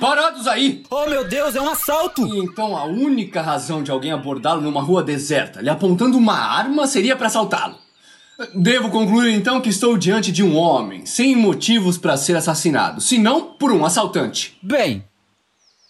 Parados 0.00 0.46
aí! 0.48 0.82
Oh 0.90 1.06
meu 1.06 1.26
Deus, 1.26 1.54
é 1.54 1.60
um 1.60 1.68
assalto! 1.70 2.26
E 2.26 2.38
então 2.38 2.76
a 2.76 2.84
única 2.84 3.40
razão 3.40 3.82
de 3.82 3.90
alguém 3.90 4.12
abordá-lo 4.12 4.60
numa 4.60 4.82
rua 4.82 5.02
deserta, 5.02 5.60
lhe 5.62 5.70
apontando 5.70 6.18
uma 6.18 6.34
arma, 6.34 6.86
seria 6.86 7.16
para 7.16 7.28
assaltá-lo. 7.28 7.78
Devo 8.54 8.88
concluir 8.88 9.34
então 9.34 9.60
que 9.60 9.68
estou 9.68 9.98
diante 9.98 10.32
de 10.32 10.42
um 10.42 10.56
homem, 10.56 11.04
sem 11.04 11.36
motivos 11.36 11.98
para 11.98 12.16
ser 12.16 12.36
assassinado, 12.36 13.00
senão 13.00 13.52
por 13.58 13.70
um 13.70 13.84
assaltante. 13.84 14.56
Bem, 14.62 15.04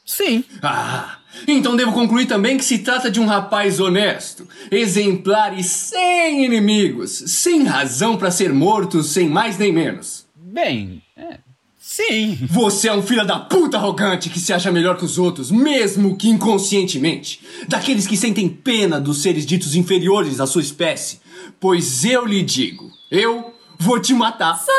sim. 0.04 0.44
Ah, 0.60 1.18
então 1.46 1.76
devo 1.76 1.92
concluir 1.92 2.26
também 2.26 2.56
que 2.56 2.64
se 2.64 2.78
trata 2.78 3.08
de 3.08 3.20
um 3.20 3.26
rapaz 3.26 3.78
honesto, 3.78 4.48
exemplar 4.70 5.56
e 5.56 5.62
sem 5.62 6.44
inimigos, 6.44 7.22
sem 7.26 7.62
razão 7.62 8.16
para 8.16 8.32
ser 8.32 8.52
morto, 8.52 9.02
sem 9.02 9.28
mais 9.28 9.56
nem 9.56 9.72
menos. 9.72 10.26
Bem, 10.34 11.02
é, 11.16 11.38
sim. 11.78 12.36
Você 12.50 12.88
é 12.88 12.92
um 12.92 13.02
filho 13.02 13.24
da 13.24 13.38
puta 13.38 13.76
arrogante 13.76 14.28
que 14.28 14.40
se 14.40 14.52
acha 14.52 14.72
melhor 14.72 14.96
que 14.96 15.04
os 15.04 15.18
outros, 15.18 15.52
mesmo 15.52 16.16
que 16.16 16.28
inconscientemente. 16.28 17.40
Daqueles 17.68 18.08
que 18.08 18.16
sentem 18.16 18.48
pena 18.48 19.00
dos 19.00 19.22
seres 19.22 19.46
ditos 19.46 19.76
inferiores 19.76 20.40
à 20.40 20.46
sua 20.48 20.62
espécie. 20.62 21.20
Pois 21.58 22.04
eu 22.04 22.24
lhe 22.24 22.42
digo, 22.42 22.90
eu 23.10 23.52
vou 23.78 24.00
te 24.00 24.14
matar. 24.14 24.56
Socorro! 24.58 24.78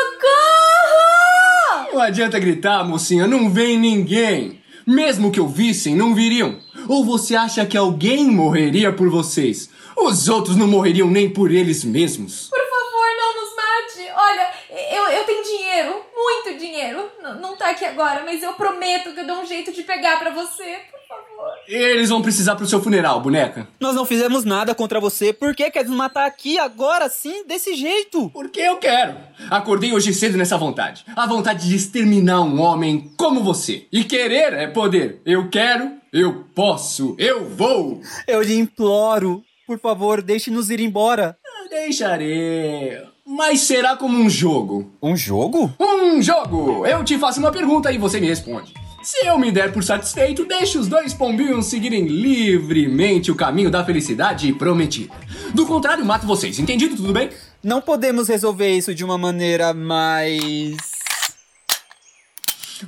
Não 1.94 2.00
adianta 2.00 2.38
gritar, 2.38 2.84
mocinha, 2.84 3.26
não 3.26 3.50
vem 3.50 3.78
ninguém. 3.78 4.62
Mesmo 4.86 5.30
que 5.30 5.40
ouvissem, 5.40 5.94
não 5.94 6.14
viriam. 6.14 6.58
Ou 6.88 7.04
você 7.04 7.36
acha 7.36 7.64
que 7.66 7.76
alguém 7.76 8.24
morreria 8.30 8.92
por 8.92 9.08
vocês? 9.08 9.70
Os 9.96 10.28
outros 10.28 10.56
não 10.56 10.66
morreriam 10.66 11.08
nem 11.08 11.30
por 11.30 11.52
eles 11.52 11.84
mesmos. 11.84 12.48
Por 12.48 12.58
favor, 12.58 13.06
não 13.16 13.40
nos 13.40 13.54
mate. 13.54 14.10
Olha, 14.16 14.50
eu, 14.90 15.04
eu 15.18 15.24
tenho 15.24 15.44
dinheiro, 15.44 16.02
muito 16.16 16.58
dinheiro. 16.58 17.08
N- 17.22 17.40
não 17.40 17.56
tá 17.56 17.70
aqui 17.70 17.84
agora, 17.84 18.22
mas 18.24 18.42
eu 18.42 18.54
prometo 18.54 19.12
que 19.12 19.20
eu 19.20 19.26
dou 19.26 19.36
um 19.42 19.46
jeito 19.46 19.70
de 19.72 19.82
pegar 19.84 20.18
pra 20.18 20.30
você. 20.30 20.78
Por 20.90 21.00
favor. 21.06 21.31
Eles 21.68 22.08
vão 22.10 22.22
precisar 22.22 22.56
pro 22.56 22.66
seu 22.66 22.82
funeral, 22.82 23.20
boneca. 23.20 23.68
Nós 23.80 23.94
não 23.94 24.04
fizemos 24.04 24.44
nada 24.44 24.74
contra 24.74 25.00
você. 25.00 25.32
Por 25.32 25.54
que 25.54 25.70
quer 25.70 25.84
nos 25.84 25.96
matar 25.96 26.26
aqui, 26.26 26.58
agora, 26.58 27.06
assim, 27.06 27.44
desse 27.46 27.74
jeito? 27.74 28.30
Porque 28.30 28.60
eu 28.60 28.76
quero. 28.76 29.16
Acordei 29.50 29.92
hoje 29.92 30.12
cedo 30.12 30.36
nessa 30.36 30.58
vontade. 30.58 31.04
A 31.14 31.26
vontade 31.26 31.68
de 31.68 31.74
exterminar 31.74 32.42
um 32.42 32.60
homem 32.60 33.12
como 33.16 33.42
você. 33.42 33.86
E 33.92 34.04
querer 34.04 34.52
é 34.52 34.66
poder. 34.66 35.20
Eu 35.24 35.48
quero, 35.48 35.92
eu 36.12 36.44
posso, 36.54 37.14
eu 37.18 37.48
vou. 37.48 38.00
Eu 38.26 38.42
lhe 38.42 38.58
imploro. 38.58 39.42
Por 39.66 39.78
favor, 39.78 40.20
deixe-nos 40.20 40.70
ir 40.70 40.80
embora. 40.80 41.36
Deixarei. 41.70 43.00
Mas 43.24 43.60
será 43.60 43.96
como 43.96 44.18
um 44.18 44.28
jogo? 44.28 44.92
Um 45.02 45.16
jogo? 45.16 45.72
Um 45.80 46.20
jogo! 46.20 46.84
Eu 46.86 47.02
te 47.04 47.16
faço 47.16 47.38
uma 47.40 47.50
pergunta 47.50 47.90
e 47.90 47.96
você 47.96 48.20
me 48.20 48.26
responde. 48.26 48.74
Se 49.02 49.26
eu 49.26 49.36
me 49.36 49.50
der 49.50 49.72
por 49.72 49.82
satisfeito, 49.82 50.44
deixe 50.44 50.78
os 50.78 50.86
dois 50.86 51.12
pombinhos 51.12 51.66
seguirem 51.66 52.06
livremente 52.06 53.32
o 53.32 53.34
caminho 53.34 53.70
da 53.70 53.84
felicidade 53.84 54.52
prometida. 54.52 55.12
Do 55.52 55.66
contrário, 55.66 56.04
mato 56.04 56.26
vocês. 56.26 56.58
Entendido? 56.60 56.94
Tudo 56.94 57.12
bem? 57.12 57.30
Não 57.62 57.80
podemos 57.80 58.28
resolver 58.28 58.70
isso 58.70 58.94
de 58.94 59.04
uma 59.04 59.18
maneira 59.18 59.74
mais. 59.74 60.76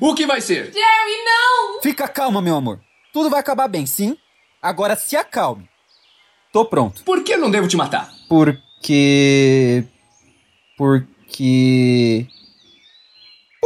O 0.01 0.15
que 0.15 0.25
vai 0.25 0.41
ser? 0.41 0.67
Jerry, 0.67 1.25
não! 1.25 1.83
Fica 1.83 2.07
calma, 2.07 2.41
meu 2.41 2.55
amor. 2.55 2.81
Tudo 3.13 3.29
vai 3.29 3.41
acabar 3.41 3.67
bem, 3.67 3.85
sim? 3.85 4.17
Agora 4.63 4.95
se 4.95 5.17
acalme. 5.17 5.69
Tô 6.53 6.65
pronto. 6.65 7.03
Por 7.03 7.25
que 7.25 7.35
eu 7.35 7.39
não 7.39 7.51
devo 7.51 7.67
te 7.67 7.77
matar? 7.77 8.13
Porque. 8.29 9.85
Porque. 10.77 12.29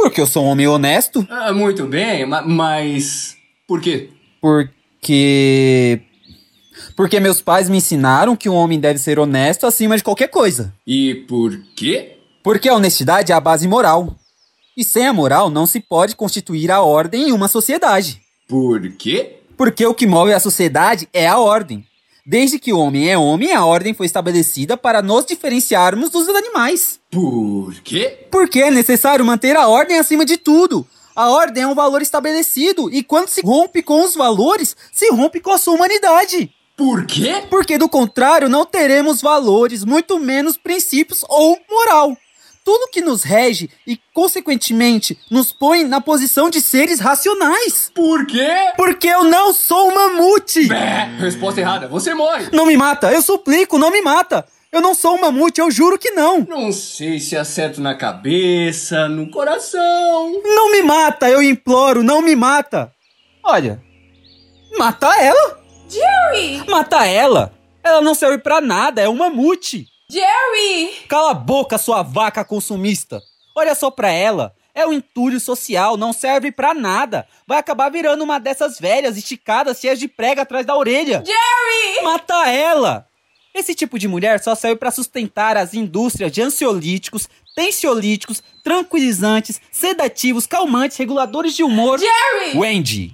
Porque 0.01 0.21
eu 0.21 0.25
sou 0.27 0.45
um 0.45 0.47
homem 0.47 0.65
honesto. 0.67 1.27
Ah, 1.29 1.51
muito 1.51 1.85
bem, 1.85 2.25
ma- 2.25 2.41
mas. 2.41 3.35
Por 3.67 3.81
quê? 3.81 4.09
Porque. 4.41 6.01
Porque 6.95 7.19
meus 7.19 7.41
pais 7.41 7.69
me 7.69 7.77
ensinaram 7.77 8.35
que 8.35 8.47
um 8.49 8.55
homem 8.55 8.79
deve 8.79 8.97
ser 8.99 9.19
honesto 9.19 9.67
acima 9.67 9.97
de 9.97 10.03
qualquer 10.03 10.29
coisa. 10.29 10.73
E 10.87 11.25
por 11.27 11.57
quê? 11.75 12.17
Porque 12.43 12.69
a 12.69 12.75
honestidade 12.75 13.31
é 13.31 13.35
a 13.35 13.39
base 13.39 13.67
moral. 13.67 14.15
E 14.77 14.83
sem 14.83 15.05
a 15.05 15.13
moral 15.13 15.49
não 15.49 15.65
se 15.65 15.81
pode 15.81 16.15
constituir 16.15 16.71
a 16.71 16.81
ordem 16.81 17.29
em 17.29 17.31
uma 17.33 17.49
sociedade. 17.49 18.21
Por 18.47 18.89
quê? 18.93 19.39
Porque 19.57 19.85
o 19.85 19.93
que 19.93 20.07
move 20.07 20.31
a 20.33 20.39
sociedade 20.39 21.07
é 21.13 21.27
a 21.27 21.37
ordem. 21.37 21.85
Desde 22.29 22.59
que 22.59 22.71
o 22.71 22.77
homem 22.77 23.09
é 23.09 23.17
homem, 23.17 23.53
a 23.53 23.65
ordem 23.65 23.91
foi 23.91 24.05
estabelecida 24.05 24.77
para 24.77 25.01
nos 25.01 25.25
diferenciarmos 25.25 26.11
dos 26.11 26.29
animais. 26.29 26.99
Por 27.09 27.73
quê? 27.83 28.27
Porque 28.29 28.61
é 28.61 28.69
necessário 28.69 29.25
manter 29.25 29.57
a 29.57 29.67
ordem 29.67 29.97
acima 29.97 30.23
de 30.23 30.37
tudo. 30.37 30.85
A 31.15 31.31
ordem 31.31 31.63
é 31.63 31.67
um 31.67 31.73
valor 31.73 32.03
estabelecido 32.03 32.87
e 32.93 33.01
quando 33.01 33.29
se 33.29 33.41
rompe 33.41 33.81
com 33.81 34.03
os 34.03 34.13
valores, 34.13 34.77
se 34.93 35.09
rompe 35.09 35.39
com 35.39 35.49
a 35.49 35.57
sua 35.57 35.73
humanidade. 35.73 36.51
Por 36.77 37.03
quê? 37.07 37.45
Porque 37.49 37.79
do 37.79 37.89
contrário, 37.89 38.47
não 38.47 38.63
teremos 38.63 39.23
valores, 39.23 39.83
muito 39.83 40.19
menos 40.19 40.55
princípios 40.55 41.25
ou 41.27 41.57
moral. 41.67 42.15
Tudo 42.69 42.91
que 42.91 43.01
nos 43.01 43.23
rege 43.23 43.67
e, 43.87 43.99
consequentemente, 44.13 45.17
nos 45.31 45.51
põe 45.51 45.83
na 45.83 45.99
posição 45.99 46.51
de 46.51 46.61
seres 46.61 46.99
racionais. 46.99 47.91
Por 47.95 48.27
quê? 48.27 48.47
Porque 48.77 49.07
eu 49.07 49.23
não 49.23 49.51
sou 49.51 49.89
um 49.89 49.95
mamute! 49.95 50.67
Bé, 50.67 51.09
resposta 51.17 51.59
errada. 51.59 51.87
Você 51.87 52.13
morre. 52.13 52.49
Não 52.53 52.67
me 52.67 52.77
mata, 52.77 53.11
eu 53.11 53.23
suplico, 53.23 53.79
não 53.79 53.89
me 53.89 54.03
mata! 54.03 54.45
Eu 54.71 54.81
não 54.81 54.93
sou 54.93 55.15
um 55.15 55.21
mamute, 55.21 55.59
eu 55.59 55.71
juro 55.71 55.97
que 55.97 56.11
não! 56.11 56.45
Não 56.47 56.71
sei 56.71 57.19
se 57.19 57.35
acerto 57.35 57.81
na 57.81 57.95
cabeça, 57.95 59.09
no 59.09 59.31
coração. 59.31 60.39
Não 60.43 60.71
me 60.71 60.83
mata, 60.83 61.27
eu 61.27 61.41
imploro, 61.41 62.03
não 62.03 62.21
me 62.21 62.35
mata! 62.35 62.93
Olha, 63.43 63.81
mata 64.77 65.07
ela! 65.19 65.59
Jerry! 65.89 66.69
Mata 66.69 67.03
ela! 67.07 67.51
Ela 67.83 67.99
não 67.99 68.13
serve 68.13 68.37
pra 68.37 68.61
nada, 68.61 69.01
é 69.01 69.09
um 69.09 69.15
mamute! 69.15 69.87
Jerry! 70.11 71.05
Cala 71.07 71.31
a 71.31 71.33
boca, 71.35 71.77
sua 71.77 72.01
vaca 72.01 72.43
consumista! 72.43 73.21
Olha 73.55 73.75
só 73.75 73.91
pra 73.91 74.09
ela! 74.09 74.55
É 74.73 74.87
um 74.87 74.93
entulho 74.93 75.39
social, 75.39 75.97
não 75.97 76.11
serve 76.13 76.51
pra 76.51 76.73
nada. 76.73 77.27
Vai 77.45 77.59
acabar 77.59 77.89
virando 77.91 78.23
uma 78.23 78.39
dessas 78.39 78.79
velhas 78.79 79.17
esticadas 79.17 79.79
cheias 79.79 79.99
de 79.99 80.07
prega 80.07 80.41
atrás 80.41 80.65
da 80.65 80.75
orelha. 80.75 81.23
Jerry! 81.25 82.03
Mata 82.03 82.49
ela! 82.49 83.05
Esse 83.53 83.75
tipo 83.75 83.99
de 83.99 84.07
mulher 84.07 84.41
só 84.41 84.55
serve 84.55 84.77
pra 84.77 84.89
sustentar 84.89 85.57
as 85.57 85.73
indústrias 85.73 86.31
de 86.31 86.41
ansiolíticos, 86.41 87.27
tensiolíticos, 87.55 88.41
tranquilizantes, 88.63 89.59
sedativos, 89.71 90.47
calmantes, 90.47 90.97
reguladores 90.97 91.53
de 91.53 91.63
humor. 91.63 91.99
Jerry! 91.99 92.57
Wendy, 92.57 93.13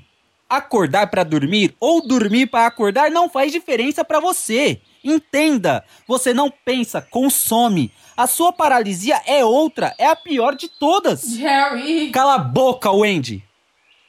acordar 0.49 1.08
pra 1.08 1.23
dormir 1.23 1.75
ou 1.79 2.05
dormir 2.05 2.45
pra 2.45 2.67
acordar 2.67 3.10
não 3.12 3.29
faz 3.29 3.51
diferença 3.51 4.05
pra 4.05 4.19
você. 4.19 4.79
Entenda, 5.06 5.86
você 6.08 6.34
não 6.34 6.52
pensa, 6.52 7.00
consome. 7.00 7.91
A 8.18 8.26
sua 8.26 8.52
paralisia 8.52 9.22
é 9.28 9.46
outra, 9.46 9.94
é 10.00 10.08
a 10.08 10.15
pior 10.15 10.56
de 10.56 10.68
todas. 10.68 11.22
Jerry! 11.22 12.10
Cala 12.10 12.36
a 12.36 12.39
boca, 12.39 12.91
Wendy. 12.91 13.44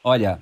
Olha, 0.02 0.40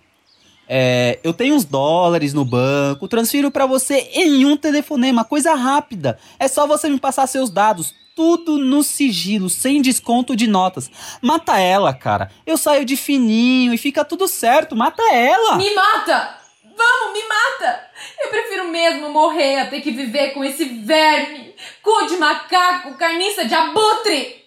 é, 0.69 1.19
eu 1.25 1.33
tenho 1.33 1.57
uns 1.57 1.65
dólares 1.65 2.33
no 2.33 2.45
banco, 2.45 3.09
transfiro 3.09 3.51
pra 3.51 3.67
você 3.67 4.09
em 4.13 4.47
um 4.47 4.57
telefonema, 4.57 5.25
coisa 5.25 5.55
rápida. 5.55 6.19
É 6.39 6.47
só 6.47 6.67
você 6.67 6.89
me 6.89 7.01
passar 7.01 7.27
seus 7.27 7.51
dados, 7.51 7.93
tudo 8.15 8.57
no 8.59 8.85
sigilo, 8.85 9.51
sem 9.51 9.83
desconto 9.83 10.37
de 10.37 10.47
notas. 10.47 10.89
Mata 11.21 11.59
ela, 11.59 11.93
cara. 11.93 12.31
Eu 12.47 12.57
saio 12.57 12.85
de 12.85 12.97
fininho 12.97 13.75
e 13.75 13.79
fica 13.79 14.05
tudo 14.05 14.29
certo. 14.29 14.77
Mata 14.77 15.03
ela. 15.13 15.57
Me 15.57 15.75
mata! 15.75 16.44
Vamos, 16.77 17.13
me 17.13 17.29
mata! 17.29 17.91
Eu 18.21 18.29
prefiro 18.31 18.69
mesmo 18.69 19.09
morrer 19.11 19.61
a 19.61 19.67
ter 19.67 19.81
que 19.81 19.91
viver 19.91 20.33
com 20.33 20.45
esse 20.45 20.65
verme, 20.65 21.55
cu 21.83 22.07
de 22.07 22.17
macaco, 22.17 22.97
carniça 22.97 23.45
de 23.45 23.55
abutre! 23.55 24.45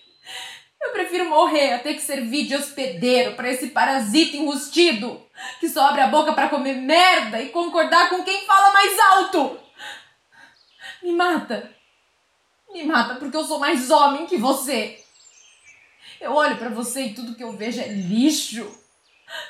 Eu 0.82 0.92
prefiro 0.92 1.26
morrer 1.26 1.74
a 1.74 1.80
ter 1.80 1.96
que 1.96 2.02
servir 2.02 2.46
de 2.46 2.56
hospedeiro 2.56 3.36
pra 3.36 3.50
esse 3.50 3.68
parasita 3.68 4.38
enrustido 4.38 5.26
que 5.60 5.70
só 5.70 5.88
abre 5.88 6.02
a 6.02 6.08
boca 6.08 6.34
pra 6.34 6.50
comer 6.50 6.76
merda 6.76 7.42
e 7.42 7.50
concordar 7.50 8.10
com 8.10 8.24
quem 8.24 8.46
fala 8.46 8.74
mais 8.74 9.00
alto! 9.00 9.60
Me 11.02 11.12
mata! 11.12 11.72
Me 12.70 12.84
mata 12.84 13.16
porque 13.16 13.38
eu 13.38 13.46
sou 13.46 13.60
mais 13.60 13.90
homem 13.90 14.28
que 14.28 14.38
você! 14.38 15.04
Eu 16.20 16.34
olho 16.34 16.58
pra 16.58 16.70
você 16.70 17.04
e 17.04 17.14
tudo 17.14 17.36
que 17.36 17.44
eu 17.44 17.54
vejo 17.54 17.80
é 17.80 17.88
lixo, 17.88 18.70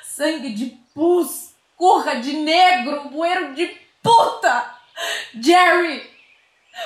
sangue 0.04 0.52
de 0.52 0.66
pus, 0.94 1.47
curra 1.78 2.16
de 2.16 2.32
negro, 2.32 3.08
bueiro 3.08 3.54
de 3.54 3.70
puta! 4.02 4.64
Jerry! 5.40 6.02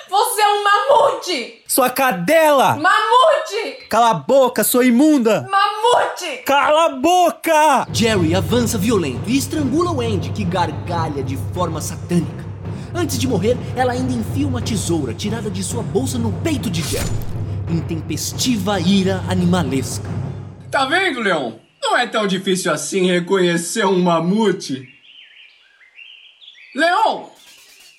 Você 0.09 0.41
é 0.41 0.49
um 0.49 0.65
mamute! 0.65 1.63
Sua 1.67 1.89
cadela. 1.89 2.77
Mamute! 2.77 3.87
Cala 3.89 4.11
a 4.11 4.15
boca, 4.15 4.63
sua 4.63 4.85
imunda. 4.85 5.49
Mamute! 5.51 6.43
Cala 6.45 6.87
a 6.87 6.89
boca. 6.91 7.87
Jerry 7.91 8.35
avança 8.35 8.77
violento 8.77 9.29
e 9.29 9.37
estrangula 9.37 9.93
Wendy, 9.93 10.31
que 10.31 10.45
gargalha 10.45 11.23
de 11.23 11.39
forma 11.55 11.81
satânica. 11.81 12.43
Antes 12.95 13.19
de 13.19 13.27
morrer, 13.27 13.57
ela 13.75 13.93
ainda 13.93 14.13
enfia 14.13 14.47
uma 14.47 14.61
tesoura 14.61 15.15
tirada 15.15 15.51
de 15.51 15.63
sua 15.63 15.83
bolsa 15.83 16.19
no 16.19 16.33
peito 16.43 16.69
de 16.69 16.83
Jerry. 16.83 17.11
Intempestiva 17.71 18.79
ira 18.79 19.23
animalesca. 19.29 20.09
Tá 20.71 20.85
vendo, 20.85 21.21
Leon? 21.21 21.53
Não 21.83 21.97
é 21.97 22.07
tão 22.07 22.27
difícil 22.27 22.73
assim 22.73 23.07
reconhecer 23.07 23.85
um 23.85 24.01
mamute. 24.01 24.88
Leon! 26.75 27.27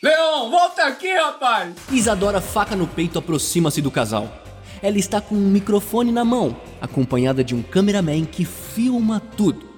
Leon, 0.01 0.49
volta 0.49 0.85
aqui, 0.85 1.13
rapaz! 1.13 1.75
Isadora, 1.91 2.41
faca 2.41 2.75
no 2.75 2.87
peito, 2.87 3.19
aproxima-se 3.19 3.81
do 3.81 3.91
casal. 3.91 4.41
Ela 4.81 4.97
está 4.97 5.21
com 5.21 5.35
um 5.35 5.49
microfone 5.49 6.11
na 6.11 6.25
mão, 6.25 6.55
acompanhada 6.81 7.43
de 7.43 7.53
um 7.53 7.61
cameraman 7.61 8.25
que 8.25 8.43
filma 8.43 9.21
tudo. 9.37 9.69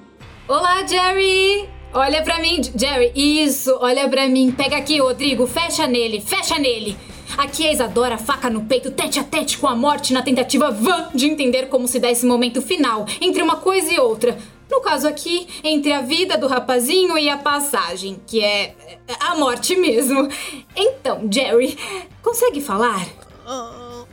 Olá, 0.48 0.86
Jerry! 0.86 1.68
Olha 1.94 2.22
pra 2.24 2.40
mim, 2.40 2.62
Jerry. 2.76 3.12
Isso, 3.16 3.76
olha 3.80 4.10
pra 4.10 4.28
mim. 4.28 4.52
Pega 4.52 4.76
aqui, 4.78 5.00
Rodrigo. 5.00 5.48
Fecha 5.48 5.88
nele, 5.88 6.20
fecha 6.20 6.60
nele. 6.60 6.98
Aqui 7.38 7.66
é 7.68 7.74
Isadora, 7.74 8.18
faca 8.18 8.50
no 8.50 8.66
peito, 8.66 8.92
tete 8.92 9.20
a 9.20 9.24
tete 9.24 9.58
com 9.58 9.68
a 9.68 9.76
morte 9.76 10.14
na 10.14 10.22
tentativa 10.22 10.72
vã 10.72 11.10
de 11.14 11.26
entender 11.28 11.68
como 11.68 11.88
se 11.88 12.00
dá 12.00 12.10
esse 12.10 12.26
momento 12.26 12.62
final 12.62 13.06
entre 13.20 13.42
uma 13.42 13.58
coisa 13.58 13.92
e 13.92 14.00
outra. 14.00 14.38
No 14.70 14.82
caso 14.82 15.08
aqui, 15.08 15.48
entre 15.64 15.94
a 15.94 16.02
vida 16.02 16.38
do 16.38 16.48
rapazinho 16.48 17.18
e 17.18 17.30
a 17.30 17.38
passagem, 17.38 18.20
que 18.26 18.44
é 18.44 18.76
a 19.20 19.36
morte 19.36 19.76
mesmo. 19.76 20.28
Então, 20.76 21.28
Jerry, 21.32 21.78
consegue 22.22 22.62
falar? 22.62 23.06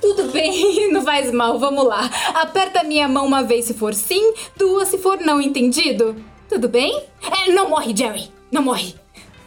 Tudo 0.00 0.30
bem, 0.32 0.90
não 0.92 1.02
faz 1.02 1.32
mal, 1.32 1.58
vamos 1.58 1.86
lá. 1.86 2.10
Aperta 2.34 2.82
minha 2.82 3.08
mão 3.08 3.24
uma 3.24 3.42
vez 3.42 3.64
se 3.64 3.74
for 3.74 3.94
sim, 3.94 4.34
duas 4.56 4.88
se 4.88 4.98
for 4.98 5.18
não, 5.20 5.40
entendido? 5.40 6.16
Tudo 6.48 6.68
bem? 6.68 7.02
É, 7.46 7.50
não 7.52 7.70
morre, 7.70 7.96
Jerry, 7.96 8.30
não 8.50 8.62
morre. 8.62 9.01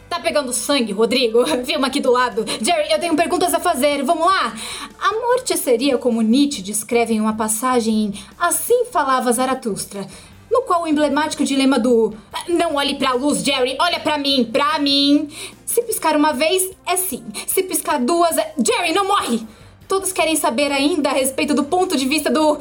Tá 0.08 0.20
pegando 0.20 0.52
sangue, 0.52 0.92
Rodrigo? 0.92 1.44
Filma 1.66 1.88
aqui 1.88 2.00
do 2.00 2.12
lado. 2.12 2.44
Jerry, 2.60 2.92
eu 2.92 2.98
tenho 2.98 3.16
perguntas 3.16 3.52
a 3.52 3.60
fazer. 3.60 4.02
Vamos 4.04 4.26
lá? 4.26 4.54
A 5.00 5.12
morte 5.12 5.56
seria 5.56 5.98
como 5.98 6.22
Nietzsche 6.22 6.62
descreve 6.62 7.14
em 7.14 7.20
uma 7.20 7.34
passagem 7.34 7.94
em 8.06 8.14
Assim 8.38 8.84
Falava 8.86 9.32
Zaratustra, 9.32 10.06
no 10.50 10.62
qual 10.62 10.82
o 10.82 10.86
emblemático 10.86 11.44
dilema 11.44 11.78
do 11.78 12.14
Não 12.48 12.76
olhe 12.76 12.94
pra 12.94 13.12
luz, 13.12 13.42
Jerry, 13.42 13.76
olha 13.80 14.00
pra 14.00 14.16
mim, 14.16 14.48
pra 14.50 14.78
mim. 14.78 15.28
Se 15.64 15.82
piscar 15.82 16.16
uma 16.16 16.32
vez, 16.32 16.70
é 16.86 16.96
sim. 16.96 17.24
Se 17.46 17.62
piscar 17.62 17.98
duas, 17.98 18.38
é... 18.38 18.54
Jerry, 18.64 18.92
não 18.92 19.06
morre! 19.06 19.46
Todos 19.88 20.12
querem 20.12 20.34
saber 20.34 20.72
ainda 20.72 21.10
a 21.10 21.12
respeito 21.12 21.54
do 21.54 21.64
ponto 21.64 21.96
de 21.96 22.06
vista 22.06 22.30
do. 22.30 22.58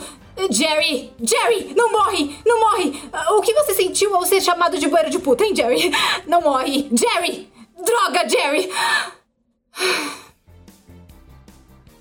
Jerry! 0.51 1.11
Jerry! 1.21 1.73
Não 1.75 1.91
morre! 1.91 2.37
Não 2.45 2.59
morre! 2.59 2.93
O 3.37 3.41
que 3.41 3.53
você 3.53 3.73
sentiu 3.73 4.15
ao 4.15 4.25
ser 4.25 4.41
chamado 4.41 4.77
de 4.77 4.87
bueiro 4.87 5.09
de 5.09 5.19
puta, 5.19 5.43
hein, 5.43 5.55
Jerry? 5.55 5.91
Não 6.27 6.41
morre! 6.41 6.89
Jerry! 6.93 7.49
Droga, 7.83 8.27
Jerry! 8.27 8.69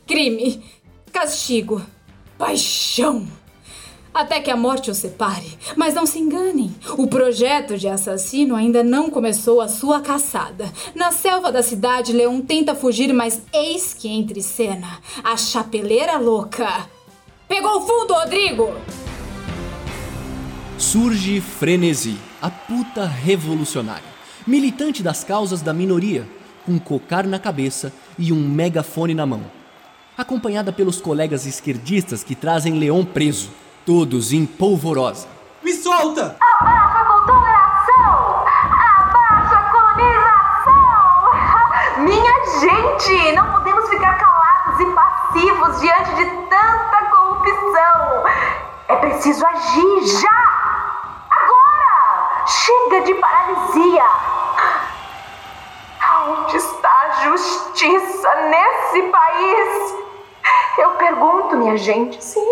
Crime. 0.06 0.62
Castigo. 1.12 1.82
paixão. 2.36 3.26
Até 4.12 4.40
que 4.40 4.50
a 4.50 4.56
morte 4.56 4.90
os 4.90 4.98
separe. 4.98 5.58
Mas 5.76 5.92
não 5.92 6.06
se 6.06 6.20
enganem, 6.20 6.72
o 6.96 7.08
projeto 7.08 7.76
de 7.76 7.88
assassino 7.88 8.54
ainda 8.54 8.84
não 8.84 9.10
começou 9.10 9.60
a 9.60 9.66
sua 9.66 10.00
caçada. 10.00 10.72
Na 10.94 11.10
selva 11.10 11.50
da 11.50 11.62
cidade, 11.64 12.12
Leão 12.12 12.40
tenta 12.40 12.76
fugir, 12.76 13.12
mas 13.12 13.42
eis 13.52 13.92
que 13.92 14.08
entre 14.08 14.40
cena 14.40 15.00
a 15.24 15.36
chapeleira 15.36 16.16
louca. 16.18 16.88
Pegou 17.48 17.82
fundo, 17.82 18.14
Rodrigo! 18.14 18.74
Surge 20.78 21.40
Frenesi, 21.40 22.18
a 22.40 22.50
puta 22.50 23.06
revolucionária, 23.06 24.04
militante 24.46 25.02
das 25.02 25.22
causas 25.22 25.60
da 25.60 25.72
minoria, 25.72 26.26
com 26.64 26.78
cocar 26.78 27.26
na 27.26 27.38
cabeça 27.38 27.92
e 28.18 28.32
um 28.32 28.48
megafone 28.48 29.14
na 29.14 29.26
mão. 29.26 29.42
Acompanhada 30.16 30.72
pelos 30.72 31.00
colegas 31.00 31.44
esquerdistas 31.46 32.24
que 32.24 32.34
trazem 32.34 32.78
Leão 32.78 33.04
preso, 33.04 33.50
todos 33.84 34.32
em 34.32 34.46
polvorosa. 34.46 35.26
Me 35.62 35.72
solta! 35.72 36.36
Abaixa 36.60 36.98
a 36.98 37.04
culturação! 37.04 38.44
Abaixa 39.00 39.56
a 39.56 39.70
colonização! 39.70 40.84
Minha 42.04 42.34
gente, 42.60 43.32
não 43.36 43.52
podemos 43.52 43.88
ficar 43.90 44.18
calados 44.18 44.80
e 44.80 44.86
passivos 44.94 45.80
diante 45.80 46.14
de 46.16 46.24
tanta 46.48 46.74
corrupção. 46.74 46.83
É 48.88 48.96
preciso 48.96 49.46
agir 49.46 50.06
já! 50.20 51.26
Agora! 51.30 52.46
Chega 52.46 53.00
de 53.02 53.14
paralisia! 53.14 54.04
Aonde 56.08 56.56
está 56.56 56.90
a 56.90 57.10
justiça 57.24 58.34
nesse 58.42 59.02
país? 59.02 59.94
Eu 60.78 60.90
pergunto, 60.92 61.56
minha 61.56 61.76
gente, 61.76 62.22
sim. 62.22 62.46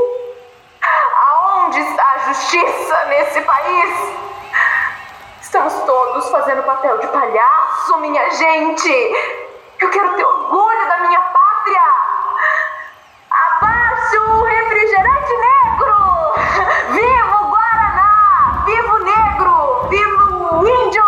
Aonde 1.28 1.80
está 1.80 2.12
a 2.12 2.18
justiça 2.28 3.04
nesse 3.06 3.40
país? 3.42 4.12
Estamos 5.40 5.74
todos 5.82 6.30
fazendo 6.30 6.62
papel 6.62 6.98
de 6.98 7.06
palhaço, 7.08 7.98
minha 7.98 8.30
gente. 8.30 8.90
Eu 9.80 9.90
quero 9.90 10.14
ter 10.14 10.24
orgulho 10.24 10.88
da 10.88 10.98
minha 11.00 11.20
pátria. 11.20 11.82
Abaixo 13.30 14.20
o 14.30 14.44
refrigerante 14.44 15.32
negro! 15.36 16.34
Viva 16.92 17.42
o 17.42 17.50
Guaraná! 17.50 18.62
Viva 18.64 18.94
o 18.94 18.98
negro! 18.98 19.88
Viva 19.88 20.56
o 20.56 20.66
índio! 20.66 21.04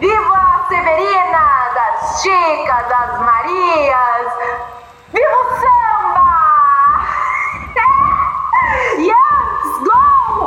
Viva 0.00 0.36
a 0.36 0.64
Severina, 0.68 1.70
das 2.06 2.22
Chicas, 2.22 2.88
das 2.88 3.20
Marias! 3.20 4.32
Viva 5.12 5.36
o 5.36 5.50
samba! 5.60 6.30
Yes, 8.98 9.78
go 9.82 10.00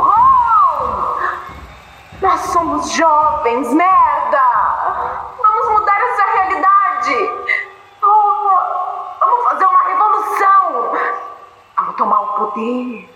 home! 0.08 0.92
Nós 2.22 2.40
somos 2.40 2.90
jovens, 2.92 3.72
merda! 3.74 4.42
Vamos 5.38 5.70
mudar 5.72 6.00
essa 6.00 6.24
realidade! 6.32 7.30
Vamos 9.20 9.44
fazer 9.44 9.66
uma 9.66 9.82
revolução! 9.82 10.92
Vamos 11.76 11.96
tomar 11.96 12.20
o 12.20 12.26
poder! 12.38 13.09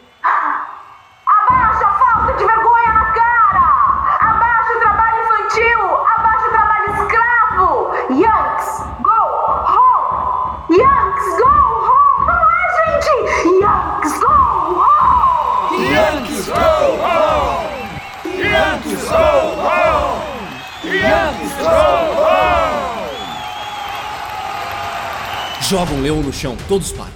Jogam 25.69 26.03
Leão 26.03 26.23
no 26.23 26.31
chão, 26.31 26.59
todos 26.69 26.93
param. 26.93 27.15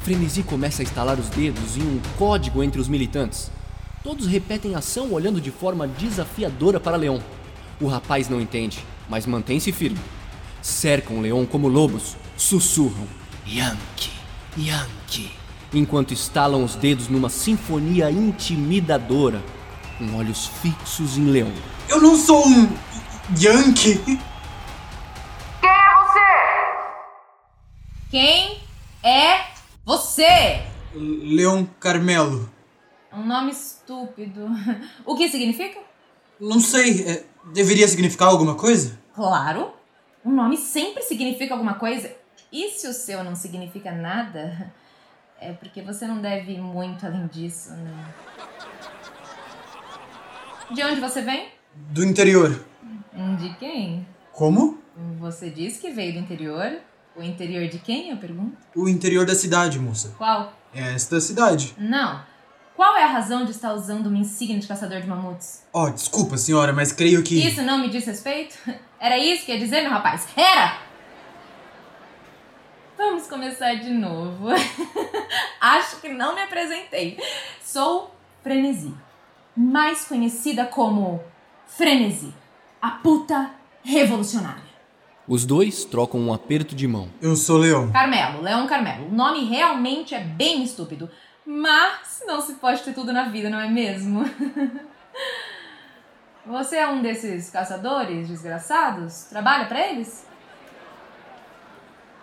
Frenesi 0.00 0.44
começa 0.44 0.80
a 0.80 0.84
estalar 0.84 1.18
os 1.18 1.28
dedos 1.28 1.76
em 1.76 1.82
um 1.82 2.00
código 2.16 2.62
entre 2.62 2.80
os 2.80 2.86
militantes. 2.86 3.50
Todos 4.00 4.28
repetem 4.28 4.76
a 4.76 4.78
ação 4.78 5.12
olhando 5.12 5.40
de 5.40 5.50
forma 5.50 5.88
desafiadora 5.88 6.78
para 6.78 6.96
Leão. 6.96 7.20
O 7.80 7.88
rapaz 7.88 8.28
não 8.28 8.40
entende, 8.40 8.78
mas 9.08 9.26
mantém-se 9.26 9.72
firme. 9.72 9.98
Cercam 10.62 11.20
Leão 11.20 11.44
como 11.44 11.66
lobos, 11.66 12.16
sussurram 12.36 13.08
Yankee, 13.44 14.12
Yankee, 14.56 15.32
enquanto 15.72 16.14
estalam 16.14 16.62
os 16.62 16.76
dedos 16.76 17.08
numa 17.08 17.28
sinfonia 17.28 18.08
intimidadora, 18.08 19.42
com 19.98 20.14
olhos 20.14 20.46
fixos 20.62 21.18
em 21.18 21.24
Leão. 21.24 21.50
Eu 21.88 22.00
não 22.00 22.16
sou 22.16 22.46
um. 22.46 22.68
Yankee! 23.36 24.20
Quem 28.14 28.60
é 29.02 29.44
você? 29.84 30.62
Leon 30.94 31.64
Carmelo. 31.80 32.48
Um 33.12 33.26
nome 33.26 33.50
estúpido. 33.50 34.46
O 35.04 35.16
que 35.16 35.28
significa? 35.28 35.80
Não 36.38 36.60
sei, 36.60 37.08
é, 37.08 37.24
deveria 37.52 37.88
significar 37.88 38.28
alguma 38.28 38.54
coisa? 38.54 38.96
Claro. 39.16 39.72
Um 40.24 40.30
nome 40.30 40.56
sempre 40.56 41.02
significa 41.02 41.54
alguma 41.54 41.74
coisa. 41.74 42.14
E 42.52 42.68
se 42.68 42.86
o 42.86 42.92
seu 42.92 43.24
não 43.24 43.34
significa 43.34 43.90
nada, 43.90 44.72
é 45.40 45.52
porque 45.52 45.82
você 45.82 46.06
não 46.06 46.22
deve 46.22 46.52
ir 46.52 46.60
muito 46.60 47.04
além 47.04 47.26
disso, 47.26 47.72
né? 47.72 48.14
De 50.70 50.84
onde 50.84 51.00
você 51.00 51.20
vem? 51.20 51.48
Do 51.74 52.04
interior. 52.04 52.64
De 53.40 53.56
quem? 53.56 54.06
Como? 54.30 54.80
Você 55.18 55.50
disse 55.50 55.80
que 55.80 55.90
veio 55.90 56.12
do 56.12 56.20
interior. 56.20 56.80
O 57.16 57.22
interior 57.22 57.68
de 57.68 57.78
quem, 57.78 58.10
eu 58.10 58.16
pergunto? 58.16 58.56
O 58.74 58.88
interior 58.88 59.24
da 59.24 59.34
cidade, 59.34 59.78
moça. 59.78 60.14
Qual? 60.18 60.52
Esta 60.74 61.20
cidade. 61.20 61.74
Não. 61.78 62.20
Qual 62.76 62.96
é 62.96 63.04
a 63.04 63.08
razão 63.08 63.44
de 63.44 63.52
estar 63.52 63.72
usando 63.72 64.08
uma 64.08 64.18
insígnia 64.18 64.58
de 64.58 64.66
caçador 64.66 65.00
de 65.00 65.06
mamutes? 65.06 65.64
Oh, 65.72 65.88
desculpa, 65.90 66.36
senhora, 66.36 66.72
mas 66.72 66.90
creio 66.92 67.22
que. 67.22 67.46
Isso 67.46 67.62
não 67.62 67.78
me 67.78 67.88
diz 67.88 68.04
respeito? 68.04 68.56
Era 68.98 69.16
isso 69.16 69.46
que 69.46 69.52
ia 69.52 69.58
dizer, 69.58 69.82
meu 69.82 69.90
rapaz? 69.92 70.26
Era! 70.36 70.78
Vamos 72.96 73.28
começar 73.28 73.74
de 73.74 73.90
novo. 73.90 74.48
Acho 75.60 76.00
que 76.00 76.08
não 76.08 76.34
me 76.34 76.42
apresentei. 76.42 77.18
Sou 77.62 78.12
Frenesi, 78.42 78.92
mais 79.56 80.04
conhecida 80.04 80.64
como 80.64 81.22
Frenesi, 81.66 82.34
a 82.82 82.90
puta 82.90 83.50
revolucionária. 83.84 84.63
Os 85.26 85.46
dois 85.46 85.84
trocam 85.84 86.20
um 86.20 86.34
aperto 86.34 86.74
de 86.74 86.86
mão. 86.86 87.08
Eu 87.20 87.34
sou 87.34 87.56
Leão. 87.56 87.90
Carmelo, 87.90 88.42
Leão 88.42 88.66
Carmelo. 88.66 89.08
O 89.08 89.14
nome 89.14 89.44
realmente 89.44 90.14
é 90.14 90.20
bem 90.20 90.62
estúpido, 90.62 91.10
mas 91.46 92.22
não 92.26 92.42
se 92.42 92.54
pode 92.54 92.82
ter 92.82 92.92
tudo 92.92 93.10
na 93.10 93.24
vida, 93.24 93.48
não 93.48 93.58
é 93.58 93.68
mesmo? 93.68 94.24
Você 96.46 96.76
é 96.76 96.86
um 96.86 97.00
desses 97.00 97.48
caçadores 97.48 98.28
desgraçados? 98.28 99.24
Trabalha 99.30 99.64
pra 99.64 99.90
eles? 99.90 100.26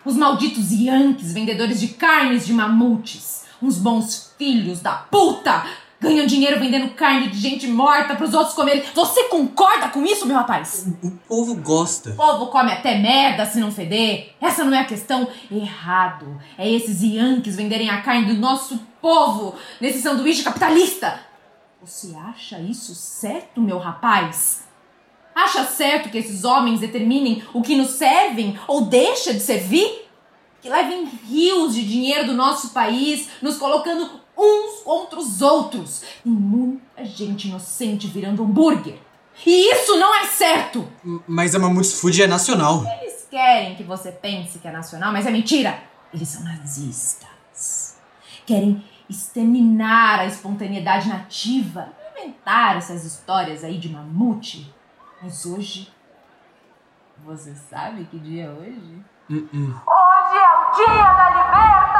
Os 0.06 0.16
malditos 0.16 0.72
Yankees, 0.72 1.34
vendedores 1.34 1.80
de 1.80 1.88
carnes 1.90 2.46
de 2.46 2.54
mamutes. 2.54 3.46
Uns 3.60 3.80
bons 3.80 4.36
filhos 4.38 4.80
da 4.80 4.94
puta! 4.94 5.66
Ganham 6.02 6.26
dinheiro 6.26 6.60
vendendo 6.60 6.96
carne 6.96 7.28
de 7.28 7.38
gente 7.38 7.68
morta 7.68 8.16
pros 8.16 8.34
outros 8.34 8.56
comerem. 8.56 8.84
Você 8.96 9.26
concorda 9.26 9.88
com 9.90 10.04
isso, 10.04 10.26
meu 10.26 10.36
rapaz? 10.36 10.88
O 11.04 11.12
povo 11.12 11.56
gosta. 11.58 12.10
O 12.10 12.16
povo 12.16 12.48
come 12.48 12.72
até 12.72 12.98
merda 12.98 13.46
se 13.46 13.60
não 13.60 13.72
feder. 13.72 14.34
Essa 14.42 14.64
não 14.64 14.76
é 14.76 14.80
a 14.80 14.86
questão. 14.86 15.28
Errado. 15.52 16.42
É 16.58 16.68
esses 16.68 17.04
Yankees 17.04 17.56
venderem 17.56 17.88
a 17.88 18.02
carne 18.02 18.34
do 18.34 18.42
nosso 18.42 18.80
povo 19.00 19.54
nesse 19.80 20.02
sanduíche 20.02 20.42
capitalista. 20.42 21.19
Você 21.84 22.15
acha 22.15 22.60
isso 22.60 22.96
certo, 22.96 23.62
meu 23.62 23.78
rapaz? 23.78 24.63
Acha 25.36 25.65
certo 25.65 26.10
que 26.10 26.17
esses 26.17 26.44
homens 26.44 26.80
determinem 26.80 27.44
o 27.54 27.62
que 27.62 27.75
nos 27.75 27.92
servem 27.92 28.60
ou 28.67 28.86
deixa 28.86 29.36
de 29.36 29.40
servir? 29.40 30.10
Que 30.63 30.69
levem 30.69 31.06
rios 31.06 31.75
de 31.75 31.88
dinheiro 31.88 32.25
do 32.25 32.34
nosso 32.34 32.69
país, 32.71 33.30
nos 33.40 33.58
colocando 33.58 34.19
uns 34.42 34.81
contra 34.81 35.19
os 35.19 35.42
outros. 35.42 36.04
E 36.25 36.29
muita 36.29 37.06
gente 37.06 37.48
inocente 37.48 38.08
virando 38.08 38.44
hambúrguer. 38.44 38.98
E 39.46 39.71
isso 39.71 39.98
não 39.98 40.13
é 40.15 40.25
certo! 40.27 40.87
Mas 41.27 41.56
a 41.56 41.60
Mamutes 41.60 42.00
Food 42.00 42.21
é 42.21 42.27
nacional. 42.27 42.83
Eles 43.02 43.27
querem 43.29 43.75
que 43.75 43.83
você 43.83 44.12
pense 44.12 44.60
que 44.60 44.67
é 44.67 44.71
nacional, 44.71 45.12
mas 45.12 45.25
é 45.25 45.31
mentira! 45.31 45.81
Eles 46.13 46.27
são 46.27 46.44
nazistas. 46.44 47.98
Querem 48.46 48.83
exterminar 49.10 50.19
a 50.19 50.25
espontaneidade 50.25 51.08
nativa, 51.08 51.89
inventar 52.12 52.77
essas 52.77 53.06
histórias 53.06 53.63
aí 53.63 53.77
de 53.77 53.89
mamute. 53.89 54.73
Mas 55.21 55.46
hoje. 55.46 55.92
Você 57.23 57.54
sabe 57.54 58.06
que 58.06 58.17
dia 58.17 58.46
é 58.46 58.50
hoje? 58.50 59.04
Uh 59.29 59.35
-uh. 59.35 59.81
Hoje 59.87 60.37
é 60.37 60.50
o 60.58 60.75
dia 60.75 61.13
da 61.13 61.29
libertação! 61.29 61.90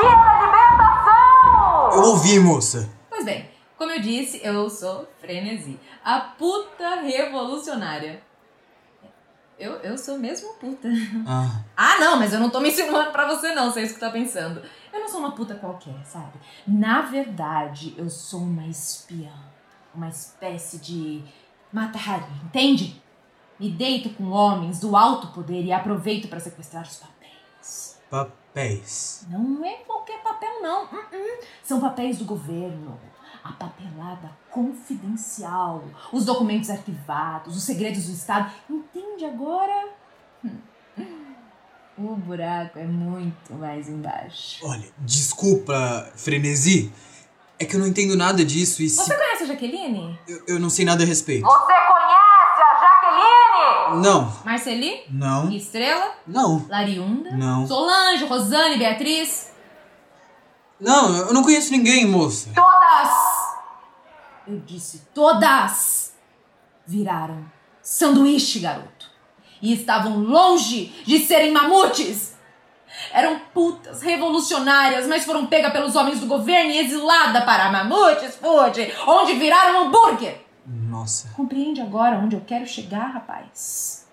Quero 0.00 0.44
libertação! 0.46 1.92
Eu 1.92 2.02
ouvi, 2.10 2.38
moça. 2.40 2.90
Pois 3.08 3.24
bem, 3.24 3.48
como 3.78 3.90
eu 3.92 4.00
disse, 4.00 4.40
eu 4.44 4.68
sou 4.68 5.08
Frenesi, 5.20 5.78
a 6.04 6.20
puta 6.20 6.96
revolucionária. 7.00 8.22
Eu, 9.58 9.72
eu 9.76 9.96
sou 9.96 10.18
mesmo 10.18 10.52
puta. 10.54 10.86
Ah, 11.26 11.62
Ah, 11.74 11.98
não, 11.98 12.18
mas 12.18 12.32
eu 12.34 12.38
não 12.40 12.50
tô 12.50 12.60
me 12.60 12.68
insinuando 12.68 13.10
pra 13.10 13.26
você 13.26 13.54
não, 13.54 13.72
se 13.72 13.80
é 13.80 13.84
isso 13.84 13.94
que 13.94 14.00
tá 14.00 14.10
pensando. 14.10 14.62
Eu 14.92 15.00
não 15.00 15.08
sou 15.08 15.18
uma 15.20 15.32
puta 15.32 15.54
qualquer, 15.54 15.94
sabe? 16.04 16.32
Na 16.66 17.00
verdade, 17.02 17.94
eu 17.96 18.10
sou 18.10 18.40
uma 18.40 18.66
espiã. 18.66 19.32
Uma 19.94 20.08
espécie 20.08 20.76
de 20.78 21.24
matahari, 21.72 22.24
entende? 22.44 23.02
Me 23.58 23.70
deito 23.70 24.10
com 24.10 24.28
homens 24.30 24.78
do 24.78 24.94
alto 24.94 25.28
poder 25.28 25.64
e 25.64 25.72
aproveito 25.72 26.28
pra 26.28 26.38
sequestrar 26.38 26.82
os 26.82 26.96
papéis. 26.98 27.95
Papéis. 28.10 29.26
Não 29.28 29.64
é 29.64 29.74
qualquer 29.86 30.22
papel, 30.22 30.62
não. 30.62 30.84
Uh-uh. 30.84 31.44
São 31.62 31.80
papéis 31.80 32.18
do 32.18 32.24
governo. 32.24 32.98
A 33.44 33.52
papelada 33.52 34.30
confidencial. 34.50 35.84
Os 36.12 36.24
documentos 36.24 36.70
arquivados, 36.70 37.56
os 37.56 37.62
segredos 37.62 38.06
do 38.06 38.12
Estado. 38.12 38.52
Entende 38.68 39.24
agora? 39.24 39.88
O 41.98 42.14
buraco 42.14 42.78
é 42.78 42.84
muito 42.84 43.54
mais 43.54 43.88
embaixo. 43.88 44.58
Olha, 44.66 44.84
desculpa, 44.98 46.12
frenesi. 46.14 46.92
É 47.58 47.64
que 47.64 47.74
eu 47.74 47.80
não 47.80 47.86
entendo 47.86 48.14
nada 48.14 48.44
disso 48.44 48.82
e 48.82 48.88
se... 48.90 48.96
Você 48.96 49.14
conhece 49.16 49.44
a 49.44 49.46
Jaqueline? 49.46 50.18
eu, 50.28 50.42
eu 50.46 50.60
não 50.60 50.68
sei 50.68 50.84
nada 50.84 51.04
a 51.04 51.06
respeito. 51.06 51.46
Você 51.46 51.72
conhece 51.88 52.05
Não, 53.94 54.32
Marceli? 54.44 55.02
não, 55.10 55.50
Estrela? 55.50 56.12
não, 56.26 56.66
Lariunda? 56.68 57.30
não. 57.32 57.66
Solange, 57.66 58.24
Rosane, 58.24 58.76
Beatriz? 58.76 59.52
Não, 60.80 61.16
eu 61.16 61.32
não 61.32 61.42
conheço 61.42 61.72
ninguém, 61.72 62.06
moça. 62.06 62.50
Todas! 62.54 63.10
Eu 64.46 64.60
disse 64.60 65.02
todas! 65.14 66.12
Viraram 66.86 67.44
sanduíche, 67.82 68.58
garoto. 68.58 69.06
E 69.62 69.72
estavam 69.72 70.18
longe 70.18 70.86
de 71.06 71.18
serem 71.24 71.52
mamutes! 71.52 72.34
Eram 73.12 73.38
putas 73.52 74.02
revolucionárias, 74.02 75.06
mas 75.06 75.24
foram 75.24 75.46
pegas 75.46 75.72
pelos 75.72 75.94
homens 75.94 76.20
do 76.20 76.26
governo 76.26 76.70
e 76.70 76.78
exilada 76.78 77.42
para 77.42 77.70
mamutes 77.70 78.36
food, 78.36 78.92
onde 79.06 79.34
viraram 79.34 79.86
hambúrguer. 79.86 80.45
Nossa. 80.66 81.28
Compreende 81.34 81.80
agora 81.80 82.18
onde 82.18 82.34
eu 82.34 82.40
quero 82.40 82.66
chegar, 82.66 83.06
rapaz? 83.06 84.06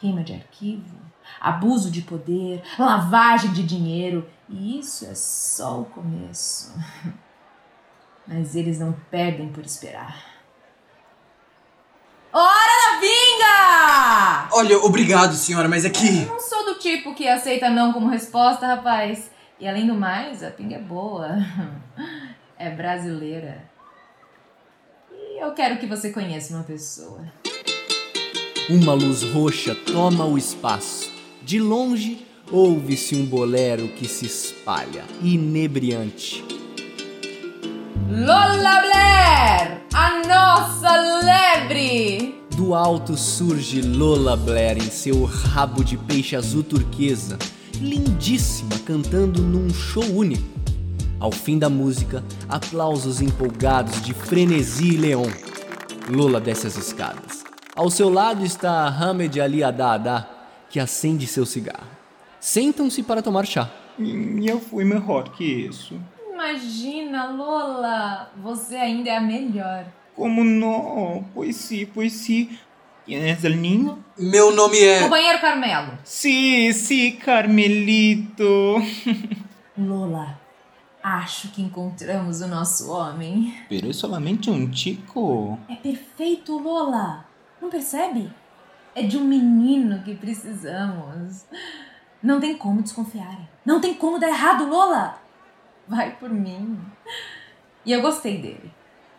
Queima 0.00 0.24
de 0.24 0.32
arquivo, 0.32 0.96
abuso 1.40 1.90
de 1.90 2.02
poder, 2.02 2.62
lavagem 2.76 3.52
de 3.52 3.62
dinheiro. 3.62 4.28
E 4.48 4.80
isso 4.80 5.06
é 5.06 5.14
só 5.14 5.80
o 5.80 5.84
começo. 5.84 6.74
Mas 8.26 8.56
eles 8.56 8.78
não 8.80 8.92
perdem 9.10 9.48
por 9.52 9.64
esperar. 9.64 10.32
Hora 12.32 12.94
da 12.94 13.00
vinga! 13.00 14.48
Olha, 14.56 14.78
obrigado, 14.78 15.34
senhora, 15.34 15.68
mas 15.68 15.84
é 15.84 15.90
que... 15.90 16.24
Não 16.24 16.40
sou 16.40 16.64
do 16.64 16.78
tipo 16.78 17.14
que 17.14 17.28
aceita 17.28 17.68
não 17.68 17.92
como 17.92 18.08
resposta, 18.08 18.66
rapaz. 18.66 19.30
E 19.60 19.68
além 19.68 19.86
do 19.86 19.94
mais, 19.94 20.42
a 20.42 20.50
pinga 20.50 20.76
é 20.76 20.80
boa. 20.80 21.28
É 22.58 22.70
brasileira. 22.70 23.68
Eu 25.42 25.50
quero 25.50 25.76
que 25.76 25.86
você 25.86 26.10
conheça 26.10 26.54
uma 26.54 26.62
pessoa. 26.62 27.20
Uma 28.70 28.92
luz 28.94 29.24
roxa 29.24 29.74
toma 29.74 30.24
o 30.24 30.38
espaço. 30.38 31.10
De 31.42 31.58
longe, 31.58 32.24
ouve-se 32.48 33.16
um 33.16 33.26
bolero 33.26 33.88
que 33.88 34.06
se 34.06 34.24
espalha, 34.24 35.02
inebriante. 35.20 36.44
Lola 38.08 38.82
Blair! 38.82 39.82
A 39.92 40.22
nossa 40.28 40.96
lebre! 41.24 42.36
Do 42.56 42.72
alto 42.72 43.16
surge 43.16 43.82
Lola 43.82 44.36
Blair 44.36 44.78
em 44.78 44.90
seu 44.92 45.24
rabo 45.24 45.82
de 45.82 45.96
peixe 45.96 46.36
azul 46.36 46.62
turquesa, 46.62 47.36
lindíssima, 47.80 48.78
cantando 48.86 49.42
num 49.42 49.74
show 49.74 50.04
único. 50.04 50.61
Ao 51.22 51.30
fim 51.30 51.56
da 51.56 51.70
música, 51.70 52.20
aplausos 52.48 53.20
empolgados 53.20 54.02
de 54.02 54.12
frenesi 54.12 54.94
e 54.94 54.96
Leon. 54.96 55.30
Lola 56.08 56.40
desce 56.40 56.66
as 56.66 56.76
escadas. 56.76 57.44
Ao 57.76 57.88
seu 57.88 58.10
lado 58.10 58.44
está 58.44 58.88
Hamed 58.88 59.40
Ali 59.40 59.62
Adada, 59.62 60.28
que 60.68 60.80
acende 60.80 61.28
seu 61.28 61.46
cigarro. 61.46 61.86
Sentam-se 62.40 63.04
para 63.04 63.22
tomar 63.22 63.46
chá. 63.46 63.70
Eu 64.42 64.58
fui 64.58 64.84
melhor 64.84 65.28
que 65.28 65.44
isso. 65.44 65.94
Imagina, 66.32 67.30
Lola! 67.30 68.32
Você 68.42 68.74
ainda 68.74 69.10
é 69.10 69.16
a 69.18 69.20
melhor. 69.20 69.86
Como 70.16 70.42
não? 70.42 71.24
Pois 71.32 71.54
sim, 71.54 71.86
pois 71.86 72.14
sim. 72.14 72.50
Quem 73.06 73.18
é 73.18 73.38
el 73.44 73.60
niño? 73.60 74.04
Meu 74.18 74.50
nome 74.50 74.76
é... 74.80 75.04
Companheiro 75.04 75.40
Carmelo. 75.40 75.98
Sí, 76.02 76.72
sí, 76.72 77.12
Carmelito. 77.12 78.82
Lola, 79.78 80.41
acho 81.02 81.48
que 81.48 81.62
encontramos 81.62 82.40
o 82.40 82.46
nosso 82.46 82.90
homem. 82.90 83.54
Pero 83.68 83.90
é 83.90 83.92
solamente 83.92 84.50
um 84.50 84.72
chico. 84.72 85.58
É 85.68 85.74
perfeito, 85.74 86.56
Lola. 86.56 87.26
Não 87.60 87.68
percebe? 87.68 88.30
É 88.94 89.02
de 89.02 89.16
um 89.16 89.24
menino 89.24 90.02
que 90.02 90.14
precisamos. 90.14 91.44
Não 92.22 92.38
tem 92.38 92.56
como 92.56 92.82
desconfiarem. 92.82 93.48
Não 93.64 93.80
tem 93.80 93.94
como 93.94 94.18
dar 94.18 94.28
errado, 94.28 94.68
Lola. 94.68 95.20
Vai 95.88 96.16
por 96.16 96.30
mim. 96.30 96.78
E 97.84 97.90
eu 97.90 98.00
gostei 98.00 98.40
dele. 98.40 98.72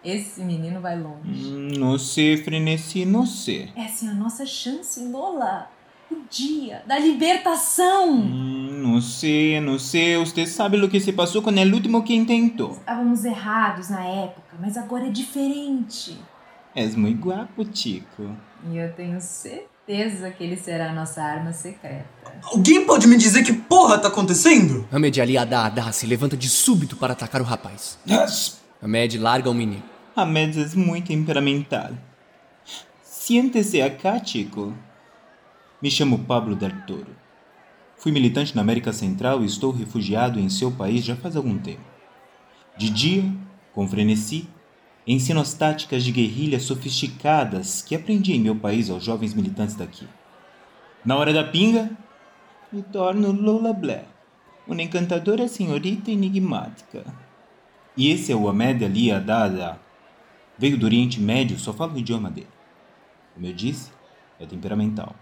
Esse 0.04 0.42
menino 0.42 0.82
vai 0.82 1.00
longe. 1.00 1.50
Não 1.78 1.98
sei, 1.98 2.38
frenesi, 2.38 3.06
não 3.06 3.26
sei. 3.26 3.72
Essa 3.76 4.06
é 4.06 4.10
a 4.10 4.14
nossa 4.14 4.46
chance, 4.46 5.04
Lola. 5.06 5.70
O 6.14 6.26
dia 6.30 6.84
da 6.86 7.00
libertação. 7.00 8.12
Hum, 8.12 8.82
Não 8.84 9.02
sei, 9.02 9.60
não 9.60 9.80
sei. 9.80 10.16
Você 10.18 10.46
sabe 10.46 10.78
o 10.78 10.88
que 10.90 11.00
se 11.00 11.12
passou 11.12 11.42
com 11.42 11.50
o 11.50 11.74
último 11.74 12.04
que 12.04 12.24
tentou. 12.26 12.72
Estávamos 12.74 13.26
errados 13.26 13.90
na 13.90 14.04
época, 14.06 14.56
mas 14.60 14.78
agora 14.78 15.08
é 15.08 15.10
diferente. 15.10 16.18
És 16.76 16.96
muito 16.96 17.20
guapo, 17.28 17.66
chico. 17.74 18.30
E 18.72 18.78
eu 18.78 18.92
tenho 18.94 19.20
certeza 19.22 20.30
que 20.32 20.44
ele 20.44 20.56
será 20.58 20.92
a 20.92 20.94
nossa 20.94 21.22
arma 21.22 21.52
secreta. 21.52 22.06
Alguém 22.44 22.86
pode 22.86 23.08
me 23.08 23.18
dizer 23.18 23.44
que 23.44 23.54
porra 23.54 23.98
tá 23.98 24.08
acontecendo? 24.08 24.88
Hamed 24.92 25.20
Ali 25.20 25.38
Adada 25.38 25.92
se 25.92 26.06
levanta 26.06 26.38
de 26.38 26.50
súbito 26.50 26.96
para 26.96 27.14
atacar 27.14 27.42
o 27.42 27.46
rapaz. 27.46 27.98
Hamed 28.82 29.18
larga 29.18 29.50
o 29.50 29.54
menino. 29.54 29.84
A 30.16 30.26
Mads 30.26 30.74
é 30.74 30.78
muito 30.78 31.08
temperamental. 31.08 31.90
Siente-se 33.02 33.82
acá, 33.82 34.24
chico. 34.24 34.74
Me 35.84 35.92
chamo 35.92 36.20
Pablo 36.20 36.56
Del 36.56 36.86
Toro. 36.86 37.14
Fui 37.98 38.10
militante 38.10 38.56
na 38.56 38.62
América 38.62 38.94
Central 38.94 39.44
e 39.44 39.46
estou 39.46 39.70
refugiado 39.70 40.40
em 40.40 40.48
seu 40.48 40.72
país 40.72 41.04
já 41.04 41.14
faz 41.14 41.36
algum 41.36 41.58
tempo. 41.58 41.84
De 42.78 42.90
dia, 42.90 43.30
com 43.74 43.86
frenesi, 43.86 44.48
ensino 45.06 45.42
as 45.42 45.54
táticas 45.54 46.06
de 46.06 46.14
guerrilha 46.14 46.58
sofisticadas 46.58 47.82
que 47.82 47.96
aprendi 47.96 48.32
em 48.32 48.40
meu 48.40 48.56
país 48.56 48.90
aos 48.90 49.04
jovens 49.04 49.34
militantes 49.34 49.76
daqui. 49.76 50.08
Na 51.04 51.18
hora 51.18 51.34
da 51.34 51.44
pinga, 51.44 51.92
me 52.72 52.82
torno 52.82 53.34
Lola 53.34 53.74
Blair, 53.74 54.06
uma 54.66 54.82
encantadora 54.82 55.50
senhorita 55.50 56.10
enigmática. 56.10 57.04
E 57.98 58.10
esse 58.10 58.32
é 58.32 58.36
o 58.38 58.48
Ahmed 58.48 58.86
Ali 58.86 59.12
Adada. 59.12 59.78
Veio 60.58 60.78
do 60.78 60.86
Oriente 60.86 61.20
Médio, 61.20 61.60
só 61.60 61.74
fala 61.74 61.92
o 61.92 62.00
idioma 62.00 62.32
dele. 62.32 62.48
Como 63.34 63.46
eu 63.46 63.54
disse, 63.54 63.92
é 64.40 64.46
temperamental. 64.46 65.14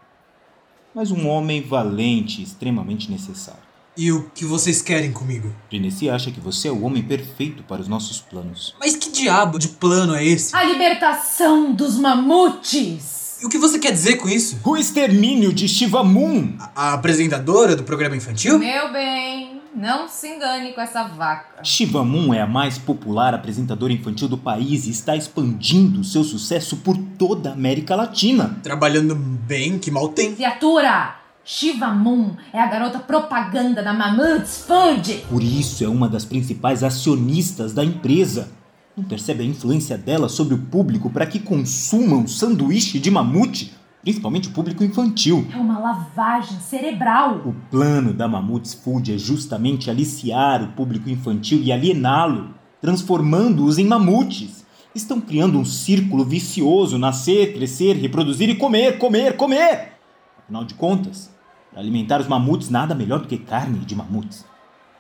Mas 0.93 1.11
um 1.11 1.27
homem 1.27 1.61
valente 1.61 2.41
e 2.41 2.43
extremamente 2.43 3.09
necessário. 3.09 3.61
E 3.95 4.11
o 4.11 4.29
que 4.29 4.45
vocês 4.45 4.81
querem 4.81 5.11
comigo? 5.11 5.53
Prenesi 5.69 6.09
acha 6.09 6.31
que 6.31 6.39
você 6.39 6.69
é 6.69 6.71
o 6.71 6.83
homem 6.83 7.03
perfeito 7.03 7.63
para 7.63 7.81
os 7.81 7.87
nossos 7.87 8.21
planos. 8.21 8.73
Mas 8.79 8.95
que 8.95 9.11
diabo 9.11 9.59
de 9.59 9.67
plano 9.67 10.15
é 10.15 10.25
esse? 10.25 10.55
A 10.55 10.63
libertação 10.63 11.73
dos 11.73 11.97
mamutes! 11.97 13.20
E 13.41 13.45
o 13.45 13.49
que 13.49 13.57
você 13.57 13.79
quer 13.79 13.91
dizer 13.91 14.17
com 14.17 14.29
isso? 14.29 14.59
O 14.63 14.77
extermínio 14.77 15.51
de 15.51 15.67
Shivamun! 15.67 16.57
A, 16.59 16.89
a 16.89 16.93
apresentadora 16.93 17.75
do 17.75 17.81
programa 17.81 18.15
infantil? 18.15 18.59
Meu 18.59 18.93
bem, 18.93 19.59
não 19.75 20.07
se 20.07 20.27
engane 20.27 20.73
com 20.73 20.79
essa 20.79 21.05
vaca. 21.05 21.63
Shivamun 21.63 22.35
é 22.35 22.41
a 22.41 22.45
mais 22.45 22.77
popular 22.77 23.33
apresentadora 23.33 23.91
infantil 23.91 24.27
do 24.27 24.37
país 24.37 24.85
e 24.85 24.91
está 24.91 25.15
expandindo 25.15 26.03
seu 26.03 26.23
sucesso 26.23 26.77
por 26.77 26.95
toda 27.17 27.49
a 27.49 27.53
América 27.53 27.95
Latina. 27.95 28.59
Trabalhando 28.61 29.15
bem, 29.15 29.79
que 29.79 29.89
mal 29.89 30.09
tem. 30.09 30.35
Criatura! 30.35 31.15
Shiva 31.43 31.87
Moon 31.87 32.35
é 32.53 32.59
a 32.59 32.67
garota 32.67 32.99
propaganda 32.99 33.81
da 33.81 33.91
Mammoth's 33.91 34.63
Food! 34.67 35.25
Por 35.27 35.41
isso 35.41 35.83
é 35.83 35.87
uma 35.87 36.07
das 36.07 36.23
principais 36.23 36.83
acionistas 36.83 37.73
da 37.73 37.83
empresa. 37.83 38.49
Não 38.95 39.03
percebe 39.03 39.43
a 39.43 39.45
influência 39.45 39.97
dela 39.97 40.27
sobre 40.27 40.53
o 40.53 40.65
público 40.65 41.09
para 41.09 41.25
que 41.25 41.39
consumam 41.39 42.27
sanduíche 42.27 42.99
de 42.99 43.09
mamute? 43.09 43.71
principalmente 44.01 44.49
o 44.49 44.51
público 44.51 44.83
infantil. 44.83 45.47
É 45.53 45.57
uma 45.57 45.79
lavagem 45.79 46.59
cerebral. 46.59 47.41
O 47.45 47.53
plano 47.69 48.13
da 48.13 48.27
Mamutes 48.27 48.73
Food 48.73 49.13
é 49.13 49.17
justamente 49.17 49.89
aliciar 49.89 50.63
o 50.63 50.69
público 50.69 51.09
infantil 51.09 51.61
e 51.61 51.71
aliená-lo, 51.71 52.53
transformando-os 52.81 53.77
em 53.77 53.85
mamutes. 53.85 54.65
Estão 54.93 55.21
criando 55.21 55.57
um 55.57 55.65
círculo 55.65 56.25
vicioso: 56.25 56.97
nascer, 56.97 57.53
crescer, 57.53 57.95
reproduzir 57.95 58.49
e 58.49 58.55
comer, 58.55 58.97
comer, 58.97 59.37
comer. 59.37 59.93
Afinal 60.39 60.65
de 60.65 60.73
contas, 60.73 61.31
para 61.69 61.79
alimentar 61.79 62.19
os 62.19 62.27
mamutes, 62.27 62.69
nada 62.69 62.95
melhor 62.95 63.19
do 63.19 63.27
que 63.27 63.37
carne 63.37 63.79
de 63.79 63.95
mamutes. 63.95 64.45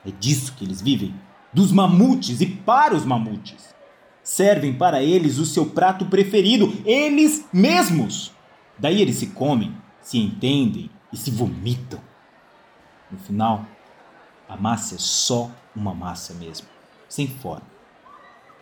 É 0.05 0.11
disso 0.11 0.53
que 0.55 0.63
eles 0.63 0.81
vivem. 0.81 1.13
Dos 1.53 1.71
mamutes 1.71 2.39
e 2.39 2.45
para 2.45 2.95
os 2.95 3.03
mamutes. 3.03 3.71
Servem 4.23 4.73
para 4.73 5.01
eles 5.03 5.37
o 5.37 5.45
seu 5.45 5.65
prato 5.65 6.05
preferido, 6.05 6.73
eles 6.85 7.45
mesmos. 7.51 8.31
Daí 8.77 9.01
eles 9.01 9.17
se 9.17 9.27
comem, 9.27 9.75
se 10.01 10.17
entendem 10.17 10.89
e 11.11 11.17
se 11.17 11.31
vomitam. 11.31 11.99
No 13.11 13.17
final, 13.17 13.65
a 14.47 14.55
massa 14.55 14.95
é 14.95 14.97
só 14.97 15.49
uma 15.75 15.93
massa 15.93 16.33
mesmo, 16.33 16.67
sem 17.09 17.27
forma. 17.27 17.65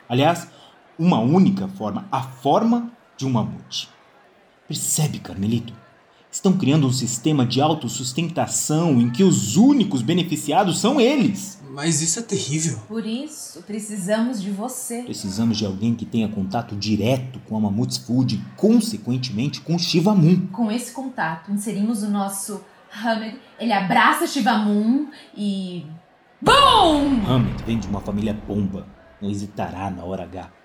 Aliás, 0.07 0.47
uma 0.97 1.19
única 1.19 1.67
forma, 1.67 2.07
a 2.11 2.21
forma 2.21 2.91
de 3.15 3.25
um 3.25 3.29
mamute. 3.29 3.89
Percebe, 4.67 5.19
Carmelito? 5.19 5.73
Estão 6.31 6.57
criando 6.57 6.85
um 6.85 6.91
sistema 6.91 7.45
de 7.45 7.59
autossustentação 7.59 8.99
em 9.01 9.09
que 9.09 9.23
os 9.23 9.55
únicos 9.55 10.01
beneficiados 10.01 10.79
são 10.79 11.01
eles. 11.01 11.58
Mas 11.81 12.01
isso 12.01 12.19
é 12.19 12.21
terrível. 12.21 12.77
Por 12.89 13.05
isso, 13.05 13.61
precisamos 13.61 14.41
de 14.41 14.51
você. 14.51 15.03
Precisamos 15.03 15.57
de 15.57 15.65
alguém 15.65 15.95
que 15.95 16.05
tenha 16.05 16.27
contato 16.27 16.75
direto 16.75 17.39
com 17.47 17.55
a 17.55 17.59
Mamutes 17.61 17.97
Food 17.97 18.35
e, 18.35 18.57
consequentemente, 18.57 19.61
com 19.61 19.75
o 19.75 19.79
Shiva 19.79 20.13
Moon. 20.13 20.47
Com 20.47 20.69
esse 20.69 20.91
contato, 20.91 21.49
inserimos 21.49 22.03
o 22.03 22.09
nosso 22.09 22.61
Hamed. 22.91 23.39
Ele 23.57 23.71
abraça 23.71 24.27
Shivamun 24.27 25.07
e. 25.33 25.85
BOOM! 26.41 27.25
Hamed 27.25 27.63
vem 27.63 27.79
de 27.79 27.87
uma 27.87 28.01
família 28.01 28.33
bomba. 28.33 28.85
Não 29.21 29.29
hesitará 29.29 29.89
na 29.89 30.03
hora 30.03 30.23
H. 30.23 30.58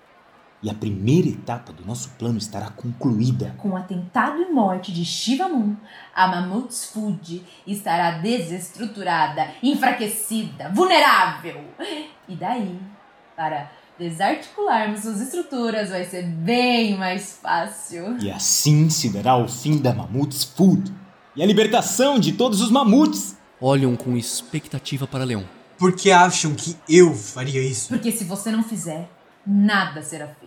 E 0.65 0.69
a 0.71 0.73
primeira 0.73 1.27
etapa 1.27 1.71
do 1.71 1.85
nosso 1.85 2.09
plano 2.17 2.39
estará 2.39 2.71
concluída. 2.71 3.53
Com 3.59 3.69
o 3.69 3.77
atentado 3.77 4.41
e 4.41 4.51
morte 4.51 4.91
de 4.91 5.05
Shivamun, 5.05 5.75
a 6.11 6.27
Mammoth's 6.27 6.85
Food 6.85 7.45
estará 7.67 8.17
desestruturada, 8.17 9.47
enfraquecida, 9.61 10.71
vulnerável. 10.73 11.63
E 12.27 12.35
daí, 12.35 12.79
para 13.35 13.71
desarticularmos 13.99 15.01
suas 15.01 15.21
estruturas, 15.21 15.91
vai 15.91 16.03
ser 16.03 16.23
bem 16.23 16.97
mais 16.97 17.37
fácil. 17.39 18.17
E 18.19 18.31
assim 18.31 18.89
se 18.89 19.07
verá 19.07 19.37
o 19.37 19.47
fim 19.47 19.77
da 19.77 19.93
Mamutes 19.93 20.43
Food 20.43 20.91
e 21.35 21.43
a 21.43 21.45
libertação 21.45 22.17
de 22.17 22.31
todos 22.31 22.59
os 22.59 22.71
mamutes. 22.71 23.37
Olham 23.61 23.95
com 23.95 24.17
expectativa 24.17 25.05
para 25.05 25.25
Leon. 25.25 25.43
Porque 25.77 26.09
acham 26.09 26.55
que 26.55 26.75
eu 26.89 27.13
faria 27.13 27.61
isso. 27.61 27.89
Porque 27.89 28.11
se 28.11 28.23
você 28.23 28.49
não 28.49 28.63
fizer, 28.63 29.07
nada 29.45 30.01
será 30.01 30.25
feito. 30.25 30.44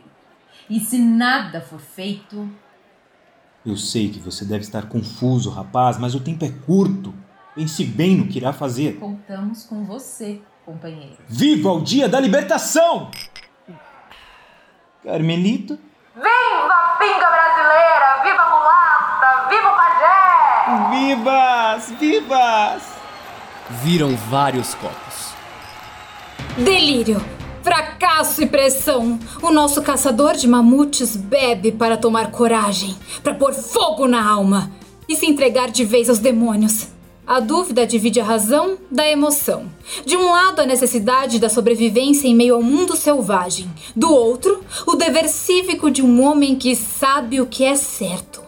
E 0.70 0.78
se 0.80 0.98
nada 0.98 1.60
for 1.60 1.80
feito, 1.80 2.48
Eu 3.66 3.76
sei 3.76 4.08
que 4.08 4.18
você 4.18 4.44
deve 4.44 4.60
estar 4.62 4.86
confuso, 4.88 5.50
rapaz, 5.50 5.98
mas 5.98 6.14
o 6.14 6.20
tempo 6.20 6.44
é 6.44 6.50
curto. 6.66 7.12
Pense 7.54 7.84
bem 7.84 8.16
no 8.16 8.26
que 8.28 8.38
irá 8.38 8.52
fazer. 8.52 8.98
contamos 8.98 9.64
com 9.64 9.84
você, 9.84 10.40
companheiro. 10.64 11.16
Viva 11.26 11.72
o 11.72 11.80
dia 11.82 12.08
da 12.08 12.20
libertação! 12.20 13.10
Carmelito? 15.02 15.78
Viva 16.14 16.74
a 16.74 16.96
pinga 16.98 17.28
brasileira! 17.30 18.22
Viva 18.24 18.42
a 18.42 18.50
mulata! 18.50 19.48
Viva 19.48 19.68
o 19.68 19.76
pajé! 19.76 20.90
Vivas! 20.90 21.90
Vivas! 21.98 22.82
Viram 23.82 24.16
vários 24.16 24.74
copos. 24.74 25.34
Delírio, 26.56 27.20
fracasso 27.62 28.42
e 28.42 28.46
pressão. 28.46 29.18
O 29.42 29.50
nosso 29.50 29.82
caçador 29.82 30.34
de 30.34 30.46
mamutes 30.48 31.16
bebe 31.16 31.72
para 31.72 31.96
tomar 31.96 32.30
coragem, 32.30 32.96
para 33.22 33.34
pôr 33.34 33.52
fogo 33.52 34.06
na 34.06 34.26
alma 34.26 34.70
e 35.08 35.16
se 35.16 35.26
entregar 35.26 35.70
de 35.70 35.84
vez 35.84 36.08
aos 36.08 36.18
demônios. 36.18 36.88
A 37.26 37.40
dúvida 37.40 37.86
divide 37.86 38.20
a 38.20 38.24
razão 38.24 38.78
da 38.90 39.06
emoção. 39.06 39.66
De 40.06 40.16
um 40.16 40.30
lado, 40.30 40.60
a 40.60 40.66
necessidade 40.66 41.38
da 41.38 41.50
sobrevivência 41.50 42.26
em 42.26 42.34
meio 42.34 42.54
ao 42.54 42.62
mundo 42.62 42.96
selvagem. 42.96 43.70
Do 43.94 44.10
outro, 44.10 44.64
o 44.86 44.94
dever 44.94 45.28
cívico 45.28 45.90
de 45.90 46.02
um 46.02 46.22
homem 46.24 46.56
que 46.56 46.74
sabe 46.74 47.38
o 47.38 47.46
que 47.46 47.64
é 47.64 47.74
certo. 47.74 48.47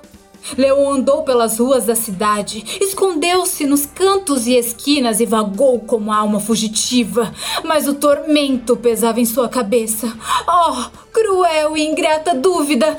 Leon 0.57 0.95
andou 0.95 1.23
pelas 1.23 1.59
ruas 1.59 1.87
da 1.87 1.95
cidade, 1.95 2.65
escondeu-se 2.81 3.67
nos 3.67 3.87
cantos 3.87 4.47
e 4.47 4.57
esquinas 4.57 5.21
e 5.21 5.27
vagou 5.27 5.81
como 5.81 6.13
alma 6.13 6.41
fugitiva. 6.41 7.33
Mas 7.65 7.87
o 7.87 7.95
tormento 7.95 8.77
pesava 8.77 9.21
em 9.21 9.25
sua 9.25 9.49
cabeça. 9.49 10.13
Oh, 10.49 10.91
cruel 11.13 11.77
e 11.77 11.87
ingrata 11.87 12.35
dúvida! 12.35 12.97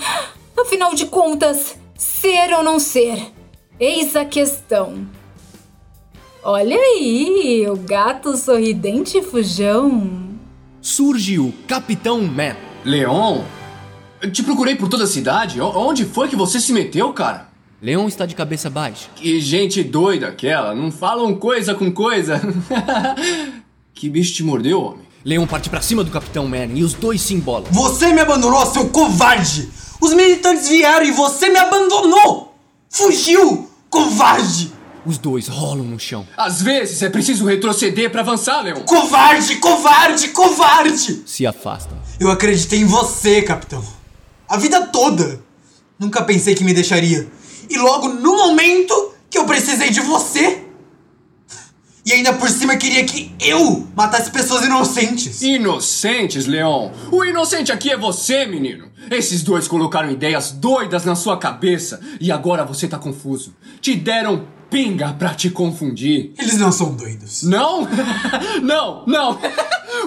Afinal 0.57 0.93
de 0.93 1.05
contas, 1.05 1.75
ser 1.97 2.53
ou 2.53 2.63
não 2.63 2.79
ser? 2.79 3.31
Eis 3.79 4.15
a 4.15 4.25
questão. 4.25 5.07
Olha 6.43 6.75
aí, 6.75 7.67
o 7.69 7.75
gato 7.75 8.35
sorridente 8.35 9.17
e 9.17 9.21
fujão. 9.21 10.29
Surge 10.81 11.39
o 11.39 11.53
Capitão 11.67 12.21
Man. 12.21 12.55
Leon? 12.83 13.41
Eu 14.21 14.31
te 14.31 14.43
procurei 14.43 14.75
por 14.75 14.87
toda 14.87 15.03
a 15.03 15.07
cidade. 15.07 15.59
O- 15.59 15.65
Onde 15.77 16.05
foi 16.05 16.27
que 16.27 16.35
você 16.35 16.59
se 16.59 16.71
meteu, 16.73 17.11
cara? 17.13 17.49
Leon 17.81 18.07
está 18.07 18.25
de 18.27 18.35
cabeça 18.35 18.69
baixa. 18.69 19.09
Que 19.15 19.39
gente 19.39 19.83
doida 19.83 20.27
aquela. 20.27 20.75
Não 20.75 20.91
falam 20.91 21.33
coisa 21.35 21.73
com 21.73 21.91
coisa. 21.91 22.39
que 23.93 24.09
bicho 24.09 24.33
te 24.33 24.43
mordeu, 24.43 24.81
homem? 24.81 25.07
Leon 25.23 25.45
parte 25.47 25.69
pra 25.69 25.81
cima 25.81 26.03
do 26.03 26.11
Capitão 26.11 26.47
Man 26.47 26.65
e 26.73 26.83
os 26.83 26.93
dois 26.93 27.21
se 27.21 27.33
embolam. 27.33 27.65
Você 27.71 28.11
me 28.13 28.19
abandonou, 28.21 28.65
seu 28.65 28.89
covarde! 28.89 29.69
Os 29.99 30.13
militantes 30.13 30.67
vieram 30.67 31.05
e 31.05 31.11
você 31.11 31.49
me 31.49 31.59
abandonou! 31.59 32.55
Fugiu! 32.89 33.69
Covarde! 33.89 34.71
Os 35.05 35.17
dois 35.17 35.47
rolam 35.47 35.85
no 35.85 35.99
chão. 35.99 36.25
Às 36.37 36.61
vezes 36.61 37.01
é 37.03 37.09
preciso 37.09 37.45
retroceder 37.45 38.09
pra 38.11 38.21
avançar, 38.21 38.61
Leon. 38.61 38.81
Covarde! 38.81 39.55
Covarde! 39.57 40.27
Covarde! 40.29 41.23
Se 41.25 41.45
afastam. 41.45 41.97
Eu 42.19 42.29
acreditei 42.31 42.79
em 42.79 42.85
você, 42.85 43.41
capitão. 43.43 43.83
A 44.51 44.57
vida 44.57 44.81
toda. 44.87 45.41
Nunca 45.97 46.21
pensei 46.23 46.53
que 46.53 46.65
me 46.65 46.73
deixaria. 46.73 47.25
E 47.69 47.77
logo 47.77 48.09
no 48.09 48.35
momento 48.35 49.13
que 49.29 49.37
eu 49.37 49.45
precisei 49.45 49.89
de 49.89 50.01
você. 50.01 50.65
E 52.05 52.11
ainda 52.11 52.33
por 52.33 52.49
cima 52.49 52.75
queria 52.75 53.05
que 53.05 53.33
eu 53.39 53.87
matasse 53.95 54.29
pessoas 54.29 54.65
inocentes. 54.65 55.41
Inocentes, 55.41 56.47
Leon. 56.47 56.91
O 57.09 57.23
inocente 57.23 57.71
aqui 57.71 57.91
é 57.91 57.95
você, 57.95 58.45
menino. 58.45 58.91
Esses 59.09 59.41
dois 59.41 59.69
colocaram 59.69 60.11
ideias 60.11 60.51
doidas 60.51 61.05
na 61.05 61.15
sua 61.15 61.37
cabeça 61.37 62.01
e 62.19 62.29
agora 62.29 62.65
você 62.65 62.89
tá 62.89 62.99
confuso. 62.99 63.55
Te 63.79 63.95
deram 63.95 64.45
pinga 64.69 65.13
pra 65.13 65.33
te 65.33 65.49
confundir. 65.49 66.33
Eles 66.37 66.57
não 66.57 66.73
são 66.73 66.93
doidos. 66.93 67.43
Não? 67.43 67.87
não, 68.61 69.05
não. 69.07 69.39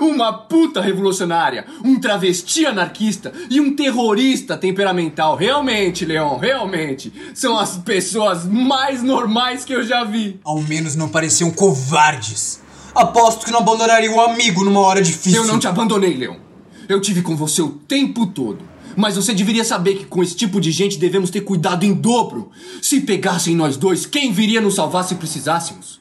Uma 0.00 0.32
puta 0.32 0.80
revolucionária, 0.80 1.66
um 1.84 1.98
travesti 1.98 2.66
anarquista 2.66 3.32
e 3.48 3.60
um 3.60 3.74
terrorista 3.74 4.56
temperamental. 4.56 5.36
Realmente, 5.36 6.04
Leon, 6.04 6.36
realmente. 6.36 7.12
São 7.34 7.58
as 7.58 7.76
pessoas 7.78 8.44
mais 8.44 9.02
normais 9.02 9.64
que 9.64 9.72
eu 9.72 9.82
já 9.82 10.04
vi. 10.04 10.40
Ao 10.44 10.60
menos 10.60 10.94
não 10.94 11.08
pareciam 11.08 11.50
covardes. 11.50 12.60
Aposto 12.94 13.44
que 13.44 13.50
não 13.50 13.60
abandonariam 13.60 14.14
um 14.14 14.20
amigo 14.20 14.64
numa 14.64 14.80
hora 14.80 15.02
difícil. 15.02 15.42
Eu 15.42 15.46
não 15.46 15.58
te 15.58 15.66
abandonei, 15.66 16.14
Leon. 16.14 16.36
Eu 16.88 17.00
tive 17.00 17.22
com 17.22 17.34
você 17.36 17.62
o 17.62 17.70
tempo 17.70 18.26
todo. 18.26 18.74
Mas 18.96 19.16
você 19.16 19.34
deveria 19.34 19.64
saber 19.64 19.96
que 19.96 20.04
com 20.04 20.22
esse 20.22 20.36
tipo 20.36 20.60
de 20.60 20.70
gente 20.70 20.98
devemos 20.98 21.30
ter 21.30 21.40
cuidado 21.40 21.84
em 21.84 21.92
dobro. 21.92 22.50
Se 22.80 23.00
pegassem 23.00 23.56
nós 23.56 23.76
dois, 23.76 24.06
quem 24.06 24.32
viria 24.32 24.60
nos 24.60 24.74
salvar 24.76 25.04
se 25.04 25.16
precisássemos? 25.16 26.00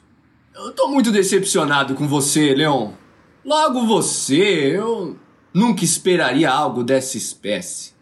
Eu 0.54 0.72
tô 0.72 0.88
muito 0.88 1.10
decepcionado 1.10 1.94
com 1.94 2.06
você, 2.06 2.54
Leon. 2.54 2.92
Logo 3.44 3.86
você, 3.86 4.74
eu 4.74 5.18
nunca 5.52 5.84
esperaria 5.84 6.50
algo 6.50 6.82
dessa 6.82 7.18
espécie. 7.18 7.92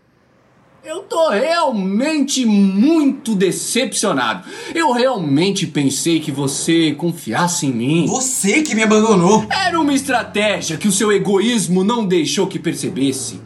Eu 0.84 1.00
tô 1.02 1.30
realmente 1.30 2.44
muito 2.44 3.34
decepcionado. 3.34 4.48
Eu 4.74 4.92
realmente 4.92 5.66
pensei 5.66 6.20
que 6.20 6.30
você 6.32 6.92
confiasse 6.92 7.66
em 7.66 7.72
mim. 7.72 8.06
Você 8.06 8.62
que 8.62 8.74
me 8.74 8.82
abandonou. 8.82 9.44
Era 9.50 9.80
uma 9.80 9.94
estratégia 9.94 10.76
que 10.76 10.88
o 10.88 10.92
seu 10.92 11.12
egoísmo 11.12 11.82
não 11.84 12.06
deixou 12.06 12.46
que 12.46 12.58
percebesse. 12.58 13.40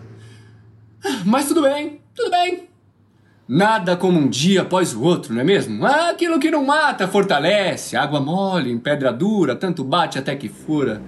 Mas 1.25 1.47
tudo 1.47 1.63
bem, 1.63 2.01
tudo 2.15 2.31
bem. 2.31 2.69
Nada 3.49 3.97
como 3.97 4.19
um 4.19 4.29
dia 4.29 4.63
após 4.63 4.95
o 4.95 5.03
outro, 5.03 5.33
não 5.33 5.41
é 5.41 5.45
mesmo? 5.45 5.87
Aquilo 5.87 6.41
que 6.41 6.51
não 6.51 6.65
mata 6.65 7.07
fortalece, 7.07 7.97
água 7.97 8.21
mole 8.21 8.73
em 8.73 8.79
pedra 8.79 9.13
dura, 9.13 9.55
tanto 9.55 9.85
bate 9.85 10.19
até 10.19 10.35
que 10.35 10.49
fura. 10.49 11.03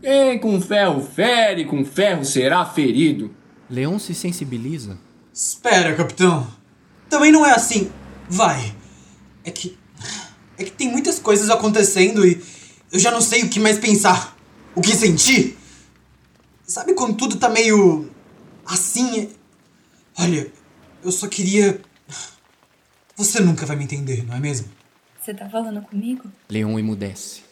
Quem 0.00 0.38
com 0.38 0.60
ferro 0.60 1.02
fere, 1.02 1.64
com 1.64 1.84
ferro 1.84 2.24
será 2.24 2.64
ferido. 2.64 3.34
Leon 3.68 3.98
se 3.98 4.14
sensibiliza. 4.14 4.98
Espera, 5.32 5.94
capitão. 5.94 6.46
Também 7.08 7.30
não 7.30 7.44
é 7.44 7.52
assim. 7.52 7.90
Vai. 8.28 8.74
É 9.44 9.50
que. 9.50 9.78
É 10.56 10.64
que 10.64 10.72
tem 10.72 10.90
muitas 10.90 11.18
coisas 11.18 11.48
acontecendo 11.50 12.26
e 12.26 12.42
eu 12.92 12.98
já 12.98 13.10
não 13.10 13.20
sei 13.20 13.42
o 13.42 13.48
que 13.48 13.60
mais 13.60 13.78
pensar. 13.78 14.36
O 14.74 14.80
que 14.80 14.94
sentir. 14.94 15.56
Sabe 16.64 16.94
quando 16.94 17.16
tudo 17.16 17.36
tá 17.36 17.48
meio. 17.48 18.08
assim? 18.66 19.30
Olha, 20.18 20.50
eu 21.04 21.12
só 21.12 21.28
queria. 21.28 21.80
Você 23.16 23.40
nunca 23.40 23.66
vai 23.66 23.76
me 23.76 23.84
entender, 23.84 24.24
não 24.26 24.34
é 24.34 24.40
mesmo? 24.40 24.68
Você 25.20 25.34
tá 25.34 25.48
falando 25.48 25.82
comigo? 25.82 26.30
Leon 26.48 26.78
emudece. 26.78 27.42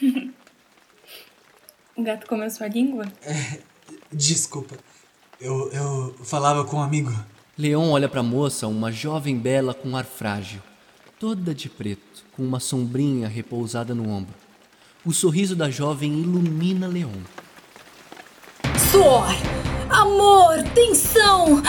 O 1.98 2.02
gato 2.04 2.28
comeu 2.28 2.48
sua 2.48 2.68
língua? 2.68 3.06
Desculpa. 4.12 4.76
Eu, 5.40 5.68
eu 5.72 6.14
falava 6.22 6.64
com 6.64 6.76
um 6.76 6.80
amigo. 6.80 7.12
Leon 7.58 7.90
olha 7.90 8.08
pra 8.08 8.22
moça, 8.22 8.68
uma 8.68 8.92
jovem 8.92 9.36
bela 9.36 9.74
com 9.74 9.96
ar 9.96 10.04
frágil, 10.04 10.60
toda 11.18 11.52
de 11.52 11.68
preto, 11.68 12.24
com 12.36 12.44
uma 12.44 12.60
sombrinha 12.60 13.26
repousada 13.26 13.96
no 13.96 14.08
ombro. 14.08 14.32
O 15.04 15.12
sorriso 15.12 15.56
da 15.56 15.70
jovem 15.70 16.20
ilumina 16.20 16.86
Leon. 16.86 17.20
Suor, 18.92 19.26
amor, 19.90 20.62
tensão. 20.72 21.60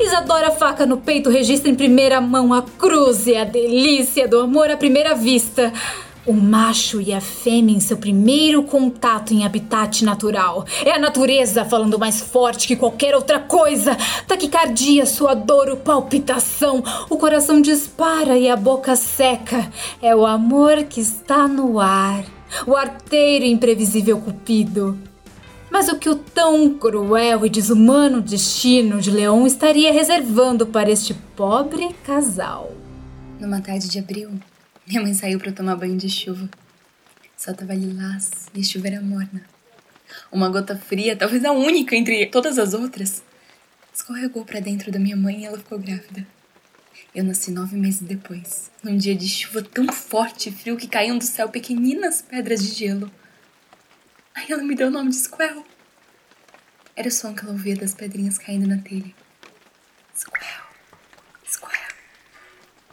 Isadora 0.00 0.50
faca 0.50 0.84
no 0.86 0.96
peito 0.96 1.30
registra 1.30 1.70
em 1.70 1.76
primeira 1.76 2.20
mão 2.20 2.52
a 2.52 2.62
cruz 2.62 3.28
e 3.28 3.36
a 3.36 3.44
delícia 3.44 4.26
do 4.26 4.40
amor 4.40 4.70
à 4.70 4.76
primeira 4.76 5.14
vista. 5.14 5.72
O 6.28 6.32
macho 6.34 7.00
e 7.00 7.10
a 7.10 7.22
fêmea 7.22 7.74
em 7.74 7.80
seu 7.80 7.96
primeiro 7.96 8.62
contato 8.62 9.32
em 9.32 9.46
habitat 9.46 10.04
natural. 10.04 10.66
É 10.84 10.92
a 10.92 10.98
natureza 10.98 11.64
falando 11.64 11.98
mais 11.98 12.20
forte 12.20 12.68
que 12.68 12.76
qualquer 12.76 13.14
outra 13.14 13.40
coisa. 13.40 13.96
Taquicardia, 14.26 15.06
suador, 15.06 15.74
palpitação. 15.78 16.84
O 17.08 17.16
coração 17.16 17.62
dispara 17.62 18.36
e 18.36 18.46
a 18.46 18.56
boca 18.56 18.94
seca. 18.94 19.72
É 20.02 20.14
o 20.14 20.26
amor 20.26 20.84
que 20.84 21.00
está 21.00 21.48
no 21.48 21.80
ar. 21.80 22.22
O 22.66 22.76
arteiro 22.76 23.46
imprevisível 23.46 24.20
cupido. 24.20 24.98
Mas 25.70 25.88
o 25.88 25.96
que 25.96 26.10
o 26.10 26.14
tão 26.14 26.74
cruel 26.74 27.46
e 27.46 27.48
desumano 27.48 28.20
destino 28.20 29.00
de 29.00 29.10
Leon 29.10 29.46
estaria 29.46 29.90
reservando 29.90 30.66
para 30.66 30.90
este 30.90 31.14
pobre 31.34 31.96
casal? 32.04 32.70
Numa 33.40 33.62
tarde 33.62 33.88
de 33.88 33.98
abril, 33.98 34.32
minha 34.88 35.02
mãe 35.02 35.12
saiu 35.12 35.38
para 35.38 35.52
tomar 35.52 35.76
banho 35.76 35.98
de 35.98 36.08
chuva. 36.08 36.48
Só 37.36 37.52
tava 37.52 37.74
lilás 37.74 38.48
e 38.54 38.60
a 38.60 38.64
chuva 38.64 38.86
era 38.86 39.02
morna. 39.02 39.44
Uma 40.32 40.48
gota 40.48 40.76
fria, 40.76 41.14
talvez 41.14 41.44
a 41.44 41.52
única 41.52 41.94
entre 41.94 42.24
todas 42.26 42.58
as 42.58 42.72
outras, 42.72 43.22
escorregou 43.92 44.46
para 44.46 44.60
dentro 44.60 44.90
da 44.90 44.98
minha 44.98 45.16
mãe 45.16 45.42
e 45.42 45.44
ela 45.44 45.58
ficou 45.58 45.78
grávida. 45.78 46.26
Eu 47.14 47.22
nasci 47.22 47.50
nove 47.50 47.76
meses 47.76 48.00
depois, 48.00 48.70
num 48.82 48.96
dia 48.96 49.14
de 49.14 49.28
chuva 49.28 49.62
tão 49.62 49.92
forte 49.92 50.48
e 50.48 50.52
frio 50.52 50.76
que 50.76 50.88
caíam 50.88 51.18
do 51.18 51.24
céu 51.24 51.50
pequeninas 51.50 52.22
pedras 52.22 52.62
de 52.62 52.74
gelo. 52.74 53.10
Aí 54.34 54.46
ela 54.50 54.62
me 54.62 54.74
deu 54.74 54.88
o 54.88 54.90
nome 54.90 55.10
de 55.10 55.16
Squell. 55.16 55.66
Era 56.96 57.08
o 57.08 57.12
som 57.12 57.34
que 57.34 57.42
ela 57.44 57.52
ouvia 57.52 57.76
das 57.76 57.92
pedrinhas 57.92 58.38
caindo 58.38 58.66
na 58.66 58.78
telha. 58.78 59.14
Squell, 60.14 60.64
Squell, 61.46 61.92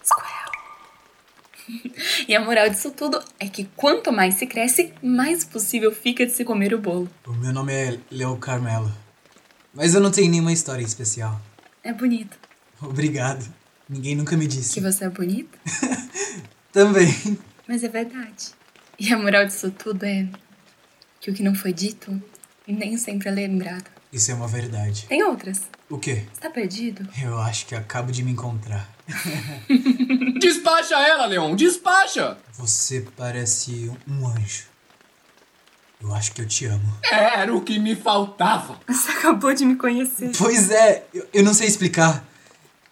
Squell. 0.04 0.52
e 2.28 2.36
a 2.36 2.42
moral 2.42 2.70
disso 2.70 2.92
tudo 2.92 3.22
é 3.40 3.48
que 3.48 3.66
quanto 3.76 4.12
mais 4.12 4.36
se 4.36 4.46
cresce, 4.46 4.94
mais 5.02 5.44
possível 5.44 5.92
fica 5.92 6.26
de 6.26 6.32
se 6.32 6.44
comer 6.46 6.74
o 6.74 6.80
bolo. 6.80 7.10
O 7.26 7.34
meu 7.34 7.52
nome 7.54 7.74
é 7.74 8.00
Leo 8.12 8.38
Carmelo. 8.38 8.92
Mas 9.74 9.94
eu 9.94 10.02
não 10.02 10.12
tenho 10.12 10.30
nenhuma 10.32 10.54
história 10.54 10.82
em 10.82 10.86
especial. 10.86 11.40
É 11.84 11.92
bonito. 11.92 12.38
Obrigado. 12.82 13.46
Ninguém 13.90 14.16
nunca 14.16 14.36
me 14.38 14.48
Que 14.48 14.56
disse. 14.56 14.80
você 14.80 15.06
é 15.06 15.10
bonito, 15.10 15.58
Também. 16.72 17.14
mas 17.68 17.84
é 17.84 17.88
verdade. 17.88 18.52
E 18.98 19.14
a 19.14 19.18
moral 19.18 19.46
disso 19.46 19.70
tudo 19.72 20.04
é 20.06 20.28
que 21.20 21.30
o 21.30 21.34
que 21.34 21.44
não 21.44 21.54
foi 21.54 21.72
dito 21.74 22.22
nem 22.68 22.98
sempre 22.98 23.30
é 23.30 23.32
lembrado. 23.32 23.86
Isso 24.12 24.32
é 24.32 24.34
uma 24.34 24.48
verdade. 24.48 25.06
Tem 25.08 25.24
outras. 25.24 25.64
O 25.90 25.98
quê? 26.00 26.24
Você 26.34 26.42
tá 26.42 26.50
perdido? 26.50 27.08
Eu 27.22 27.38
acho 27.40 27.66
que 27.68 27.76
acabo 27.76 28.12
de 28.12 28.24
me 28.24 28.32
encontrar. 28.32 28.90
Despacha 30.40 30.96
ela, 30.96 31.26
Leon, 31.26 31.56
despacha! 31.56 32.38
Você 32.54 33.06
parece 33.16 33.92
um 34.08 34.28
anjo. 34.28 34.64
Eu 36.02 36.14
acho 36.14 36.34
que 36.34 36.42
eu 36.42 36.48
te 36.48 36.66
amo. 36.66 36.86
Era 37.12 37.54
o 37.56 37.62
que 37.62 37.80
me 37.80 37.96
faltava. 37.96 38.80
Você 38.88 39.12
acabou 39.12 39.54
de 39.54 39.66
me 39.66 39.76
conhecer. 39.76 40.32
Pois 40.38 40.70
é, 40.70 41.06
eu, 41.14 41.28
eu 41.34 41.44
não 41.44 41.54
sei 41.54 41.68
explicar. 41.68 42.24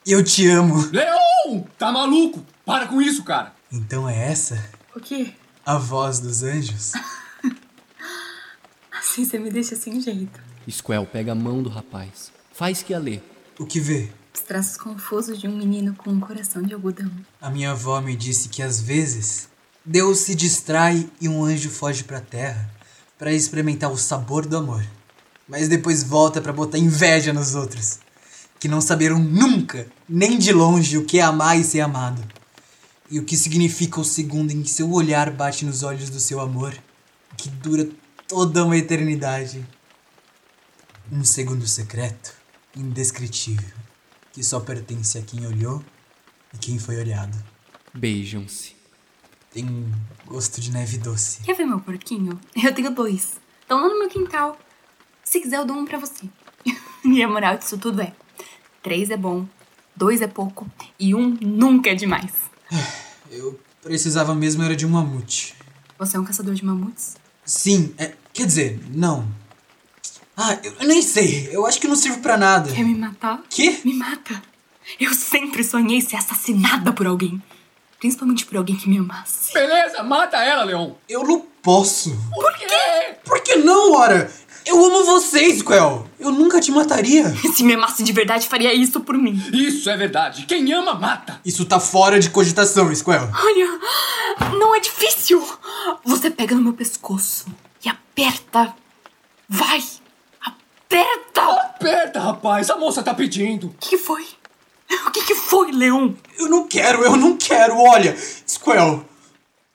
Eu 0.05 0.24
te 0.24 0.47
amo. 0.47 0.89
Leon! 0.91 1.64
Tá 1.78 1.91
maluco? 1.91 2.45
Para 2.66 2.88
com 2.88 3.01
isso, 3.01 3.24
cara. 3.24 3.53
Então 3.72 4.07
é 4.07 4.32
essa 4.32 4.57
O 4.95 4.99
quê? 4.99 5.34
a 5.66 5.78
voz 5.78 6.20
dos 6.20 6.43
anjos? 6.43 6.93
Assim 8.91 9.26
você 9.26 9.38
me 9.38 9.49
deixa 9.49 9.76
sem 9.76 9.99
jeito. 10.01 10.39
Squell 10.70 11.05
pega 11.05 11.34
a 11.34 11.36
mão 11.36 11.61
do 11.61 11.70
rapaz. 11.70 12.32
Faz 12.53 12.82
que 12.82 12.93
a 12.93 12.99
lê. 12.99 13.20
O 13.59 13.66
que 13.66 13.80
vê? 13.80 14.09
Os 14.34 14.41
traços 14.41 14.77
confusos 14.77 15.39
de 15.39 15.47
um 15.47 15.55
menino 15.55 15.93
com 15.95 16.09
um 16.09 16.19
coração 16.19 16.63
de 16.63 16.73
algodão. 16.73 17.11
A 17.39 17.49
minha 17.49 17.71
avó 17.71 18.01
me 18.01 18.15
disse 18.15 18.49
que 18.49 18.63
às 18.63 18.81
vezes 18.81 19.47
Deus 19.86 20.19
se 20.19 20.34
distrai 20.34 21.09
e 21.21 21.29
um 21.29 21.43
anjo 21.43 21.69
foge 21.69 22.03
pra 22.03 22.19
terra 22.19 22.69
para 23.17 23.31
experimentar 23.31 23.91
o 23.91 23.97
sabor 23.97 24.45
do 24.45 24.57
amor. 24.57 24.84
Mas 25.47 25.67
depois 25.67 26.03
volta 26.03 26.41
pra 26.41 26.51
botar 26.51 26.77
inveja 26.77 27.31
nos 27.31 27.53
outros, 27.53 27.99
que 28.59 28.67
não 28.67 28.81
saberam 28.81 29.19
nunca, 29.19 29.88
nem 30.09 30.38
de 30.38 30.51
longe, 30.51 30.97
o 30.97 31.05
que 31.05 31.19
é 31.19 31.21
amar 31.21 31.59
e 31.59 31.63
ser 31.63 31.81
amado. 31.81 32.23
E 33.11 33.19
o 33.19 33.23
que 33.23 33.38
significa 33.38 33.99
o 33.99 34.05
segundo 34.05 34.51
em 34.51 34.63
que 34.63 34.69
seu 34.69 34.91
olhar 34.91 35.29
bate 35.31 35.65
nos 35.65 35.84
olhos 35.84 36.09
do 36.09 36.19
seu 36.19 36.39
amor, 36.39 36.73
que 37.38 37.49
dura 37.49 37.88
toda 38.27 38.65
uma 38.65 38.77
eternidade. 38.77 39.65
Um 41.11 41.23
segundo 41.23 41.67
secreto, 41.67 42.34
indescritível, 42.75 43.82
que 44.34 44.43
só 44.43 44.59
pertence 44.59 45.17
a 45.17 45.21
quem 45.21 45.45
olhou 45.45 45.81
e 46.53 46.57
quem 46.57 46.77
foi 46.79 46.97
olhado. 46.97 47.38
Beijam-se. 47.93 48.75
Tem 49.51 49.63
um 49.63 49.91
gosto 50.25 50.59
de 50.59 50.71
neve 50.71 50.97
doce. 50.97 51.41
Quer 51.43 51.55
ver 51.55 51.65
meu 51.65 51.79
porquinho? 51.79 52.41
Eu 52.61 52.73
tenho 52.73 52.89
dois. 52.89 53.39
Estão 53.61 53.79
lá 53.79 53.88
no 53.88 53.99
meu 53.99 54.09
quintal. 54.09 54.57
Se 55.23 55.39
quiser, 55.39 55.57
eu 55.57 55.65
dou 55.65 55.77
um 55.77 55.86
pra 55.86 55.99
você. 55.99 56.27
e 57.05 57.23
a 57.23 57.27
moral 57.27 57.57
disso 57.57 57.77
tudo 57.77 58.01
é: 58.01 58.13
três 58.81 59.11
é 59.11 59.17
bom, 59.17 59.47
dois 59.95 60.21
é 60.21 60.27
pouco 60.27 60.69
e 60.99 61.13
um 61.13 61.38
nunca 61.39 61.91
é 61.91 61.95
demais. 61.95 62.34
Eu 63.31 63.59
precisava 63.81 64.36
mesmo 64.36 64.61
era 64.61 64.75
de 64.75 64.86
um 64.86 64.89
mamute. 64.89 65.55
Você 65.97 66.17
é 66.17 66.19
um 66.19 66.23
caçador 66.23 66.53
de 66.53 66.63
mamutes? 66.63 67.15
Sim, 67.43 67.91
é, 67.97 68.13
quer 68.31 68.45
dizer, 68.45 68.79
não. 68.91 69.27
Ah, 70.36 70.57
eu, 70.63 70.88
nem 70.88 71.01
sei. 71.01 71.49
Eu 71.51 71.65
acho 71.65 71.79
que 71.79 71.88
não 71.88 71.95
sirvo 71.95 72.19
pra 72.19 72.38
nada. 72.38 72.71
Quer 72.71 72.84
me 72.84 72.95
matar? 72.95 73.41
Quê? 73.49 73.79
Me 73.86 73.93
mata. 73.93 74.41
Eu 74.99 75.13
sempre 75.13 75.63
sonhei 75.63 76.01
ser 76.01 76.15
assassinada 76.15 76.91
por 76.91 77.05
alguém. 77.05 77.41
Principalmente 77.99 78.45
por 78.45 78.57
alguém 78.57 78.75
que 78.75 78.89
me 78.89 78.97
amasse. 78.97 79.53
Beleza, 79.53 80.03
mata 80.03 80.38
ela, 80.43 80.63
Leon. 80.63 80.91
Eu 81.07 81.23
não 81.23 81.45
posso. 81.61 82.09
Por 82.34 82.53
quê? 82.57 83.15
Por 83.23 83.41
que 83.41 83.55
não, 83.57 83.93
ora? 83.93 84.29
Eu 84.65 84.84
amo 84.84 85.03
vocês, 85.05 85.61
Quel. 85.61 86.07
Eu 86.19 86.31
nunca 86.31 86.59
te 86.59 86.71
mataria. 86.71 87.34
Se 87.53 87.63
me 87.63 87.73
amasse 87.73 88.03
de 88.03 88.11
verdade, 88.11 88.47
faria 88.47 88.73
isso 88.73 89.01
por 89.01 89.17
mim. 89.17 89.41
Isso 89.53 89.89
é 89.89 89.95
verdade. 89.95 90.45
Quem 90.45 90.71
ama, 90.73 90.95
mata. 90.95 91.39
Isso 91.45 91.63
tá 91.65 91.79
fora 91.79 92.19
de 92.19 92.29
cogitação, 92.29 92.93
Squel. 92.93 93.29
Olha, 93.41 94.49
não 94.57 94.75
é 94.75 94.79
difícil. 94.79 95.41
Você 96.03 96.29
pega 96.29 96.55
no 96.55 96.61
meu 96.61 96.73
pescoço 96.73 97.45
e 97.86 97.89
aperta. 97.89 98.73
Vai, 99.47 99.84
aperta. 100.93 101.41
Aperta, 101.41 102.19
rapaz. 102.19 102.69
A 102.69 102.77
moça 102.77 103.01
tá 103.01 103.13
pedindo. 103.13 103.67
O 103.67 103.75
que 103.79 103.97
foi? 103.97 104.25
O 105.07 105.11
que, 105.11 105.25
que 105.25 105.35
foi, 105.35 105.71
Leon? 105.71 106.13
Eu 106.37 106.47
não 106.49 106.67
quero, 106.67 107.03
eu 107.03 107.15
não 107.15 107.35
quero. 107.35 107.77
Olha, 107.77 108.15
Squel, 108.47 109.03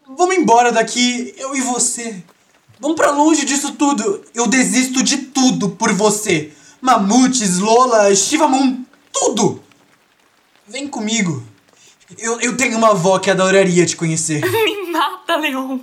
vamos 0.06 0.36
embora 0.36 0.70
daqui, 0.70 1.34
eu 1.36 1.56
e 1.56 1.60
você. 1.60 2.22
Vamos 2.78 2.96
pra 2.96 3.10
longe 3.10 3.44
disso 3.44 3.72
tudo. 3.72 4.24
Eu 4.32 4.46
desisto 4.46 5.02
de 5.02 5.18
tudo 5.18 5.70
por 5.70 5.92
você. 5.92 6.52
Mamutes, 6.80 7.58
Lola, 7.58 8.14
Shivamon, 8.14 8.84
tudo. 9.12 9.62
Vem 10.68 10.86
comigo. 10.86 11.42
Eu, 12.16 12.40
eu 12.40 12.56
tenho 12.56 12.78
uma 12.78 12.90
avó 12.90 13.18
que 13.18 13.30
adoraria 13.30 13.84
te 13.84 13.96
conhecer. 13.96 14.40
Me 14.46 14.92
mata, 14.92 15.36
Leon. 15.36 15.80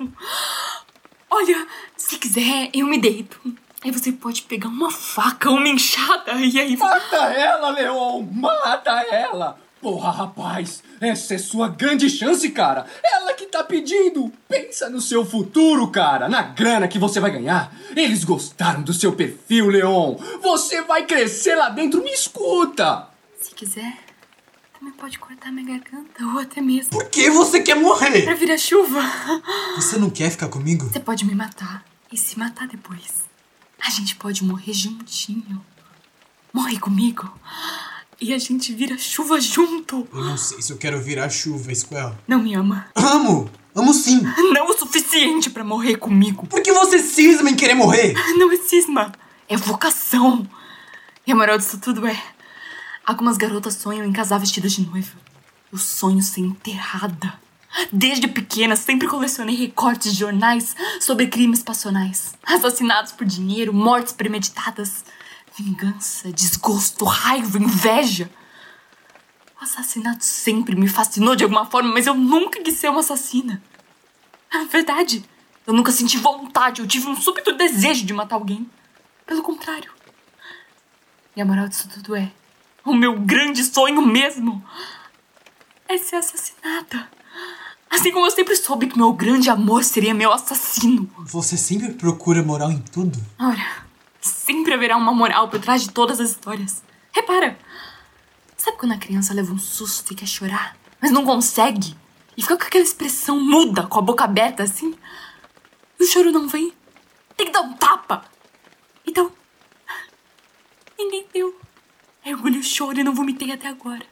Olha, 1.29 1.67
se 1.97 2.17
quiser, 2.17 2.69
eu 2.73 2.87
me 2.87 2.97
deito. 2.97 3.37
Aí 3.85 3.91
você 3.91 4.11
pode 4.11 4.41
pegar 4.41 4.67
uma 4.67 4.89
faca, 4.89 5.51
uma 5.51 5.67
enxada 5.67 6.31
e 6.31 6.59
aí. 6.59 6.75
Mata 6.75 7.17
ela, 7.17 7.69
Leon. 7.69 8.23
Mata 8.31 8.91
ela. 9.11 9.59
Porra, 9.79 10.09
rapaz. 10.09 10.81
Essa 10.99 11.35
é 11.35 11.37
sua 11.37 11.67
grande 11.67 12.09
chance, 12.09 12.49
cara. 12.49 12.87
Ela 13.03 13.33
que 13.33 13.45
tá 13.45 13.63
pedindo. 13.63 14.33
Pensa 14.49 14.89
no 14.89 14.99
seu 14.99 15.23
futuro, 15.23 15.87
cara. 15.91 16.27
Na 16.27 16.41
grana 16.41 16.87
que 16.87 16.97
você 16.97 17.19
vai 17.19 17.29
ganhar. 17.29 17.71
Eles 17.95 18.23
gostaram 18.23 18.81
do 18.81 18.91
seu 18.91 19.13
perfil, 19.13 19.67
Leon. 19.67 20.15
Você 20.41 20.81
vai 20.81 21.05
crescer 21.05 21.53
lá 21.53 21.69
dentro. 21.69 22.03
Me 22.03 22.09
escuta. 22.11 23.07
Se 23.39 23.53
quiser, 23.53 23.99
também 24.79 24.95
pode 24.95 25.19
cortar 25.19 25.51
minha 25.51 25.77
garganta 25.77 26.25
ou 26.25 26.39
até 26.39 26.59
mesmo. 26.59 26.89
Por 26.89 27.07
que 27.07 27.29
você 27.29 27.59
quer 27.59 27.75
morrer? 27.75 28.23
Pra 28.23 28.33
virar 28.33 28.57
chuva. 28.57 28.99
Você 29.75 29.99
não 29.99 30.09
quer 30.09 30.31
ficar 30.31 30.47
comigo? 30.47 30.89
Você 30.91 30.99
pode 30.99 31.23
me 31.23 31.35
matar 31.35 31.85
e 32.11 32.17
se 32.17 32.39
matar 32.39 32.67
depois. 32.67 33.24
A 33.79 33.89
gente 33.89 34.15
pode 34.15 34.43
morrer 34.43 34.73
juntinho. 34.73 35.63
Morre 36.53 36.79
comigo. 36.79 37.31
E 38.19 38.33
a 38.33 38.37
gente 38.37 38.73
vira 38.73 38.97
chuva 38.97 39.39
junto. 39.41 40.07
Eu 40.13 40.23
não 40.23 40.37
sei 40.37 40.61
se 40.61 40.71
eu 40.71 40.77
quero 40.77 41.01
virar 41.01 41.29
chuva, 41.29 41.73
Squell. 41.73 42.15
Não 42.27 42.39
me 42.41 42.53
ama. 42.55 42.87
Amo! 42.95 43.49
Amo 43.75 43.93
sim! 43.93 44.21
Não 44.53 44.69
o 44.69 44.77
suficiente 44.77 45.49
pra 45.49 45.63
morrer 45.63 45.97
comigo. 45.97 46.47
Por 46.47 46.61
que 46.61 46.71
você 46.71 46.99
cisma 46.99 47.49
em 47.49 47.55
querer 47.55 47.73
morrer? 47.73 48.13
Não 48.39 48.51
é 48.51 48.57
cisma. 48.57 49.11
É 49.49 49.57
vocação. 49.57 50.47
E 51.27 51.31
a 51.31 51.35
moral 51.35 51.57
disso 51.57 51.77
tudo 51.79 52.07
é. 52.07 52.17
Algumas 53.05 53.35
garotas 53.37 53.75
sonham 53.75 54.05
em 54.05 54.13
casar 54.13 54.39
vestidas 54.39 54.71
de 54.71 54.81
noiva. 54.81 55.11
Eu 55.71 55.77
sonho 55.77 56.21
ser 56.21 56.39
enterrada. 56.41 57.33
Desde 57.91 58.27
pequena, 58.27 58.75
sempre 58.75 59.07
colecionei 59.07 59.55
recortes 59.55 60.13
de 60.13 60.19
jornais 60.19 60.75
sobre 60.99 61.27
crimes 61.27 61.61
passionais. 61.61 62.33
Assassinatos 62.45 63.11
por 63.11 63.25
dinheiro, 63.25 63.73
mortes 63.73 64.13
premeditadas. 64.13 65.03
Vingança, 65.57 66.31
desgosto, 66.31 67.05
raiva, 67.05 67.57
inveja. 67.57 68.29
O 69.59 69.63
assassinato 69.63 70.23
sempre 70.23 70.75
me 70.75 70.87
fascinou 70.87 71.35
de 71.35 71.43
alguma 71.43 71.65
forma, 71.65 71.93
mas 71.93 72.07
eu 72.07 72.13
nunca 72.13 72.61
quis 72.61 72.75
ser 72.75 72.89
uma 72.89 72.99
assassina. 72.99 73.61
É 74.53 74.65
verdade. 74.65 75.23
Eu 75.65 75.73
nunca 75.73 75.91
senti 75.91 76.17
vontade, 76.17 76.81
eu 76.81 76.87
tive 76.87 77.07
um 77.07 77.15
súbito 77.15 77.51
desejo 77.53 78.05
de 78.05 78.13
matar 78.13 78.35
alguém. 78.35 78.69
Pelo 79.25 79.41
contrário. 79.41 79.91
E 81.35 81.41
a 81.41 81.45
moral 81.45 81.67
disso 81.67 81.89
tudo 81.89 82.15
é: 82.15 82.31
o 82.85 82.93
meu 82.93 83.19
grande 83.19 83.63
sonho 83.63 84.01
mesmo 84.01 84.63
é 85.87 85.97
ser 85.97 86.17
assassinada. 86.17 87.09
Assim 87.95 88.11
como 88.11 88.25
eu 88.25 88.31
sempre 88.31 88.57
soube 88.57 88.87
que 88.87 88.97
meu 88.97 89.13
grande 89.13 89.49
amor 89.49 89.81
seria 89.81 90.13
meu 90.13 90.29
assassino. 90.33 91.09
Você 91.17 91.55
sempre 91.55 91.93
procura 91.93 92.43
moral 92.43 92.69
em 92.69 92.79
tudo? 92.79 93.17
Ora, 93.39 93.85
sempre 94.19 94.73
haverá 94.73 94.97
uma 94.97 95.13
moral 95.13 95.47
por 95.47 95.61
trás 95.61 95.83
de 95.83 95.91
todas 95.91 96.19
as 96.19 96.31
histórias. 96.31 96.83
Repara, 97.13 97.57
sabe 98.57 98.77
quando 98.77 98.91
a 98.91 98.97
criança 98.97 99.33
leva 99.33 99.53
um 99.53 99.57
susto 99.57 100.11
e 100.11 100.15
quer 100.15 100.27
chorar, 100.27 100.75
mas 101.01 101.09
não 101.09 101.23
consegue? 101.23 101.95
E 102.35 102.41
fica 102.41 102.57
com 102.57 102.65
aquela 102.65 102.83
expressão 102.83 103.39
muda, 103.39 103.87
com 103.87 103.97
a 103.97 104.01
boca 104.01 104.25
aberta 104.25 104.61
assim? 104.61 104.93
E 105.97 106.03
o 106.03 106.05
choro 106.05 106.33
não 106.33 106.49
vem. 106.49 106.73
Tem 107.37 107.47
que 107.47 107.53
dar 107.53 107.61
um 107.61 107.73
tapa. 107.75 108.25
Então, 109.07 109.31
ninguém 110.99 111.25
deu. 111.33 111.57
Eu 112.25 112.37
engoli 112.37 112.59
o 112.59 112.63
choro 112.63 112.99
e 112.99 113.05
não 113.05 113.15
vomitei 113.15 113.53
até 113.53 113.69
agora. 113.69 114.05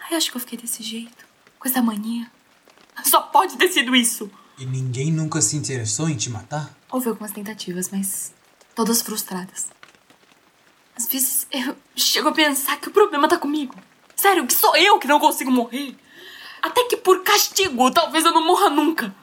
Ai, 0.00 0.16
acho 0.16 0.30
que 0.30 0.36
eu 0.38 0.40
fiquei 0.40 0.58
desse 0.58 0.82
jeito, 0.82 1.26
com 1.58 1.68
essa 1.68 1.82
mania. 1.82 2.32
Só 3.02 3.22
pode 3.22 3.56
ter 3.56 3.68
sido 3.68 3.96
isso. 3.96 4.30
E 4.58 4.64
ninguém 4.64 5.10
nunca 5.10 5.40
se 5.40 5.56
interessou 5.56 6.08
em 6.08 6.16
te 6.16 6.30
matar? 6.30 6.70
Houve 6.90 7.08
algumas 7.08 7.32
tentativas, 7.32 7.90
mas 7.90 8.32
todas 8.74 9.02
frustradas. 9.02 9.68
Às 10.96 11.08
vezes 11.08 11.46
eu 11.50 11.76
chego 11.96 12.28
a 12.28 12.32
pensar 12.32 12.76
que 12.76 12.88
o 12.88 12.92
problema 12.92 13.28
tá 13.28 13.36
comigo. 13.36 13.74
Sério, 14.14 14.46
que 14.46 14.54
sou 14.54 14.76
eu 14.76 14.98
que 14.98 15.08
não 15.08 15.18
consigo 15.18 15.50
morrer. 15.50 15.96
Até 16.62 16.84
que 16.84 16.96
por 16.96 17.22
castigo, 17.22 17.90
talvez 17.90 18.24
eu 18.24 18.32
não 18.32 18.46
morra 18.46 18.70
nunca. 18.70 19.14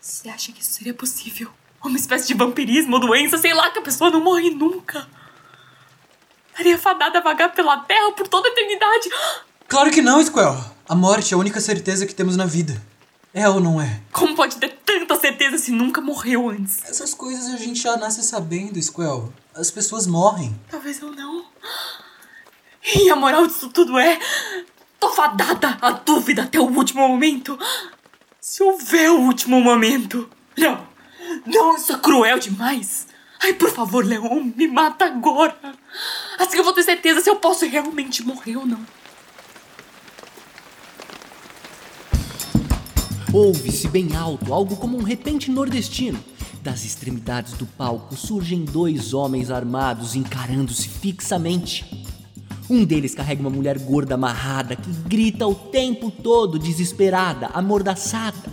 Você 0.00 0.28
acha 0.28 0.50
que 0.50 0.60
isso 0.60 0.72
seria 0.72 0.92
possível? 0.92 1.50
Uma 1.82 1.96
espécie 1.96 2.26
de 2.26 2.34
vampirismo 2.34 2.94
ou 2.94 3.00
doença, 3.00 3.38
sei 3.38 3.54
lá, 3.54 3.70
que 3.70 3.78
a 3.78 3.82
pessoa 3.82 4.10
não 4.10 4.20
morre 4.20 4.50
nunca. 4.50 5.08
Estaria 6.50 6.76
fadada 6.76 7.18
a 7.18 7.22
vagar 7.22 7.54
pela 7.54 7.78
terra 7.80 8.12
por 8.12 8.26
toda 8.26 8.48
a 8.48 8.50
eternidade. 8.50 9.08
Claro 9.70 9.92
que 9.92 10.02
não, 10.02 10.20
Squell. 10.20 10.58
A 10.88 10.96
morte 10.96 11.32
é 11.32 11.36
a 11.36 11.38
única 11.38 11.60
certeza 11.60 12.04
que 12.04 12.12
temos 12.12 12.36
na 12.36 12.44
vida. 12.44 12.82
É 13.32 13.48
ou 13.48 13.60
não 13.60 13.80
é? 13.80 14.00
Como 14.10 14.34
pode 14.34 14.56
ter 14.56 14.76
tanta 14.84 15.14
certeza 15.14 15.58
se 15.58 15.70
nunca 15.70 16.00
morreu 16.00 16.50
antes? 16.50 16.82
Essas 16.88 17.14
coisas 17.14 17.54
a 17.54 17.56
gente 17.56 17.80
já 17.80 17.96
nasce 17.96 18.24
sabendo, 18.24 18.82
Squell. 18.82 19.32
As 19.54 19.70
pessoas 19.70 20.08
morrem. 20.08 20.58
Talvez 20.68 21.00
eu 21.00 21.12
não. 21.12 21.44
E 22.96 23.08
a 23.10 23.14
moral 23.14 23.46
disso 23.46 23.68
tudo 23.68 23.96
é. 23.96 24.18
Tô 24.98 25.10
fadada 25.10 25.78
à 25.80 25.92
dúvida 25.92 26.42
até 26.42 26.58
o 26.58 26.64
último 26.64 27.06
momento. 27.06 27.56
Se 28.40 28.64
houver 28.64 29.08
o 29.12 29.20
último 29.20 29.60
momento. 29.60 30.28
Não! 30.58 30.84
Não, 31.46 31.76
isso 31.76 31.92
é 31.92 31.98
cruel 31.98 32.40
demais! 32.40 33.06
Ai, 33.40 33.52
por 33.52 33.70
favor, 33.70 34.04
Leon, 34.04 34.50
me 34.56 34.66
mata 34.66 35.04
agora! 35.04 35.56
Assim 36.40 36.56
eu 36.56 36.64
vou 36.64 36.72
ter 36.72 36.82
certeza 36.82 37.20
se 37.20 37.30
eu 37.30 37.36
posso 37.36 37.64
realmente 37.66 38.26
morrer 38.26 38.56
ou 38.56 38.66
não. 38.66 38.84
Ouve-se 43.32 43.86
bem 43.86 44.16
alto 44.16 44.52
algo 44.52 44.74
como 44.74 44.98
um 44.98 45.02
repente 45.02 45.52
nordestino. 45.52 46.18
Das 46.64 46.84
extremidades 46.84 47.52
do 47.52 47.64
palco 47.64 48.16
surgem 48.16 48.64
dois 48.64 49.14
homens 49.14 49.52
armados 49.52 50.16
encarando-se 50.16 50.88
fixamente. 50.88 52.08
Um 52.68 52.84
deles 52.84 53.14
carrega 53.14 53.40
uma 53.40 53.48
mulher 53.48 53.78
gorda 53.78 54.16
amarrada 54.16 54.74
que 54.74 54.90
grita 55.06 55.46
o 55.46 55.54
tempo 55.54 56.10
todo, 56.10 56.58
desesperada, 56.58 57.46
amordaçada. 57.54 58.50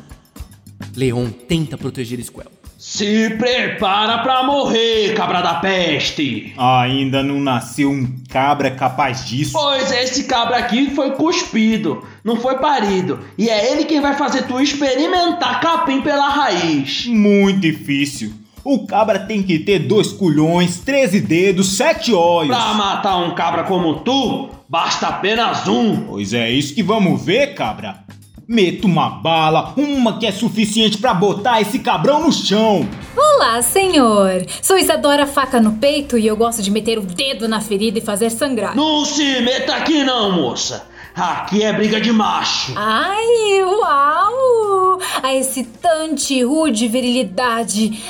Leon 0.95 1.31
tenta 1.31 1.75
proteger 1.75 2.23
Squell. 2.23 2.56
Se 2.89 3.31
prepara 3.31 4.19
pra 4.19 4.43
morrer, 4.43 5.13
cabra 5.13 5.41
da 5.41 5.55
peste! 5.55 6.53
Ainda 6.57 7.21
não 7.21 7.37
nasceu 7.37 7.91
um 7.91 8.07
cabra 8.29 8.71
capaz 8.71 9.25
disso. 9.25 9.51
Pois 9.51 9.91
esse 9.91 10.23
cabra 10.23 10.55
aqui 10.55 10.89
foi 10.91 11.11
cuspido, 11.11 12.05
não 12.23 12.37
foi 12.37 12.59
parido. 12.59 13.19
E 13.37 13.49
é 13.49 13.73
ele 13.73 13.83
quem 13.83 13.99
vai 13.99 14.13
fazer 14.15 14.43
tu 14.43 14.61
experimentar 14.61 15.59
capim 15.59 15.99
pela 15.99 16.29
raiz. 16.29 17.05
Muito 17.07 17.59
difícil. 17.59 18.31
O 18.63 18.87
cabra 18.87 19.19
tem 19.19 19.43
que 19.43 19.59
ter 19.59 19.79
dois 19.79 20.13
culhões, 20.13 20.79
13 20.79 21.19
dedos, 21.19 21.75
sete 21.75 22.13
olhos. 22.13 22.55
Pra 22.55 22.73
matar 22.73 23.17
um 23.17 23.35
cabra 23.35 23.65
como 23.65 23.95
tu, 23.95 24.49
basta 24.69 25.07
apenas 25.07 25.67
um. 25.67 26.03
Pois 26.05 26.31
é 26.31 26.49
isso 26.49 26.73
que 26.73 26.81
vamos 26.81 27.21
ver, 27.21 27.53
cabra. 27.53 28.07
Meta 28.49 28.87
uma 28.87 29.09
bala, 29.09 29.73
uma 29.75 30.17
que 30.17 30.25
é 30.25 30.31
suficiente 30.31 30.97
pra 30.99 31.13
botar 31.13 31.59
esse 31.59 31.79
cabrão 31.79 32.23
no 32.23 32.31
chão. 32.31 32.87
Olá, 33.13 33.61
senhor. 33.61 34.45
Sou 34.61 34.77
Isadora 34.77 35.27
Faca 35.27 35.59
no 35.59 35.73
Peito 35.73 36.17
e 36.17 36.25
eu 36.25 36.37
gosto 36.37 36.61
de 36.61 36.71
meter 36.71 36.97
o 36.97 37.01
dedo 37.01 37.45
na 37.49 37.59
ferida 37.59 37.99
e 37.99 38.01
fazer 38.01 38.29
sangrar. 38.29 38.73
Não 38.73 39.03
se 39.03 39.41
meta 39.41 39.75
aqui 39.75 40.01
não, 40.01 40.31
moça. 40.31 40.87
Aqui 41.13 41.61
é 41.61 41.73
briga 41.73 41.99
de 41.99 42.09
macho. 42.13 42.71
Ai, 42.77 43.63
uau! 43.63 44.99
A 45.21 45.33
excitante, 45.33 46.41
rude 46.41 46.87
virilidade. 46.87 48.01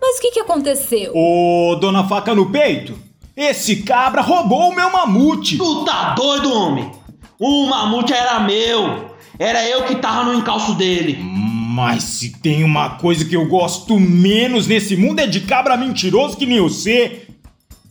Mas 0.00 0.18
o 0.18 0.20
que, 0.20 0.30
que 0.30 0.40
aconteceu? 0.40 1.10
Ô, 1.16 1.74
dona 1.80 2.06
Faca 2.06 2.32
no 2.32 2.48
Peito, 2.48 2.96
esse 3.36 3.82
cabra 3.82 4.22
roubou 4.22 4.70
o 4.70 4.74
meu 4.74 4.92
mamute. 4.92 5.58
Tu 5.58 5.84
tá 5.84 6.14
doido, 6.14 6.54
homem? 6.54 6.92
O 7.40 7.66
mamute 7.66 8.12
era 8.12 8.38
meu. 8.38 9.09
Era 9.40 9.64
eu 9.66 9.84
que 9.84 9.96
tava 9.96 10.24
no 10.24 10.34
encalço 10.34 10.74
dele. 10.74 11.18
Mas 11.18 12.02
se 12.02 12.28
tem 12.40 12.62
uma 12.62 12.90
coisa 12.90 13.24
que 13.24 13.34
eu 13.34 13.46
gosto 13.48 13.98
menos 13.98 14.66
nesse 14.66 14.94
mundo 14.94 15.20
é 15.20 15.26
de 15.26 15.40
cabra 15.40 15.78
mentiroso 15.78 16.36
que 16.36 16.44
nem 16.44 16.60
você. 16.60 17.26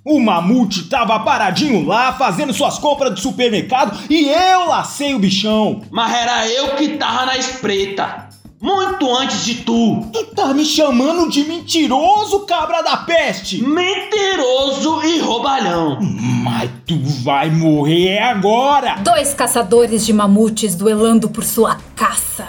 O 0.06 0.20
mamute 0.20 0.84
tava 0.84 1.20
paradinho 1.22 1.88
lá, 1.88 2.14
fazendo 2.14 2.54
suas 2.54 2.78
compras 2.78 3.16
do 3.16 3.20
supermercado 3.20 3.97
e 4.12 4.30
eu 4.30 4.68
lacei 4.68 5.16
o 5.16 5.20
bichão. 5.20 5.82
Mas 5.89 6.14
era 6.14 6.47
eu 6.47 6.76
que 6.76 6.89
tava 6.89 7.26
na 7.26 7.36
espreita. 7.36 8.28
Muito 8.62 9.10
antes 9.16 9.45
de 9.45 9.55
tu. 9.64 10.05
Tu 10.12 10.26
tá 10.36 10.53
me 10.53 10.66
chamando 10.66 11.30
de 11.30 11.45
mentiroso, 11.45 12.41
cabra 12.41 12.82
da 12.82 12.97
peste? 12.97 13.64
Mentiroso 13.64 15.01
e 15.01 15.20
roubalhão. 15.20 15.97
Mas 16.43 16.70
tu 16.86 16.97
vai 17.24 17.49
morrer 17.49 18.20
agora. 18.20 18.95
Dois 18.95 19.34
caçadores 19.34 20.05
de 20.05 20.12
mamutes 20.12 20.76
duelando 20.76 21.30
por 21.30 21.45
sua 21.45 21.78
caça. 21.95 22.45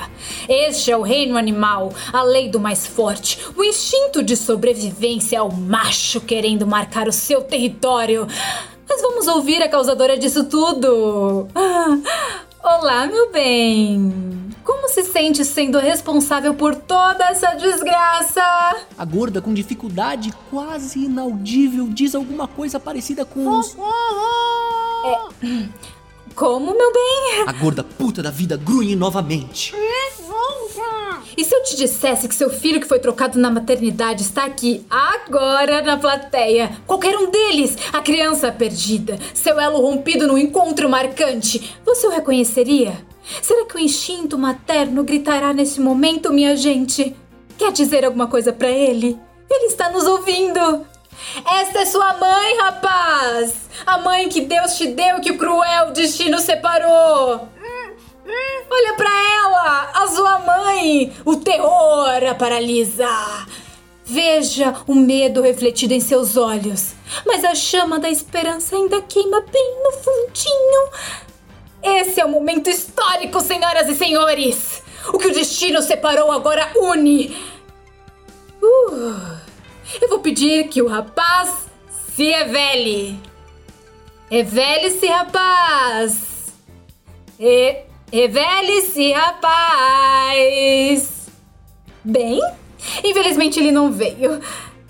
Este 0.48 0.90
é 0.90 0.96
o 0.96 1.02
reino 1.02 1.38
animal, 1.38 1.92
a 2.12 2.24
lei 2.24 2.48
do 2.48 2.58
mais 2.58 2.88
forte. 2.88 3.38
O 3.56 3.62
instinto 3.62 4.20
de 4.20 4.36
sobrevivência 4.36 5.36
é 5.36 5.42
o 5.42 5.52
macho 5.52 6.20
querendo 6.20 6.66
marcar 6.66 7.06
o 7.06 7.12
seu 7.12 7.40
território. 7.40 8.26
Mas 8.88 9.00
vamos 9.00 9.28
ouvir 9.28 9.62
a 9.62 9.68
causadora 9.68 10.18
disso 10.18 10.42
tudo. 10.42 11.46
Ah, 11.54 11.98
olá, 12.62 13.06
meu 13.06 13.30
bem. 13.30 14.50
Como 14.64 14.88
se 14.88 15.02
sente 15.04 15.44
sendo 15.44 15.78
responsável 15.78 16.54
por 16.54 16.74
toda 16.74 17.24
essa 17.24 17.54
desgraça? 17.54 18.42
A 18.96 19.04
gorda, 19.04 19.40
com 19.40 19.52
dificuldade 19.52 20.32
quase 20.50 21.06
inaudível, 21.06 21.88
diz 21.88 22.14
alguma 22.14 22.46
coisa 22.46 22.78
parecida 22.78 23.24
com 23.24 23.58
os... 23.58 23.76
É, 25.42 25.68
Como, 26.34 26.76
meu 26.76 26.92
bem? 26.92 27.44
A 27.46 27.52
gorda 27.52 27.84
puta 27.84 28.22
da 28.22 28.30
vida 28.30 28.56
grunhe 28.56 28.96
novamente. 28.96 29.74
E 31.36 31.44
se 31.44 31.54
eu 31.54 31.62
te 31.62 31.76
dissesse 31.76 32.28
que 32.28 32.34
seu 32.34 32.50
filho 32.50 32.80
que 32.80 32.86
foi 32.86 32.98
trocado 32.98 33.38
na 33.38 33.50
maternidade 33.50 34.22
está 34.22 34.44
aqui 34.44 34.84
agora 34.90 35.80
na 35.80 35.96
plateia? 35.96 36.70
Qualquer 36.86 37.16
um 37.16 37.30
deles, 37.30 37.76
a 37.92 38.00
criança 38.00 38.52
perdida, 38.52 39.18
seu 39.32 39.58
elo 39.58 39.80
rompido 39.80 40.26
num 40.26 40.36
encontro 40.36 40.88
marcante, 40.88 41.76
você 41.84 42.06
o 42.06 42.10
reconheceria? 42.10 42.94
Será 43.40 43.64
que 43.64 43.76
o 43.76 43.80
instinto 43.80 44.36
materno 44.36 45.04
gritará 45.04 45.52
nesse 45.52 45.80
momento, 45.80 46.32
minha 46.32 46.56
gente? 46.56 47.14
Quer 47.56 47.72
dizer 47.72 48.04
alguma 48.04 48.26
coisa 48.26 48.52
para 48.52 48.68
ele? 48.70 49.18
Ele 49.48 49.66
está 49.66 49.90
nos 49.90 50.04
ouvindo. 50.04 50.84
Esta 51.60 51.80
é 51.80 51.86
sua 51.86 52.14
mãe, 52.14 52.56
rapaz! 52.58 53.68
A 53.86 53.98
mãe 53.98 54.28
que 54.28 54.42
Deus 54.42 54.76
te 54.76 54.88
deu 54.88 55.18
e 55.18 55.20
que 55.20 55.30
o 55.30 55.38
cruel 55.38 55.92
destino 55.92 56.38
separou! 56.38 57.48
Olha 58.70 58.94
pra 58.94 59.10
ela! 59.10 59.90
A 59.94 60.08
sua 60.08 60.38
mãe! 60.40 61.12
O 61.24 61.36
terror 61.36 62.24
a 62.28 62.34
paralisa! 62.34 63.08
Veja 64.04 64.74
o 64.86 64.94
medo 64.94 65.40
refletido 65.40 65.94
em 65.94 66.00
seus 66.00 66.36
olhos, 66.36 66.94
mas 67.24 67.44
a 67.44 67.54
chama 67.54 67.98
da 67.98 68.10
esperança 68.10 68.74
ainda 68.74 69.00
queima 69.02 69.40
bem 69.40 69.76
no 69.84 69.92
fundinho. 69.92 70.90
Esse 71.82 72.20
é 72.20 72.24
o 72.24 72.28
momento 72.28 72.68
histórico, 72.68 73.40
senhoras 73.40 73.88
e 73.88 73.94
senhores! 73.94 74.82
O 75.12 75.18
que 75.18 75.28
o 75.28 75.32
destino 75.32 75.80
separou 75.80 76.30
agora 76.30 76.70
une! 76.76 77.36
Uh, 78.62 79.39
eu 80.00 80.08
vou 80.08 80.20
pedir 80.20 80.68
que 80.68 80.82
o 80.82 80.88
rapaz 80.88 81.66
se 82.14 82.30
revele. 82.30 83.18
Revele-se, 84.30 85.06
rapaz! 85.06 86.52
E 87.38 87.90
Revele-se, 88.12 89.12
rapaz! 89.12 90.48
Bem, 92.02 92.40
infelizmente 93.04 93.60
ele 93.60 93.70
não 93.70 93.92
veio. 93.92 94.40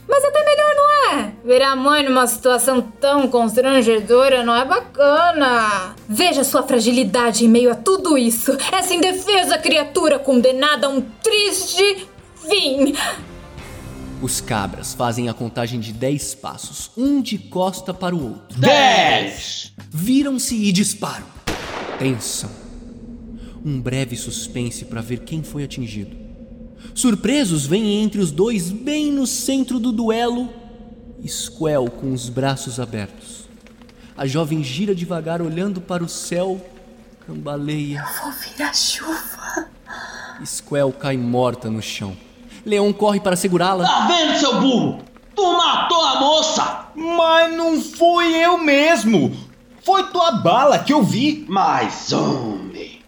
Mas 0.09 0.25
até 0.25 0.43
melhor, 0.43 0.75
não 0.75 1.19
é? 1.19 1.33
Ver 1.45 1.63
a 1.63 1.77
mãe 1.77 2.03
numa 2.03 2.27
situação 2.27 2.81
tão 2.81 3.29
constrangedora 3.29 4.43
não 4.43 4.57
é 4.57 4.65
bacana. 4.65 5.95
Veja 6.09 6.43
sua 6.43 6.63
fragilidade 6.63 7.45
em 7.45 7.49
meio 7.49 7.71
a 7.71 7.75
tudo 7.75 8.17
isso. 8.17 8.57
Essa 8.73 8.95
indefesa 8.95 9.59
criatura 9.59 10.19
condenada 10.19 10.87
a 10.87 10.91
um 10.91 11.03
triste 11.03 12.09
fim. 12.49 12.95
Os 14.23 14.39
cabras 14.39 14.93
fazem 14.93 15.31
a 15.31 15.35
contagem 15.35 15.81
de 15.81 15.95
10 15.95 16.35
passos, 16.35 16.91
um 16.95 17.23
de 17.23 17.39
costa 17.39 17.95
para 17.95 18.15
o 18.15 18.23
outro. 18.23 18.61
Dez! 18.61 19.73
Viram-se 19.91 20.57
e 20.57 20.71
disparam. 20.73 21.27
Tensão. 21.99 22.51
Um 23.65 23.81
breve 23.81 24.17
suspense 24.17 24.85
para 24.85 25.01
ver 25.01 25.21
quem 25.21 25.43
foi 25.43 25.65
atingido. 25.65 26.15
Surpresos, 26.95 27.65
vêm 27.65 28.03
entre 28.03 28.21
os 28.21 28.31
dois, 28.31 28.71
bem 28.71 29.11
no 29.11 29.27
centro 29.27 29.79
do 29.79 29.91
duelo, 29.91 30.51
Squel 31.27 31.91
com 31.91 32.13
os 32.13 32.29
braços 32.29 32.79
abertos. 32.79 33.45
A 34.17 34.27
jovem 34.27 34.63
gira 34.63 34.95
devagar, 34.95 35.41
olhando 35.41 35.81
para 35.81 36.05
o 36.05 36.09
céu, 36.09 36.61
cambaleia. 37.27 38.05
Vou 38.23 38.33
vir 38.33 38.63
a 38.63 38.73
chuva. 38.73 39.69
Squel 40.45 40.93
cai 40.93 41.17
morta 41.17 41.71
no 41.71 41.81
chão. 41.81 42.15
Leão 42.65 42.93
corre 42.93 43.21
para 43.21 43.37
segurá-la. 43.37 43.85
Tá 43.87 44.07
vendo, 44.07 44.39
seu 44.39 44.61
burro? 44.61 44.99
Tu 45.35 45.43
matou 45.43 46.05
a 46.05 46.21
moça! 46.21 46.87
Mas 46.95 47.53
não 47.57 47.81
fui 47.81 48.37
eu 48.37 48.59
mesmo! 48.59 49.33
Foi 49.83 50.05
tua 50.05 50.33
bala 50.33 50.79
que 50.79 50.93
eu 50.93 51.03
vi! 51.03 51.45
Mas, 51.49 52.13
homem, 52.13 53.01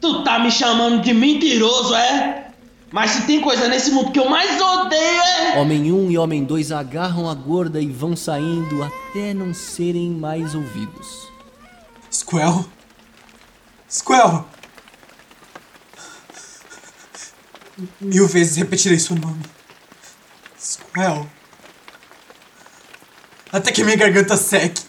tu 0.00 0.22
tá 0.22 0.38
me 0.38 0.50
chamando 0.50 1.02
de 1.02 1.12
mentiroso, 1.12 1.94
é? 1.94 2.44
Mas 2.90 3.10
se 3.10 3.26
tem 3.26 3.40
coisa 3.40 3.66
nesse 3.66 3.90
mundo 3.90 4.12
que 4.12 4.20
eu 4.20 4.28
mais 4.30 4.60
odeio 4.60 5.20
é. 5.20 5.58
Homem 5.60 5.90
1 5.90 5.96
um 5.98 6.10
e 6.12 6.16
Homem 6.16 6.44
2 6.44 6.70
agarram 6.70 7.28
a 7.28 7.34
gorda 7.34 7.80
e 7.80 7.86
vão 7.86 8.14
saindo 8.14 8.84
até 8.84 9.34
não 9.34 9.52
serem 9.52 10.10
mais 10.10 10.54
ouvidos. 10.54 11.28
Squel? 12.08 12.64
Squel! 13.90 14.46
Mil 18.00 18.28
vezes 18.28 18.56
repetirei 18.56 18.98
seu 18.98 19.16
nome. 19.16 19.42
Squel. 20.58 21.28
Até 23.52 23.72
que 23.72 23.84
minha 23.84 23.96
garganta 23.96 24.36
seque. 24.36 24.82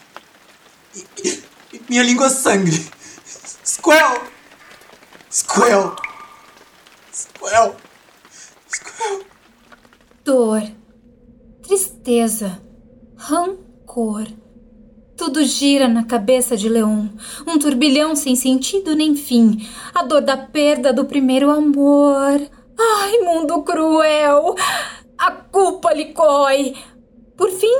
E, 0.95 1.05
e- 1.27 1.81
minha 1.89 2.03
língua 2.03 2.29
sangre. 2.29 2.89
Squel! 3.63 4.21
Squel! 5.29 5.95
Squel! 7.11 7.75
Squel! 8.67 9.25
Dor, 10.23 10.63
tristeza, 11.61 12.61
rancor. 13.15 14.27
Tudo 15.17 15.43
gira 15.43 15.88
na 15.88 16.03
cabeça 16.03 16.57
de 16.57 16.67
Leon, 16.67 17.07
um 17.47 17.57
turbilhão 17.57 18.15
sem 18.15 18.36
sentido 18.36 18.95
nem 18.95 19.15
fim. 19.15 19.67
A 19.93 20.03
dor 20.03 20.21
da 20.21 20.38
perda 20.38 20.91
do 20.91 21.05
primeiro 21.05 21.49
amor. 21.49 22.49
Ai, 22.78 23.19
mundo 23.19 23.61
cruel! 23.63 24.55
A 25.17 25.32
culpa 25.32 25.93
lhe 25.93 26.05
corrói. 26.13 26.76
Por 27.38 27.49
fim, 27.51 27.80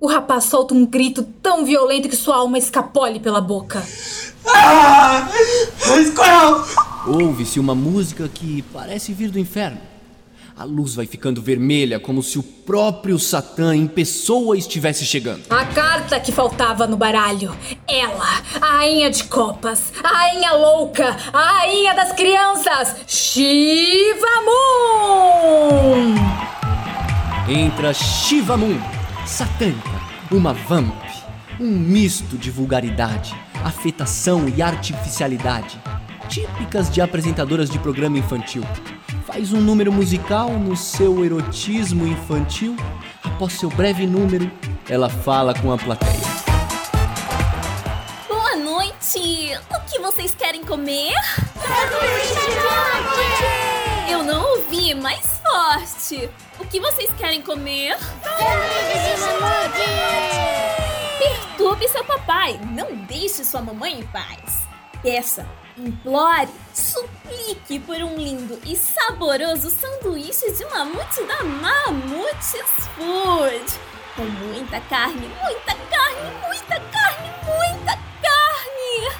o 0.00 0.06
rapaz 0.06 0.44
solta 0.44 0.74
um 0.74 0.84
grito 0.84 1.22
tão 1.42 1.64
violento 1.64 2.08
que 2.08 2.16
sua 2.16 2.36
alma 2.36 2.58
escapole 2.58 3.18
pela 3.20 3.40
boca. 3.40 3.82
Ah! 4.46 5.28
Ouve-se 7.06 7.58
uma 7.58 7.74
música 7.74 8.28
que 8.28 8.62
parece 8.72 9.12
vir 9.12 9.30
do 9.30 9.38
inferno. 9.38 9.95
A 10.58 10.64
luz 10.64 10.94
vai 10.94 11.04
ficando 11.04 11.42
vermelha, 11.42 12.00
como 12.00 12.22
se 12.22 12.38
o 12.38 12.42
próprio 12.42 13.18
Satã 13.18 13.76
em 13.76 13.86
pessoa 13.86 14.56
estivesse 14.56 15.04
chegando. 15.04 15.42
A 15.50 15.66
carta 15.66 16.18
que 16.18 16.32
faltava 16.32 16.86
no 16.86 16.96
baralho. 16.96 17.54
Ela, 17.86 18.40
a 18.58 18.78
rainha 18.78 19.10
de 19.10 19.24
copas, 19.24 19.92
a 20.02 20.08
rainha 20.08 20.52
louca, 20.52 21.14
a 21.30 21.58
rainha 21.58 21.94
das 21.94 22.12
crianças, 22.12 22.96
Shiva 23.06 24.26
Moon! 24.46 26.14
Entra 27.50 27.92
Shiva 27.92 28.56
Moon, 28.56 28.80
satânica, 29.26 30.00
uma 30.30 30.54
vamp, 30.54 31.04
um 31.60 31.70
misto 31.70 32.38
de 32.38 32.50
vulgaridade, 32.50 33.36
afetação 33.62 34.48
e 34.48 34.62
artificialidade, 34.62 35.78
típicas 36.30 36.90
de 36.90 37.02
apresentadoras 37.02 37.68
de 37.68 37.78
programa 37.78 38.16
infantil. 38.16 38.62
Faz 39.36 39.52
um 39.52 39.60
número 39.60 39.92
musical 39.92 40.48
no 40.48 40.74
seu 40.74 41.22
erotismo 41.22 42.06
infantil. 42.06 42.74
Após 43.22 43.52
seu 43.52 43.68
breve 43.68 44.06
número, 44.06 44.50
ela 44.88 45.10
fala 45.10 45.52
com 45.52 45.70
a 45.70 45.76
plateia. 45.76 46.22
Boa 48.26 48.56
noite! 48.56 49.50
O 49.70 49.80
que 49.90 49.98
vocês 49.98 50.34
querem 50.34 50.64
comer? 50.64 51.12
Eu 54.08 54.24
não 54.24 54.56
ouvi, 54.56 54.94
mais 54.94 55.38
forte! 55.42 56.30
O 56.58 56.64
que 56.64 56.80
vocês 56.80 57.10
querem 57.18 57.42
comer? 57.42 57.94
Perturbe 61.18 61.88
seu 61.88 62.04
papai! 62.04 62.58
Não 62.72 62.96
deixe 63.04 63.44
sua 63.44 63.60
mamãe 63.60 64.00
em 64.00 64.02
paz! 64.04 64.62
Peça, 65.02 65.46
implore, 65.78 66.48
suplique 66.74 67.78
por 67.80 67.96
um 67.96 68.16
lindo 68.16 68.58
e 68.64 68.76
saboroso 68.76 69.70
sanduíche 69.70 70.50
de 70.52 70.64
mamute 70.66 71.22
da 71.24 71.44
Mamutes 71.44 72.64
Food! 72.94 73.80
Com 74.16 74.24
muita 74.24 74.80
carne, 74.80 75.28
muita 75.42 75.74
carne, 75.74 76.30
muita 76.42 76.80
carne, 76.80 77.34
muita 77.44 77.98
carne! 78.22 79.16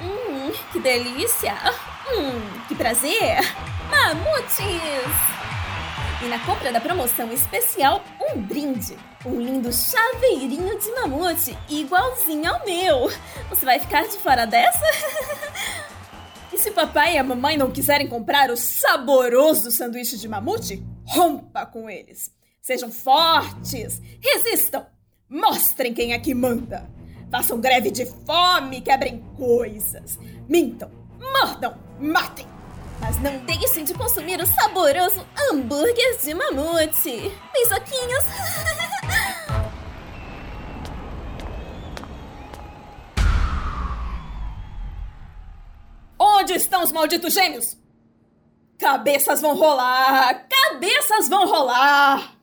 Hum, 0.00 0.52
que 0.72 0.80
delícia! 0.80 1.54
Hum, 2.10 2.60
que 2.66 2.74
prazer! 2.74 3.38
Mamutes! 3.90 5.37
E 6.20 6.26
na 6.26 6.44
compra 6.44 6.72
da 6.72 6.80
promoção 6.80 7.32
especial, 7.32 8.02
um 8.20 8.42
brinde. 8.42 8.96
Um 9.24 9.40
lindo 9.40 9.72
chaveirinho 9.72 10.76
de 10.76 10.90
mamute, 10.96 11.56
igualzinho 11.68 12.52
ao 12.52 12.64
meu. 12.64 13.08
Você 13.48 13.64
vai 13.64 13.78
ficar 13.78 14.02
de 14.08 14.18
fora 14.18 14.44
dessa? 14.44 14.84
e 16.52 16.58
se 16.58 16.72
papai 16.72 17.14
e 17.14 17.18
a 17.18 17.22
mamãe 17.22 17.56
não 17.56 17.70
quiserem 17.70 18.08
comprar 18.08 18.50
o 18.50 18.56
saboroso 18.56 19.70
sanduíche 19.70 20.16
de 20.16 20.26
mamute, 20.26 20.82
rompa 21.06 21.64
com 21.64 21.88
eles. 21.88 22.32
Sejam 22.60 22.90
fortes, 22.90 24.02
resistam, 24.20 24.86
mostrem 25.28 25.94
quem 25.94 26.14
é 26.14 26.18
que 26.18 26.34
manda. 26.34 26.90
Façam 27.30 27.60
greve 27.60 27.92
de 27.92 28.06
fome, 28.06 28.80
quebrem 28.80 29.22
coisas. 29.36 30.18
Mintam, 30.48 30.90
mordam, 31.20 31.78
matem. 32.00 32.57
Mas 33.00 33.20
não 33.20 33.38
deixem 33.38 33.84
de 33.84 33.94
consumir 33.94 34.40
o 34.40 34.46
saboroso 34.46 35.26
hambúrguer 35.50 36.18
de 36.22 36.34
mamute. 36.34 37.32
Beijoquinhos. 37.52 38.24
Onde 46.18 46.54
estão 46.54 46.82
os 46.82 46.90
malditos 46.92 47.34
gêmeos? 47.34 47.76
Cabeças 48.78 49.40
vão 49.40 49.54
rolar! 49.56 50.46
Cabeças 50.48 51.28
vão 51.28 51.46
rolar! 51.46 52.36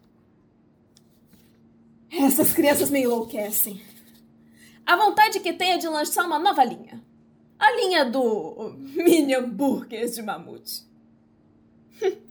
Essas 2.12 2.54
crianças 2.54 2.90
me 2.90 3.02
enlouquecem. 3.02 3.82
A 4.86 4.96
vontade 4.96 5.40
que 5.40 5.54
tenho 5.54 5.74
é 5.74 5.78
de 5.78 5.88
lançar 5.88 6.24
uma 6.26 6.40
nova 6.40 6.64
linha. 6.64 7.05
A 7.60 7.72
linha 7.72 8.06
do 8.06 8.76
mini 8.78 9.34
hambúrguer 9.34 10.10
de 10.10 10.22
mamute. 10.22 10.84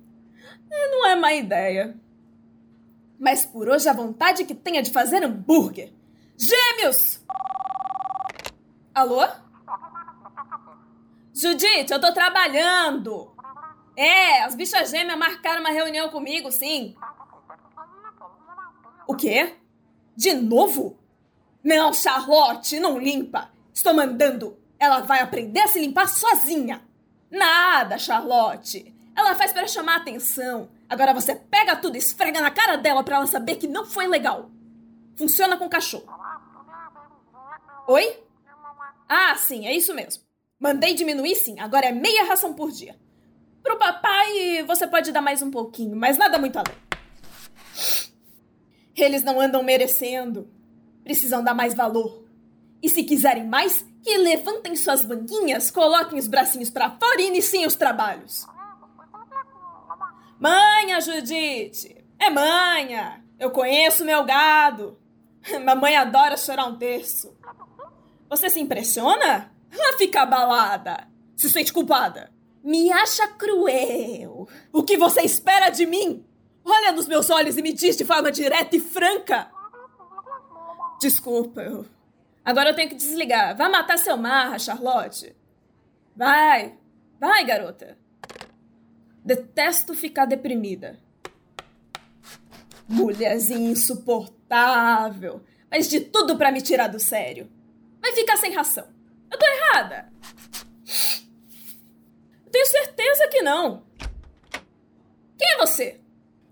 Não 0.70 1.06
é 1.06 1.16
má 1.16 1.32
ideia. 1.32 1.96
Mas 3.18 3.46
por 3.46 3.68
hoje 3.68 3.88
a 3.88 3.92
vontade 3.92 4.44
que 4.44 4.54
tenho 4.54 4.78
é 4.78 4.82
de 4.82 4.90
fazer 4.90 5.24
hambúrguer. 5.24 5.92
Gêmeos! 6.36 7.20
Alô? 8.94 9.26
Judite, 11.32 11.92
eu 11.92 12.00
tô 12.00 12.12
trabalhando. 12.12 13.32
É, 13.96 14.42
as 14.42 14.54
bichas 14.54 14.90
gêmeas 14.90 15.18
marcaram 15.18 15.60
uma 15.60 15.70
reunião 15.70 16.08
comigo, 16.08 16.50
sim. 16.50 16.94
O 19.06 19.14
quê? 19.14 19.56
De 20.16 20.32
novo? 20.34 20.98
Não, 21.62 21.92
Charlotte, 21.92 22.78
não 22.78 22.98
limpa. 22.98 23.50
Estou 23.72 23.94
mandando. 23.94 24.56
Ela 24.84 25.00
vai 25.00 25.20
aprender 25.20 25.60
a 25.60 25.68
se 25.68 25.80
limpar 25.80 26.06
sozinha. 26.06 26.82
Nada, 27.30 27.96
Charlotte. 27.98 28.94
Ela 29.16 29.34
faz 29.34 29.50
para 29.52 29.66
chamar 29.66 29.96
atenção. 29.96 30.68
Agora 30.88 31.14
você 31.14 31.34
pega 31.34 31.74
tudo 31.74 31.96
e 31.96 31.98
esfrega 31.98 32.40
na 32.40 32.50
cara 32.50 32.76
dela 32.76 33.02
para 33.02 33.16
ela 33.16 33.26
saber 33.26 33.56
que 33.56 33.66
não 33.66 33.86
foi 33.86 34.06
legal. 34.06 34.50
Funciona 35.16 35.56
com 35.56 35.68
cachorro. 35.68 36.06
Oi? 37.88 38.22
Ah, 39.08 39.34
sim, 39.36 39.66
é 39.66 39.74
isso 39.74 39.94
mesmo. 39.94 40.22
Mandei 40.60 40.94
diminuir 40.94 41.34
sim, 41.36 41.58
agora 41.60 41.86
é 41.86 41.92
meia 41.92 42.24
ração 42.24 42.52
por 42.52 42.70
dia. 42.70 42.98
Pro 43.62 43.78
papai 43.78 44.62
você 44.66 44.86
pode 44.86 45.12
dar 45.12 45.22
mais 45.22 45.40
um 45.40 45.50
pouquinho, 45.50 45.96
mas 45.96 46.18
nada 46.18 46.38
muito 46.38 46.58
além. 46.58 46.76
Eles 48.94 49.22
não 49.22 49.40
andam 49.40 49.62
merecendo. 49.62 50.48
Precisam 51.02 51.42
dar 51.42 51.54
mais 51.54 51.74
valor. 51.74 52.24
E 52.82 52.88
se 52.88 53.02
quiserem 53.02 53.46
mais, 53.46 53.84
que 54.04 54.18
levantem 54.18 54.76
suas 54.76 55.02
banguinhas, 55.04 55.70
coloquem 55.70 56.18
os 56.18 56.28
bracinhos 56.28 56.68
para 56.68 56.90
fora 56.90 57.22
e 57.22 57.28
iniciem 57.28 57.66
os 57.66 57.74
trabalhos. 57.74 58.46
Manha, 60.38 61.00
Judite! 61.00 62.04
É 62.18 62.28
manha! 62.28 63.24
Eu 63.40 63.50
conheço 63.50 64.04
meu 64.04 64.22
gado. 64.24 64.98
Mamãe 65.64 65.96
adora 65.96 66.36
chorar 66.36 66.66
um 66.66 66.76
terço. 66.76 67.34
Você 68.28 68.50
se 68.50 68.60
impressiona? 68.60 69.50
Ela 69.72 69.96
fica 69.96 70.22
abalada. 70.22 71.08
Se 71.34 71.48
sente 71.48 71.72
culpada. 71.72 72.30
Me 72.62 72.92
acha 72.92 73.26
cruel. 73.28 74.46
O 74.72 74.82
que 74.82 74.96
você 74.98 75.22
espera 75.22 75.70
de 75.70 75.86
mim? 75.86 76.24
Olha 76.64 76.92
nos 76.92 77.06
meus 77.06 77.28
olhos 77.30 77.56
e 77.56 77.62
me 77.62 77.72
diz 77.72 77.96
de 77.96 78.04
forma 78.04 78.30
direta 78.30 78.76
e 78.76 78.80
franca. 78.80 79.50
Desculpa, 81.00 81.62
eu... 81.62 81.93
Agora 82.44 82.70
eu 82.70 82.74
tenho 82.74 82.88
que 82.90 82.94
desligar. 82.94 83.56
Vai 83.56 83.70
matar 83.70 83.98
seu 83.98 84.16
marra, 84.16 84.58
Charlotte. 84.58 85.34
Vai. 86.14 86.74
Vai, 87.18 87.44
garota. 87.44 87.96
Detesto 89.24 89.94
ficar 89.94 90.26
deprimida. 90.26 90.98
Mulherzinha 92.86 93.70
insuportável. 93.70 95.42
Faz 95.70 95.88
de 95.88 96.00
tudo 96.00 96.36
para 96.36 96.52
me 96.52 96.60
tirar 96.60 96.88
do 96.88 97.00
sério. 97.00 97.50
Vai 98.00 98.12
ficar 98.12 98.36
sem 98.36 98.52
ração. 98.52 98.86
Eu 99.30 99.38
tô 99.38 99.46
errada. 99.46 100.12
Tenho 102.52 102.66
certeza 102.66 103.28
que 103.28 103.42
não. 103.42 103.82
Quem 105.38 105.52
é 105.54 105.56
você? 105.56 106.00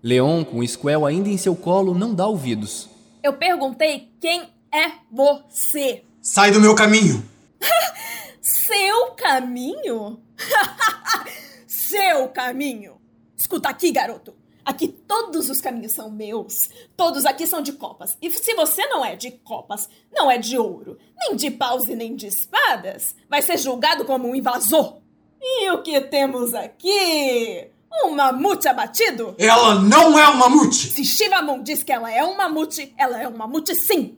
Leon, 0.01 0.43
com 0.43 0.57
o 0.57 0.67
Squel 0.67 1.05
ainda 1.05 1.29
em 1.29 1.37
seu 1.37 1.55
colo, 1.55 1.93
não 1.93 2.13
dá 2.13 2.27
ouvidos. 2.27 2.89
Eu 3.21 3.33
perguntei 3.33 4.11
quem 4.19 4.52
é 4.73 4.93
você. 5.11 6.03
Sai 6.21 6.51
do 6.51 6.59
meu 6.59 6.73
caminho! 6.73 7.23
Seu 8.41 9.11
caminho? 9.11 10.19
Seu 11.67 12.27
caminho! 12.29 12.99
Escuta 13.37 13.69
aqui, 13.69 13.91
garoto. 13.91 14.33
Aqui 14.65 14.87
todos 14.87 15.49
os 15.49 15.61
caminhos 15.61 15.91
são 15.91 16.09
meus. 16.09 16.69
Todos 16.95 17.25
aqui 17.25 17.45
são 17.45 17.61
de 17.61 17.73
copas. 17.73 18.17
E 18.21 18.31
se 18.31 18.55
você 18.55 18.85
não 18.87 19.05
é 19.05 19.15
de 19.15 19.31
copas, 19.31 19.89
não 20.11 20.31
é 20.31 20.37
de 20.37 20.57
ouro, 20.57 20.97
nem 21.17 21.35
de 21.35 21.51
paus 21.51 21.87
e 21.87 21.95
nem 21.95 22.15
de 22.15 22.27
espadas, 22.27 23.15
vai 23.29 23.41
ser 23.41 23.57
julgado 23.57 24.05
como 24.05 24.27
um 24.27 24.35
invasor. 24.35 24.97
E 25.41 25.69
o 25.71 25.83
que 25.83 25.99
temos 26.01 26.53
aqui? 26.53 27.67
Um 28.05 28.11
mamute 28.11 28.67
abatido? 28.67 29.35
Ela 29.37 29.75
não 29.75 30.17
é 30.17 30.27
um 30.29 30.37
mamute! 30.37 30.89
Se 30.89 31.03
Shivamon 31.03 31.61
diz 31.61 31.83
que 31.83 31.91
ela 31.91 32.11
é 32.11 32.23
um 32.23 32.35
mamute, 32.35 32.93
ela 32.97 33.21
é 33.21 33.27
um 33.27 33.37
mamute 33.37 33.75
sim. 33.75 34.17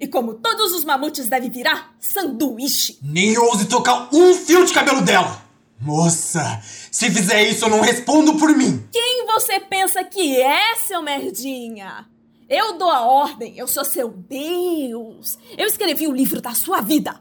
E 0.00 0.06
como 0.06 0.34
todos 0.34 0.72
os 0.72 0.84
mamutes 0.84 1.28
devem 1.28 1.50
virar 1.50 1.94
sanduíche. 1.98 2.98
Nem 3.02 3.36
ouse 3.38 3.66
tocar 3.66 4.08
um 4.12 4.34
fio 4.34 4.64
de 4.64 4.72
cabelo 4.72 5.02
dela! 5.02 5.44
Moça, 5.78 6.62
se 6.90 7.10
fizer 7.10 7.42
isso 7.42 7.66
eu 7.66 7.68
não 7.68 7.80
respondo 7.80 8.34
por 8.36 8.56
mim! 8.56 8.86
Quem 8.90 9.26
você 9.26 9.60
pensa 9.60 10.02
que 10.02 10.40
é, 10.40 10.74
seu 10.76 11.02
merdinha? 11.02 12.06
Eu 12.48 12.78
dou 12.78 12.90
a 12.90 13.00
ordem, 13.02 13.58
eu 13.58 13.66
sou 13.66 13.84
seu 13.84 14.08
Deus. 14.08 15.36
Eu 15.58 15.66
escrevi 15.66 16.06
o 16.06 16.12
livro 16.12 16.40
da 16.40 16.54
sua 16.54 16.80
vida. 16.80 17.20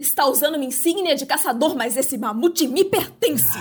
Está 0.00 0.26
usando 0.26 0.56
uma 0.56 0.64
insígnia 0.64 1.14
de 1.14 1.24
caçador, 1.24 1.76
mas 1.76 1.96
esse 1.96 2.18
mamute 2.18 2.66
me 2.66 2.82
pertence. 2.82 3.56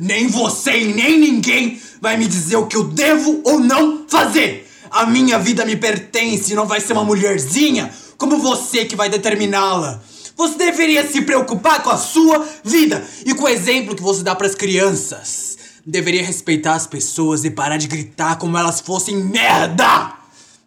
nem 0.00 0.28
você 0.28 0.78
e 0.80 0.94
nem 0.94 1.18
ninguém 1.18 1.78
vai 2.00 2.16
me 2.16 2.26
dizer 2.26 2.56
o 2.56 2.66
que 2.66 2.76
eu 2.76 2.84
devo 2.84 3.42
ou 3.44 3.60
não 3.60 4.08
fazer. 4.08 4.66
A 4.94 5.06
minha 5.06 5.40
vida 5.40 5.64
me 5.64 5.74
pertence 5.74 6.52
e 6.52 6.54
não 6.54 6.68
vai 6.68 6.80
ser 6.80 6.92
uma 6.92 7.02
mulherzinha 7.02 7.92
como 8.16 8.38
você 8.38 8.84
que 8.84 8.94
vai 8.94 9.08
determiná-la. 9.08 10.00
Você 10.36 10.56
deveria 10.56 11.04
se 11.04 11.22
preocupar 11.22 11.82
com 11.82 11.90
a 11.90 11.96
sua 11.96 12.46
vida 12.62 13.04
e 13.26 13.34
com 13.34 13.42
o 13.42 13.48
exemplo 13.48 13.96
que 13.96 14.02
você 14.02 14.22
dá 14.22 14.36
para 14.36 14.46
as 14.46 14.54
crianças. 14.54 15.58
Deveria 15.84 16.24
respeitar 16.24 16.74
as 16.74 16.86
pessoas 16.86 17.44
e 17.44 17.50
parar 17.50 17.76
de 17.76 17.88
gritar 17.88 18.36
como 18.36 18.56
elas 18.56 18.80
fossem 18.80 19.16
merda. 19.16 20.12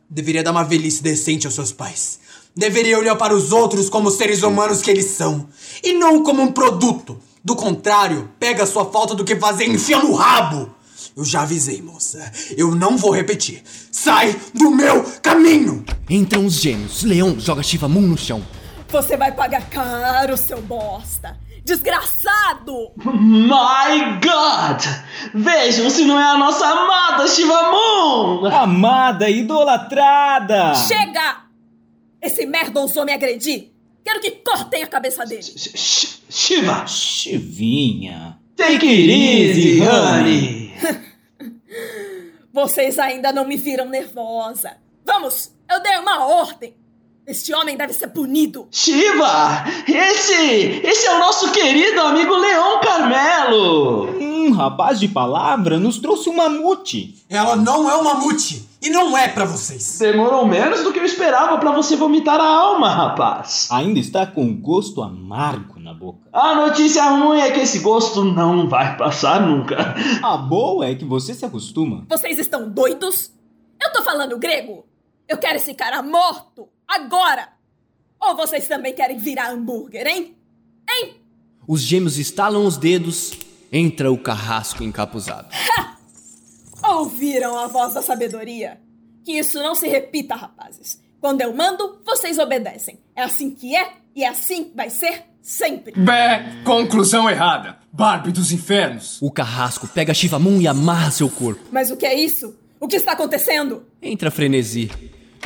Deveria 0.09 0.43
dar 0.43 0.51
uma 0.51 0.65
velhice 0.65 1.01
decente 1.01 1.47
aos 1.47 1.55
seus 1.55 1.71
pais. 1.71 2.19
Deveria 2.53 2.99
olhar 2.99 3.15
para 3.15 3.33
os 3.33 3.53
outros 3.53 3.89
como 3.89 4.11
seres 4.11 4.43
humanos 4.43 4.81
que 4.81 4.91
eles 4.91 5.05
são 5.05 5.47
e 5.81 5.93
não 5.93 6.21
como 6.21 6.41
um 6.41 6.51
produto. 6.51 7.17
Do 7.45 7.55
contrário, 7.55 8.29
pega 8.37 8.63
a 8.63 8.67
sua 8.67 8.91
falta 8.91 9.15
do 9.15 9.23
que 9.23 9.37
fazer 9.37 9.69
e 9.69 9.71
enfia 9.71 9.99
no 9.99 10.13
rabo. 10.13 10.75
Eu 11.17 11.25
já 11.25 11.41
avisei, 11.41 11.81
moça. 11.81 12.31
Eu 12.55 12.75
não 12.75 12.95
vou 12.95 13.09
repetir. 13.11 13.63
Sai 13.91 14.39
do 14.53 14.69
meu 14.69 15.03
caminho! 15.23 15.83
Entram 16.07 16.45
os 16.45 16.61
gêmeos. 16.61 17.01
Leon 17.01 17.39
joga 17.39 17.63
Shiva 17.63 17.89
Moon 17.89 18.01
no 18.01 18.15
chão. 18.15 18.45
Você 18.87 19.17
vai 19.17 19.31
pagar 19.31 19.67
caro, 19.67 20.37
seu 20.37 20.61
bosta! 20.61 21.35
Desgraçado! 21.65 22.91
My 23.03 24.19
God! 24.21 24.83
Vejam 25.33 25.89
se 25.89 26.05
não 26.05 26.19
é 26.19 26.23
a 26.23 26.37
nossa 26.37 26.67
amada 26.67 27.27
Shivamun! 27.27 28.45
Amada, 28.45 29.27
idolatrada! 29.27 30.75
Chega! 30.75 31.45
Esse 32.21 32.45
merda 32.45 32.79
ousou 32.79 33.03
me 33.03 33.11
agredir! 33.11 33.71
Quero 34.05 34.21
que 34.21 34.31
cortem 34.31 34.83
a 34.83 34.87
cabeça 34.87 35.25
dele! 35.25 35.51
Shiva! 36.29 36.85
Chivinha! 36.85 38.37
Take 38.55 38.85
it 38.85 39.11
easy, 39.11 39.81
honey! 39.81 40.66
Vocês 42.51 42.97
ainda 42.97 43.31
não 43.31 43.45
me 43.45 43.57
viram 43.57 43.85
nervosa. 43.85 44.77
Vamos, 45.05 45.53
eu 45.69 45.81
dei 45.81 45.97
uma 45.97 46.25
ordem. 46.25 46.75
Este 47.27 47.53
homem 47.53 47.75
deve 47.75 47.91
ser 47.91 48.07
punido. 48.07 48.69
Shiva! 48.71 49.65
Esse! 49.85 50.79
Esse 50.81 51.07
é 51.07 51.13
o 51.13 51.19
nosso 51.19 51.51
querido 51.51 51.99
amigo 51.99 52.33
Leão 52.33 52.79
Carmelo! 52.79 54.17
Um 54.17 54.53
rapaz 54.53 54.97
de 54.97 55.09
palavra 55.09 55.77
nos 55.77 55.99
trouxe 55.99 56.29
um 56.29 56.37
mamute. 56.37 57.25
Ela 57.29 57.57
não 57.57 57.89
é 57.89 57.97
um 57.97 58.03
mamute! 58.05 58.65
E 58.81 58.89
não 58.89 59.17
é 59.17 59.27
para 59.27 59.43
vocês! 59.43 59.99
Demorou 59.99 60.47
menos 60.47 60.83
do 60.85 60.93
que 60.93 60.99
eu 60.99 61.03
esperava 61.03 61.57
para 61.57 61.73
você 61.73 61.97
vomitar 61.97 62.39
a 62.39 62.47
alma, 62.47 62.87
rapaz! 62.87 63.67
Ainda 63.73 63.99
está 63.99 64.25
com 64.25 64.55
gosto 64.55 65.01
amargo 65.01 65.81
na 65.81 65.93
boca. 65.93 66.29
A 66.31 66.55
notícia 66.55 67.03
ruim 67.09 67.41
é 67.41 67.51
que 67.51 67.59
esse 67.59 67.79
gosto 67.79 68.23
não 68.23 68.69
vai 68.69 68.95
passar 68.95 69.41
nunca. 69.45 69.95
A 70.23 70.37
boa 70.37 70.85
é 70.85 70.95
que 70.95 71.03
você 71.03 71.33
se 71.33 71.43
acostuma. 71.43 72.05
Vocês 72.07 72.39
estão 72.39 72.69
doidos? 72.69 73.33
Eu 73.81 73.91
tô 73.91 74.01
falando 74.01 74.39
grego? 74.39 74.85
Eu 75.27 75.37
quero 75.37 75.57
esse 75.57 75.73
cara 75.73 76.01
morto! 76.01 76.69
Agora! 76.87 77.49
Ou 78.19 78.35
vocês 78.35 78.67
também 78.67 78.93
querem 78.93 79.17
virar 79.17 79.51
hambúrguer, 79.51 80.07
hein? 80.07 80.35
Hein? 80.89 81.15
Os 81.67 81.81
gêmeos 81.81 82.17
estalam 82.17 82.65
os 82.65 82.77
dedos, 82.77 83.31
entra 83.71 84.11
o 84.11 84.17
carrasco 84.17 84.83
encapuzado. 84.83 85.49
Ha! 85.51 85.97
Ouviram 86.95 87.57
a 87.57 87.67
voz 87.67 87.93
da 87.93 88.01
sabedoria? 88.01 88.79
Que 89.23 89.33
isso 89.33 89.59
não 89.59 89.75
se 89.75 89.87
repita, 89.87 90.35
rapazes. 90.35 91.01
Quando 91.19 91.41
eu 91.41 91.53
mando, 91.53 91.99
vocês 92.05 92.37
obedecem. 92.39 92.99
É 93.15 93.23
assim 93.23 93.51
que 93.51 93.75
é 93.75 93.93
e 94.15 94.23
é 94.23 94.29
assim 94.29 94.71
vai 94.73 94.89
ser 94.89 95.23
sempre. 95.41 95.93
Bé, 95.99 96.61
conclusão 96.63 97.29
errada. 97.29 97.77
Barbie 97.91 98.31
dos 98.31 98.51
infernos! 98.51 99.21
O 99.21 99.31
carrasco 99.31 99.87
pega 99.87 100.13
Shivamun 100.13 100.61
e 100.61 100.67
amarra 100.67 101.11
seu 101.11 101.29
corpo. 101.29 101.61
Mas 101.71 101.91
o 101.91 101.97
que 101.97 102.05
é 102.05 102.13
isso? 102.13 102.55
O 102.79 102.87
que 102.87 102.95
está 102.95 103.13
acontecendo? 103.13 103.85
Entra 104.01 104.29
Frenesi, 104.31 104.91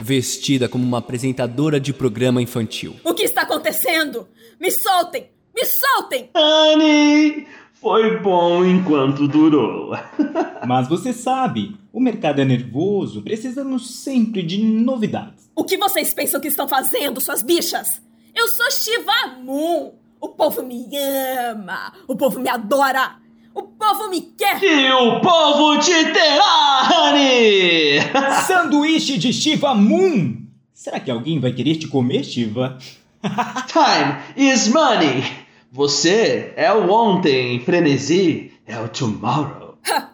vestida 0.02 0.70
como 0.70 0.84
uma 0.84 1.00
apresentadora 1.00 1.80
de 1.80 1.94
programa 1.94 2.42
infantil. 2.42 2.96
O 3.04 3.14
que 3.14 3.24
está 3.24 3.42
acontecendo? 3.42 4.28
Me 4.60 4.72
soltem! 4.72 5.30
Me 5.56 5.66
soltem! 5.66 6.30
Annie! 6.34 7.48
Foi 7.74 8.20
bom 8.20 8.64
enquanto 8.64 9.28
durou. 9.28 9.92
Mas 10.68 10.88
você 10.88 11.12
sabe, 11.12 11.76
o 11.92 12.00
mercado 12.00 12.40
é 12.40 12.46
nervoso, 12.46 13.24
precisamos 13.24 14.04
sempre 14.04 14.44
de 14.44 14.64
novidades. 14.64 15.50
O 15.56 15.64
que 15.64 15.78
vocês 15.78 16.14
pensam 16.14 16.40
que 16.40 16.48
estão 16.48 16.68
fazendo, 16.68 17.20
suas 17.20 17.42
bichas? 17.42 18.00
Eu 18.36 18.48
sou 18.50 18.70
Shiva 18.72 19.40
Moon. 19.44 19.94
O 20.20 20.30
povo 20.30 20.62
me 20.62 20.88
ama. 20.96 21.92
O 22.08 22.16
povo 22.16 22.40
me 22.40 22.48
adora. 22.48 23.16
O 23.54 23.64
povo 23.64 24.10
me 24.10 24.22
quer. 24.22 24.62
E 24.64 24.92
o 24.92 25.20
povo 25.20 25.80
te 25.80 26.12
terá, 26.14 27.10
Annie! 27.10 28.00
Sanduíche 28.48 29.18
de 29.18 29.34
Shiva 29.34 29.74
Moon! 29.74 30.38
Será 30.74 31.00
que 31.00 31.12
alguém 31.12 31.40
vai 31.40 31.52
querer 31.52 31.76
te 31.76 31.88
comer, 31.88 32.24
Shiva? 32.24 32.78
Time 33.68 34.18
is 34.36 34.68
money! 34.68 35.24
Você 35.72 36.54
é 36.56 36.72
o 36.74 36.92
ontem, 36.92 37.60
frenesi 37.62 38.52
é 38.66 38.80
o 38.80 38.90
tomorrow. 38.90 39.78
Ha! 39.90 40.12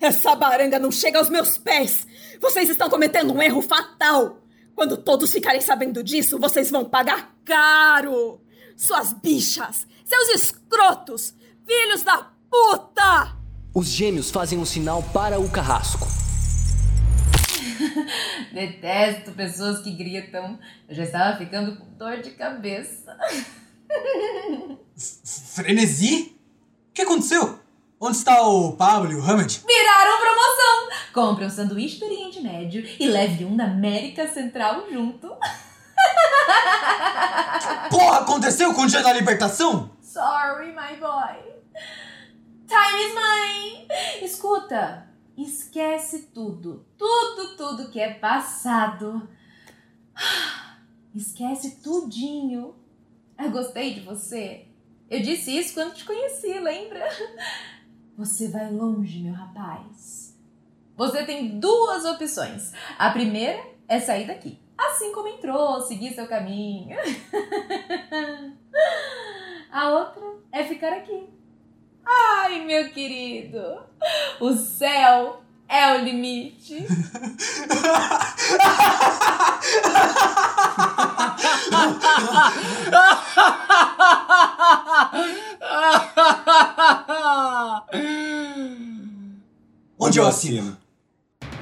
Essa 0.00 0.34
baranga 0.34 0.78
não 0.78 0.90
chega 0.90 1.18
aos 1.18 1.28
meus 1.28 1.58
pés! 1.58 2.06
Vocês 2.40 2.68
estão 2.68 2.88
cometendo 2.88 3.32
um 3.32 3.42
erro 3.42 3.62
fatal! 3.62 4.38
Quando 4.74 4.96
todos 4.96 5.30
ficarem 5.30 5.60
sabendo 5.60 6.02
disso, 6.02 6.38
vocês 6.38 6.70
vão 6.70 6.84
pagar 6.84 7.34
caro! 7.44 8.40
Suas 8.76 9.12
bichas! 9.12 9.86
Seus 10.04 10.28
escrotos! 10.30 11.34
Filhos 11.66 12.02
da 12.02 12.30
puta! 12.50 13.36
Os 13.72 13.86
gêmeos 13.86 14.30
fazem 14.30 14.58
um 14.58 14.64
sinal 14.64 15.02
para 15.12 15.38
o 15.38 15.48
carrasco. 15.48 16.08
Detesto 18.52 19.32
pessoas 19.32 19.80
que 19.80 19.92
gritam. 19.92 20.58
Eu 20.88 20.94
já 20.94 21.04
estava 21.04 21.38
ficando 21.38 21.76
com 21.76 21.86
dor 21.96 22.18
de 22.18 22.32
cabeça. 22.32 23.16
Frenesi? 25.54 26.36
O 26.90 26.92
que 26.92 27.02
aconteceu? 27.02 27.60
Onde 28.00 28.16
está 28.16 28.42
o 28.42 28.72
Pablo 28.72 29.12
e 29.12 29.14
o 29.14 29.22
Hammond? 29.22 29.62
Viraram 29.66 30.18
promoção! 30.20 30.88
Compre 31.12 31.44
um 31.44 31.50
sanduíche 31.50 32.00
do 32.00 32.06
Oriente 32.06 32.40
Médio 32.40 32.84
e 32.98 33.06
leve 33.06 33.44
um 33.44 33.56
da 33.56 33.64
América 33.64 34.26
Central 34.26 34.86
junto. 34.90 35.28
Porra, 37.90 38.20
aconteceu 38.20 38.72
com 38.74 38.82
o 38.82 38.86
dia 38.86 39.02
da 39.02 39.12
libertação? 39.12 39.90
Sorry, 40.00 40.68
my 40.68 40.96
boy. 40.98 41.50
Time 42.70 43.02
is 43.04 43.14
money. 43.14 43.88
Escuta, 44.22 45.08
esquece 45.36 46.30
tudo. 46.32 46.86
Tudo, 46.96 47.56
tudo 47.56 47.90
que 47.90 47.98
é 47.98 48.14
passado. 48.14 49.28
Esquece 51.12 51.80
tudinho. 51.82 52.76
Eu 53.36 53.50
gostei 53.50 53.94
de 53.94 54.02
você. 54.02 54.68
Eu 55.10 55.20
disse 55.20 55.50
isso 55.50 55.74
quando 55.74 55.94
te 55.94 56.04
conheci, 56.04 56.60
lembra? 56.60 57.08
Você 58.16 58.46
vai 58.46 58.70
longe, 58.70 59.20
meu 59.20 59.34
rapaz. 59.34 60.38
Você 60.96 61.24
tem 61.24 61.58
duas 61.58 62.04
opções. 62.04 62.72
A 62.96 63.10
primeira 63.10 63.60
é 63.88 63.98
sair 63.98 64.28
daqui. 64.28 64.60
Assim 64.78 65.12
como 65.12 65.26
entrou, 65.26 65.80
seguir 65.80 66.14
seu 66.14 66.28
caminho. 66.28 66.96
A 69.72 69.88
outra 69.88 70.22
é 70.52 70.62
ficar 70.62 70.92
aqui. 70.92 71.39
Ai, 72.06 72.64
meu 72.64 72.90
querido, 72.90 73.80
o 74.40 74.54
céu 74.54 75.42
é 75.68 75.94
o 75.94 76.04
limite. 76.04 76.86
Onde 89.98 90.18
eu 90.18 90.26
assino? 90.26 90.76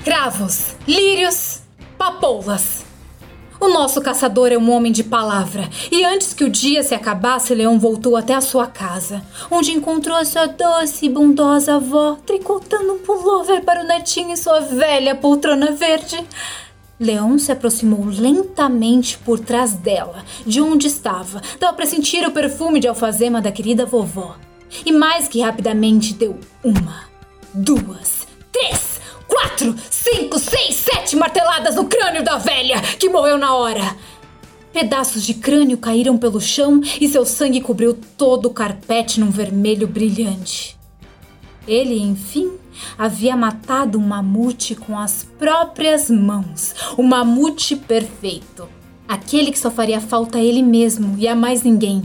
Cravos, 0.04 0.76
lírios, 0.86 1.60
papoulas. 1.98 2.77
O 3.68 3.70
nosso 3.70 4.00
caçador 4.00 4.50
é 4.50 4.56
um 4.56 4.70
homem 4.70 4.90
de 4.90 5.04
palavra, 5.04 5.68
e 5.92 6.02
antes 6.02 6.32
que 6.32 6.42
o 6.42 6.48
dia 6.48 6.82
se 6.82 6.94
acabasse, 6.94 7.54
Leão 7.54 7.78
voltou 7.78 8.16
até 8.16 8.32
a 8.32 8.40
sua 8.40 8.66
casa, 8.66 9.22
onde 9.50 9.72
encontrou 9.72 10.24
sua 10.24 10.46
doce 10.46 11.04
e 11.04 11.08
bondosa 11.10 11.74
avó 11.74 12.16
tricotando 12.24 12.94
um 12.94 12.98
pullover 13.00 13.62
para 13.62 13.84
o 13.84 13.86
netinho 13.86 14.30
em 14.30 14.36
sua 14.36 14.60
velha 14.60 15.14
poltrona 15.14 15.72
verde. 15.72 16.16
Leão 16.98 17.38
se 17.38 17.52
aproximou 17.52 18.06
lentamente 18.06 19.18
por 19.18 19.38
trás 19.38 19.74
dela, 19.74 20.24
de 20.46 20.62
onde 20.62 20.86
estava. 20.86 21.42
Dava 21.60 21.74
para 21.74 21.84
sentir 21.84 22.26
o 22.26 22.32
perfume 22.32 22.80
de 22.80 22.88
alfazema 22.88 23.38
da 23.38 23.52
querida 23.52 23.84
vovó. 23.84 24.36
E 24.82 24.90
mais 24.90 25.28
que 25.28 25.42
rapidamente 25.42 26.14
deu 26.14 26.40
uma, 26.64 27.02
duas, 27.52 28.26
três, 28.50 28.97
quatro, 29.28 29.74
cinco, 29.90 30.38
seis, 30.38 30.74
sete 30.76 31.14
marteladas 31.14 31.76
no 31.76 31.84
crânio 31.84 32.24
da 32.24 32.38
velha, 32.38 32.80
que 32.98 33.08
morreu 33.08 33.38
na 33.38 33.54
hora. 33.54 33.96
Pedaços 34.72 35.24
de 35.24 35.34
crânio 35.34 35.78
caíram 35.78 36.16
pelo 36.16 36.40
chão 36.40 36.80
e 37.00 37.08
seu 37.08 37.24
sangue 37.24 37.60
cobriu 37.60 37.98
todo 38.16 38.46
o 38.46 38.50
carpete 38.52 39.20
num 39.20 39.30
vermelho 39.30 39.86
brilhante. 39.86 40.76
Ele, 41.66 41.98
enfim, 41.98 42.52
havia 42.96 43.36
matado 43.36 43.98
um 43.98 44.06
mamute 44.06 44.74
com 44.74 44.98
as 44.98 45.26
próprias 45.38 46.08
mãos. 46.08 46.74
O 46.96 47.02
mamute 47.02 47.76
perfeito. 47.76 48.68
Aquele 49.06 49.50
que 49.50 49.58
só 49.58 49.70
faria 49.70 50.00
falta 50.00 50.38
a 50.38 50.42
ele 50.42 50.62
mesmo 50.62 51.16
e 51.18 51.26
a 51.26 51.34
mais 51.34 51.62
ninguém. 51.62 52.02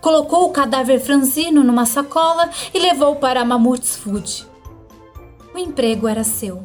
Colocou 0.00 0.46
o 0.46 0.50
cadáver 0.50 1.00
franzino 1.00 1.62
numa 1.62 1.86
sacola 1.86 2.50
e 2.74 2.78
levou 2.78 3.16
para 3.16 3.42
a 3.42 3.44
Mamutes 3.44 3.96
Food. 3.96 4.47
O 5.58 5.60
emprego 5.60 6.06
era 6.06 6.22
seu. 6.22 6.64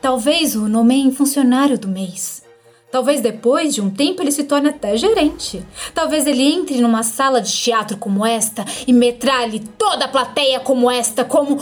Talvez 0.00 0.56
o 0.56 0.66
nomeiem 0.66 1.12
funcionário 1.12 1.78
do 1.78 1.88
mês. 1.88 2.42
Talvez 2.90 3.20
depois 3.20 3.74
de 3.74 3.82
um 3.82 3.90
tempo 3.90 4.22
ele 4.22 4.32
se 4.32 4.44
torne 4.44 4.70
até 4.70 4.96
gerente. 4.96 5.62
Talvez 5.92 6.26
ele 6.26 6.42
entre 6.42 6.80
numa 6.80 7.02
sala 7.02 7.38
de 7.42 7.52
teatro 7.52 7.98
como 7.98 8.24
esta 8.24 8.64
e 8.86 8.94
metralhe 8.94 9.60
toda 9.76 10.06
a 10.06 10.08
plateia 10.08 10.58
como 10.58 10.90
esta, 10.90 11.22
como 11.22 11.58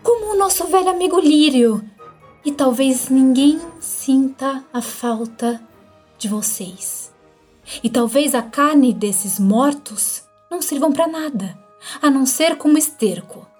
como 0.00 0.34
o 0.34 0.38
nosso 0.38 0.64
velho 0.68 0.90
amigo 0.90 1.18
Lírio. 1.18 1.84
E 2.44 2.52
talvez 2.52 3.08
ninguém 3.08 3.60
sinta 3.80 4.64
a 4.72 4.80
falta 4.80 5.60
de 6.16 6.28
vocês. 6.28 7.12
E 7.82 7.90
talvez 7.90 8.32
a 8.32 8.42
carne 8.42 8.94
desses 8.94 9.40
mortos 9.40 10.22
não 10.48 10.62
sirvam 10.62 10.92
para 10.92 11.08
nada, 11.08 11.58
a 12.00 12.08
não 12.08 12.24
ser 12.24 12.58
como 12.58 12.78
esterco. 12.78 13.52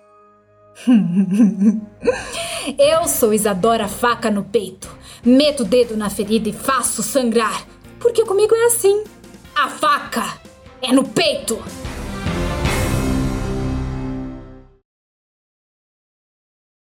Eu 2.78 3.06
sou 3.06 3.32
Isadora 3.32 3.88
Faca 3.88 4.30
no 4.30 4.44
peito. 4.44 4.88
Meto 5.24 5.62
o 5.62 5.66
dedo 5.66 5.96
na 5.96 6.10
ferida 6.10 6.48
e 6.48 6.52
faço 6.52 7.02
sangrar. 7.02 7.66
Porque 7.98 8.24
comigo 8.24 8.54
é 8.54 8.66
assim. 8.66 9.04
A 9.54 9.68
faca 9.68 10.38
é 10.82 10.92
no 10.92 11.04
peito. 11.04 11.62